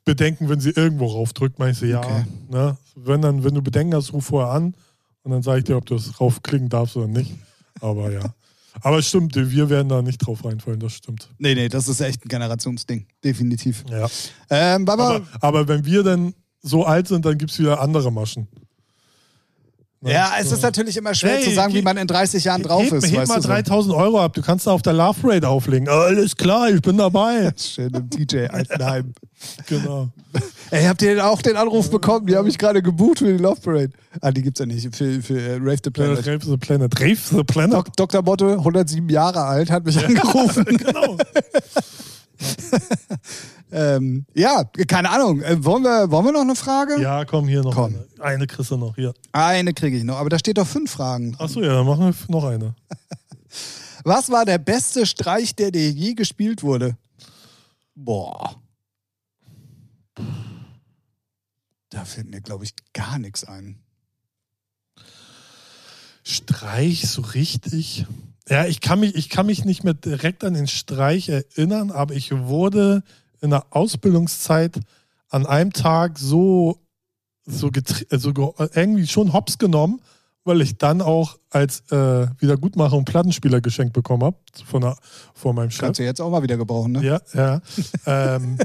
[0.05, 2.25] Bedenken, wenn sie irgendwo raufdrückt, meinte sie, ja, Okay.
[2.51, 2.77] ne?
[2.95, 4.75] wenn, dann, wenn du Bedenken hast, ruf vorher an
[5.23, 7.33] und dann sage ich dir, ob du das raufklicken darfst oder nicht.
[7.81, 8.21] Aber ja.
[8.83, 11.29] Aber es stimmt, wir werden da nicht drauf reinfallen, das stimmt.
[11.39, 13.07] nee, nee, das ist echt ein Generationsding.
[13.23, 13.85] Definitiv.
[13.89, 14.09] Ja.
[14.51, 18.49] Ähm, Aber, aber wenn wir dann so alt sind, dann gibt es wieder andere Maschen.
[20.05, 22.63] Ja, es ist natürlich immer schwer Hey, zu sagen, ge- wie man in 30 Jahren
[22.63, 23.11] drauf heb, ist.
[23.11, 23.49] Heb mal du, so.
[23.49, 25.89] 3000 Euro ab, du kannst da auf der Love Rate auflegen.
[25.89, 27.53] Alles klar, ich bin dabei.
[27.57, 29.15] Schön im DJ Altenheim.
[29.67, 30.09] genau.
[30.71, 32.27] Ey, habt ihr auch den Anruf bekommen?
[32.27, 33.91] Die haben mich gerade gebucht für die Love Parade.
[34.21, 34.95] Ah, die gibt's ja nicht.
[34.95, 36.27] Für, für äh, Rave the Planet.
[36.27, 37.01] Rave the Planet.
[37.01, 37.75] Rave the Planet?
[37.75, 38.23] Dok Dr.
[38.23, 40.65] Motto, 107 Jahre alt, hat mich angerufen.
[40.65, 41.17] genau.
[43.75, 45.43] Ähm, ja, keine Ahnung.
[45.43, 47.01] Äh, wollen, wir, wollen wir noch eine Frage?
[47.03, 47.97] Ja, komm, hier noch Komm.
[47.97, 48.07] eine.
[48.21, 49.13] Eine kriegst du noch, hier.
[49.33, 51.35] Eine kriege ich noch, aber da steht doch fünf Fragen.
[51.41, 52.77] Achso, ja, dann machen wir noch eine.
[54.05, 56.97] Was war der beste Streich, der dir je gespielt wurde?
[57.97, 58.63] Boah.
[61.91, 63.81] Da fällt mir, glaube ich, gar nichts ein.
[66.23, 68.07] Streich so richtig.
[68.49, 72.15] Ja, ich kann mich, ich kann mich nicht mehr direkt an den Streich erinnern, aber
[72.15, 73.03] ich wurde
[73.45, 74.81] in der Ausbildungszeit
[75.29, 76.79] an einem Tag so,
[77.47, 77.71] so,
[78.11, 80.01] also ge- irgendwie schon hops genommen,
[80.45, 84.97] weil ich dann auch als äh, Wiedergutmachung Plattenspieler geschenkt bekommen habe von, der-
[85.35, 85.81] von meinem Chef.
[85.81, 87.05] Kannst du jetzt auch mal wieder gebrauchen, ne?
[87.05, 87.61] Ja, ja.
[88.07, 88.59] ähm,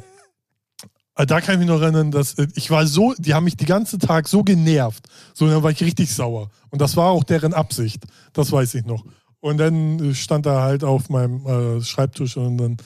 [1.16, 3.58] äh, da kann ich mich noch erinnern, dass äh, ich war so, die haben mich
[3.58, 5.06] den ganzen Tag so genervt.
[5.34, 6.50] So, dann war ich richtig sauer.
[6.70, 8.04] Und das war auch deren Absicht.
[8.34, 9.04] Das weiß ich noch.
[9.42, 12.78] Und dann äh, stand er halt auf meinem äh, Schreibtisch und dann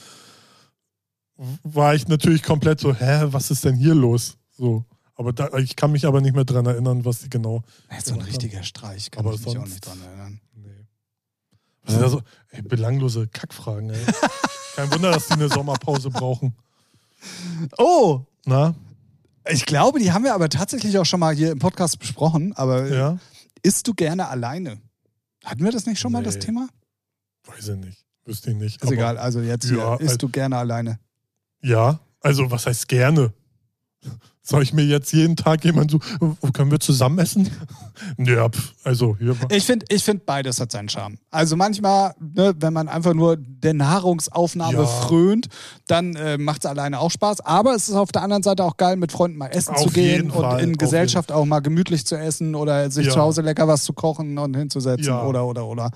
[1.62, 4.36] war ich natürlich komplett so, hä, was ist denn hier los?
[4.56, 4.84] So.
[5.16, 7.62] Aber da, ich kann mich aber nicht mehr dran erinnern, was die genau.
[7.88, 10.40] Das ist so ein richtiger Streich, kann Aber ich mich auch nicht dran erinnern.
[10.56, 10.86] Nee.
[11.82, 12.22] Was ist da so?
[12.50, 14.04] Ey, belanglose Kackfragen, ey.
[14.76, 16.54] Kein Wunder, dass die eine Sommerpause brauchen.
[17.78, 18.74] Oh, Na?
[19.48, 22.52] ich glaube, die haben wir aber tatsächlich auch schon mal hier im Podcast besprochen.
[22.56, 23.18] Aber Ja?
[23.62, 24.80] isst du gerne alleine?
[25.44, 26.40] Hatten wir das nicht schon mal, das Nee.
[26.40, 26.68] Thema?
[27.46, 28.04] Weiß ich nicht.
[28.24, 28.82] Wüsste ich nicht.
[28.82, 30.98] Ist egal, also jetzt Ja, hier, isst also- du gerne alleine?
[31.64, 33.32] Ja, also was heißt gerne?
[34.46, 37.50] Soll ich mir jetzt jeden Tag jemand so, wo können wir zusammen essen?
[38.18, 39.34] ja, pf, also hier.
[39.48, 41.16] Ich finde, ich find, beides hat seinen Charme.
[41.30, 44.84] Also manchmal, ne, wenn man einfach nur der Nahrungsaufnahme Ja.
[44.86, 45.48] frönt,
[45.86, 47.40] dann äh, macht es alleine auch Spaß.
[47.40, 49.88] Aber es ist auf der anderen Seite auch geil, mit Freunden mal essen Auf zu
[49.88, 53.12] gehen und Fall, in Gesellschaft auch mal gemütlich zu essen oder sich Ja.
[53.12, 55.24] zu Hause lecker was zu kochen und hinzusetzen Ja.
[55.24, 55.90] oder, oder, oder.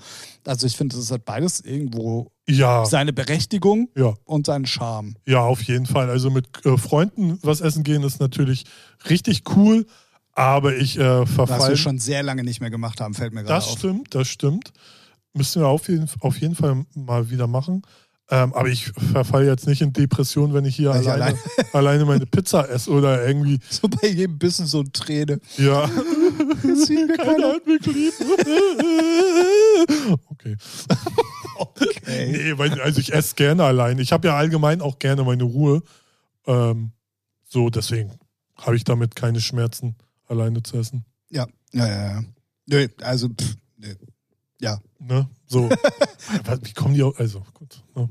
[0.47, 5.15] Also ich finde, es hat beides irgendwo Ja, seine Berechtigung ja, und seinen Charme.
[5.25, 6.09] ja, auf jeden Fall.
[6.09, 8.65] Also mit äh, Freunden was essen gehen ist natürlich
[9.09, 9.85] richtig cool,
[10.33, 13.53] aber ich äh, Was wir schon sehr lange nicht mehr gemacht haben, fällt mir gerade
[13.55, 13.77] Das auf.
[13.77, 14.71] stimmt, das stimmt.
[15.33, 17.83] Müssen wir auf jeden, auf jeden Fall mal wieder machen.
[18.31, 21.39] Ähm, aber ich verfalle jetzt nicht in Depression, wenn ich hier Weil ich alleine,
[21.73, 25.39] alleine meine Pizza esse oder irgendwie, So bei jedem Bissen so eine Träne.
[25.57, 25.87] ja.
[26.63, 28.13] Sieht mir Keiner hat mich lieb.
[30.29, 30.55] okay.
[31.57, 32.31] Okay.
[32.31, 33.97] Nee, weil, also ich esse gerne allein.
[33.97, 35.81] Ich habe ja allgemein auch gerne meine Ruhe.
[36.45, 36.91] Ähm,
[37.47, 38.11] so, deswegen
[38.57, 39.95] habe ich damit keine Schmerzen,
[40.27, 41.03] alleine zu essen.
[41.29, 42.11] Ja, ja, ja.
[42.11, 42.23] ja.
[42.67, 43.55] Nö, also, pff.
[44.61, 44.79] Ja.
[44.99, 45.27] Ne?
[45.47, 45.69] So.
[46.61, 47.17] Wie kommen die auch?
[47.17, 47.83] Also, gut.
[47.95, 48.09] Ne?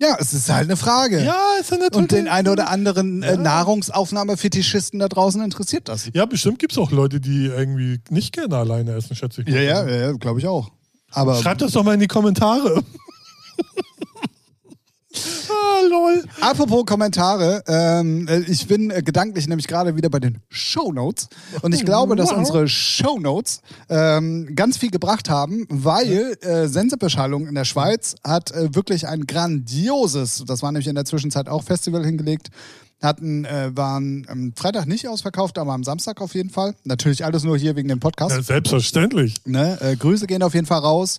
[0.00, 1.22] Ja, es ist halt eine Frage.
[1.22, 1.96] Ja, ist ja natürlich.
[1.96, 3.36] Und den einen oder anderen äh, Ja.
[3.36, 6.10] Nahrungsaufnahmefetischisten da draußen interessiert das.
[6.12, 9.48] Ja, bestimmt gibt es auch Leute, die irgendwie nicht gerne alleine essen, schätze ich.
[9.48, 9.62] mal.
[9.62, 10.72] ja, ja glaube ich auch.
[11.12, 12.82] Aber Schreibt das doch mal in die Kommentare.
[15.48, 16.24] ah, lol.
[16.40, 21.28] apropos Kommentare, ähm, äh, ich bin äh, gedanklich nämlich gerade wieder bei den Shownotes
[21.62, 27.54] und ich glaube, dass unsere Shownotes ähm, ganz viel gebracht haben, weil äh, Sensebeschallung in
[27.54, 32.04] der Schweiz hat äh, wirklich ein grandioses, das war nämlich in der Zwischenzeit auch Festival
[32.04, 32.50] hingelegt,
[33.02, 36.74] hatten, äh, waren am Freitag nicht ausverkauft, aber am Samstag auf jeden Fall.
[36.84, 38.36] Natürlich alles nur hier wegen dem Podcast.
[38.36, 39.34] Ja, selbstverständlich.
[39.44, 39.78] Ne?
[39.80, 41.18] Äh, Grüße gehen auf jeden Fall raus.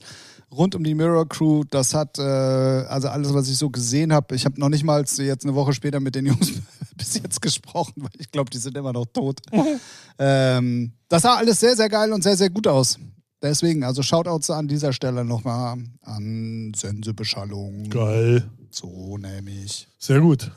[0.56, 4.36] Rund um die Mirror Crew, das hat, äh, also alles, was ich so gesehen habe,
[4.36, 6.51] ich habe noch nicht mal jetzt eine Woche später mit den Jungs
[6.95, 9.39] bis jetzt gesprochen, weil ich glaube, die sind immer noch tot.
[10.20, 12.99] ähm, das sah alles sehr, sehr geil und sehr, sehr gut aus.
[13.41, 17.89] Deswegen, also Shoutouts an dieser Stelle nochmal an Sensebeschallung.
[17.89, 18.49] Geil.
[18.72, 19.88] So nämlich.
[19.99, 20.49] Sehr gut.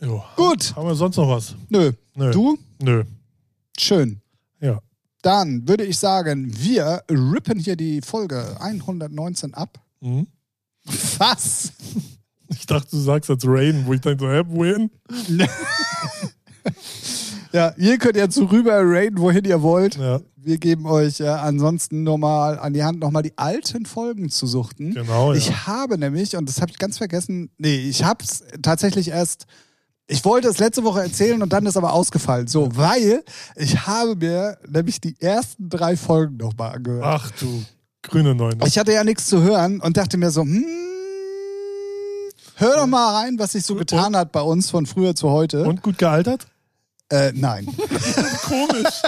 [0.00, 0.22] Jo.
[0.36, 1.54] Gut, Haben wir sonst noch was?
[1.68, 1.92] nö.
[2.14, 2.30] Nö.
[2.30, 2.58] Du?
[2.80, 3.04] Nö.
[3.76, 4.20] Schön.
[4.60, 4.78] Ja.
[5.22, 9.80] Dann würde ich sagen, wir rippen hier die Folge 119 ab.
[10.00, 10.26] Mhm.
[11.18, 11.72] Was?
[12.48, 14.90] Ich dachte, du sagst jetzt Rain, wo ich dachte, hä, wohin?
[17.52, 19.96] Ja, ihr könnt ja zu rüber raiden, wohin ihr wollt.
[19.96, 24.46] Ja, Wir geben euch äh, ansonsten nochmal an die Hand, nochmal die alten Folgen zu
[24.46, 24.94] suchten.
[24.94, 25.32] genau.
[25.32, 25.38] Ja.
[25.38, 29.44] Ich habe nämlich, und das habe ich ganz vergessen, nee, ich habe es tatsächlich erst,
[30.06, 32.46] ich wollte es letzte Woche erzählen und dann ist aber ausgefallen.
[32.46, 33.22] So, weil
[33.56, 37.04] ich habe mir nämlich die ersten drei Folgen nochmal angehört.
[37.04, 37.64] Ach du
[38.02, 38.66] grüne Neune.
[38.66, 40.64] Ich hatte ja nichts zu hören und dachte mir so, hm,
[42.56, 45.64] hör doch mal rein, was sich so getan hat bei uns von früher zu heute.
[45.64, 46.46] Und gut gealtert?
[47.08, 47.66] Äh, nein.
[48.42, 49.02] Komisch.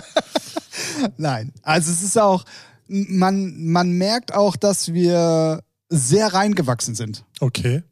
[1.16, 1.52] Nein.
[1.62, 2.44] Also es ist auch,
[2.86, 7.24] man, man merkt auch, dass wir sehr reingewachsen sind.
[7.40, 7.82] Okay.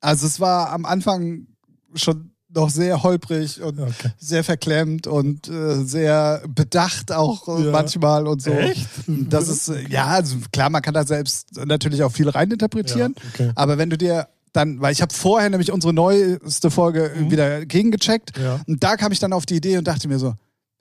[0.00, 1.46] Also es war am Anfang
[1.94, 4.10] schon noch sehr holprig und okay.
[4.18, 7.70] sehr verklemmt und äh, sehr bedacht auch äh, Ja.
[7.70, 8.50] manchmal und so.
[8.50, 8.86] Echt?
[9.06, 13.14] Das ist, äh, ja, also klar, man kann da selbst natürlich auch viel reininterpretieren.
[13.16, 13.52] Ja, okay.
[13.54, 17.30] Aber wenn du dir dann, weil ich habe vorher nämlich unsere neueste Folge Mhm.
[17.30, 18.60] wieder gegengecheckt Ja.
[18.66, 20.34] und da kam ich dann auf die Idee und dachte mir so,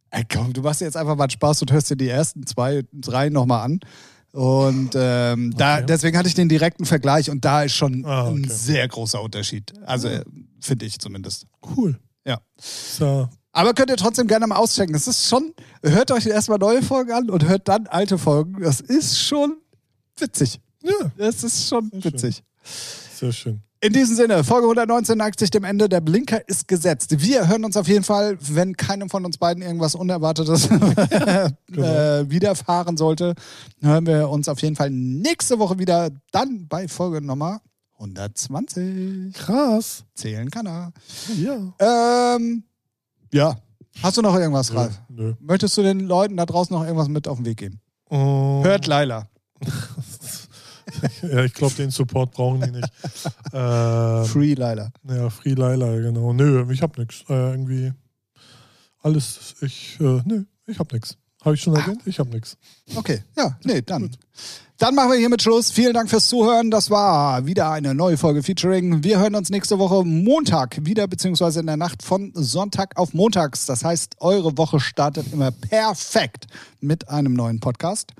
[0.09, 2.81] ey komm, du machst dir jetzt einfach mal Spaß und hörst dir die ersten zwei,
[2.91, 3.79] drei nochmal an.
[4.31, 5.85] Und ähm, da, Okay.
[5.87, 8.41] deswegen hatte ich den direkten Vergleich und da ist schon Ah, okay.
[8.43, 9.73] ein sehr großer Unterschied.
[9.85, 10.23] Also äh,
[10.61, 11.45] finde ich zumindest.
[11.75, 11.99] Cool.
[12.25, 12.39] Ja.
[12.59, 13.27] So.
[13.51, 14.93] Aber könnt ihr trotzdem gerne mal auschecken.
[14.93, 18.61] Es ist schon, hört euch erstmal neue Folgen an und hört dann alte Folgen.
[18.61, 19.57] Das ist schon
[20.17, 20.59] witzig.
[20.83, 22.13] Ja, Das ist schon Sehr schön.
[22.13, 22.43] witzig.
[23.15, 23.61] sehr schön.
[23.81, 25.87] In diesem Sinne, Folge 119 neigt sich dem Ende.
[25.87, 27.21] Der Blinker ist gesetzt.
[27.21, 30.67] Wir hören uns auf jeden Fall, wenn keinem von uns beiden irgendwas Unerwartetes
[31.67, 31.87] Genau.
[31.87, 33.35] äh, widerfahren sollte,
[33.79, 36.09] hören wir uns auf jeden Fall nächste Woche wieder.
[36.31, 37.61] Dann bei Folge Nummer
[37.99, 39.33] 120.
[39.33, 40.03] Krass.
[40.13, 40.91] Zählen kann er.
[41.37, 42.35] Ja.
[42.35, 42.63] Ähm,
[43.31, 43.55] ja.
[44.03, 44.99] Hast du noch irgendwas, Ralf?
[45.07, 45.35] Nö.
[45.39, 47.79] Möchtest du den Leuten da draußen noch irgendwas mit auf den Weg geben?
[48.09, 48.61] Oh.
[48.61, 49.29] Hört Laila.
[51.21, 52.91] Ja, ich glaube, den Support brauchen die nicht.
[53.53, 54.91] ähm, Free Laila.
[55.07, 56.33] ja, Free Laila, genau.
[56.33, 57.23] Nö, ich hab nix.
[57.29, 57.91] Äh, irgendwie
[59.01, 61.17] alles, ich, äh, nö, ich hab nix.
[61.41, 62.01] Habe ich schon erwähnt?
[62.05, 62.57] Ich hab nix.
[62.95, 64.15] Okay, ja, nee, dann.
[64.79, 65.71] Dann machen wir hiermit Schluss.
[65.71, 66.71] Vielen Dank fürs Zuhören.
[66.71, 69.03] Das war wieder eine neue Folge Featuring.
[69.03, 73.65] Wir hören uns nächste Woche Montag wieder, beziehungsweise in der Nacht von Sonntag auf Montags.
[73.65, 76.47] Das heißt, eure Woche startet immer perfekt
[76.79, 78.13] mit einem neuen Podcast.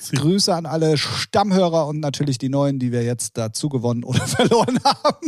[0.00, 4.20] Sie- Grüße an alle Stammhörer und natürlich die neuen, die wir jetzt dazu gewonnen oder
[4.26, 5.26] verloren haben.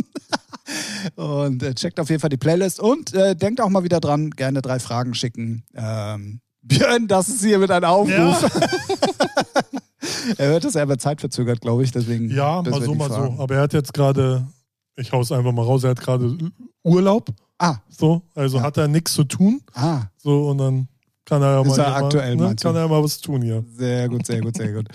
[1.15, 4.29] Und äh, checkt auf jeden Fall die Playlist und äh, denkt auch mal wieder dran,
[4.31, 5.65] gerne drei Fragen schicken.
[5.75, 8.09] Ähm, Björn, das ist hier mit einem Aufruf.
[8.41, 8.49] Ja.
[10.37, 11.91] er hört es aber zeitverzögert, glaube ich.
[11.91, 13.35] Deswegen, ja, mal so, mal so.
[13.41, 14.47] Aber er hat jetzt gerade,
[14.95, 16.37] ich hau's einfach mal raus, er hat gerade
[16.83, 17.29] Urlaub.
[17.57, 17.77] Ah.
[17.89, 18.63] So, also ja.
[18.63, 19.61] hat er nichts zu tun.
[19.73, 20.01] Ah.
[20.17, 20.87] So, und dann
[21.27, 22.55] kann er ja mal, er aktuell, ne?
[22.55, 23.63] kann er ja mal was tun hier.
[23.75, 24.85] Sehr gut, sehr gut, sehr gut.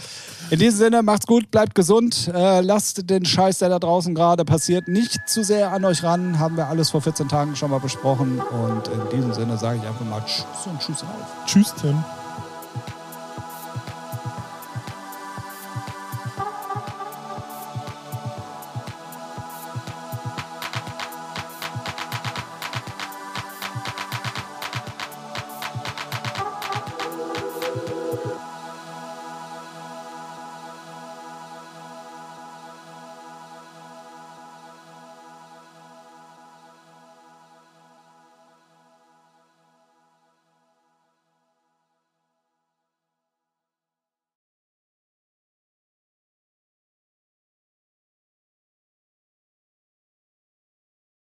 [0.50, 4.44] In diesem Sinne, macht's gut, bleibt gesund, äh, lasst den Scheiß, der da draußen gerade
[4.44, 6.38] passiert, nicht zu sehr an euch ran.
[6.38, 8.40] Haben wir alles vor 14 Tagen schon mal besprochen.
[8.40, 11.46] Und in diesem Sinne sage ich einfach mal Tschüss und Tschüss auf.
[11.46, 12.02] Tschüss, Tim.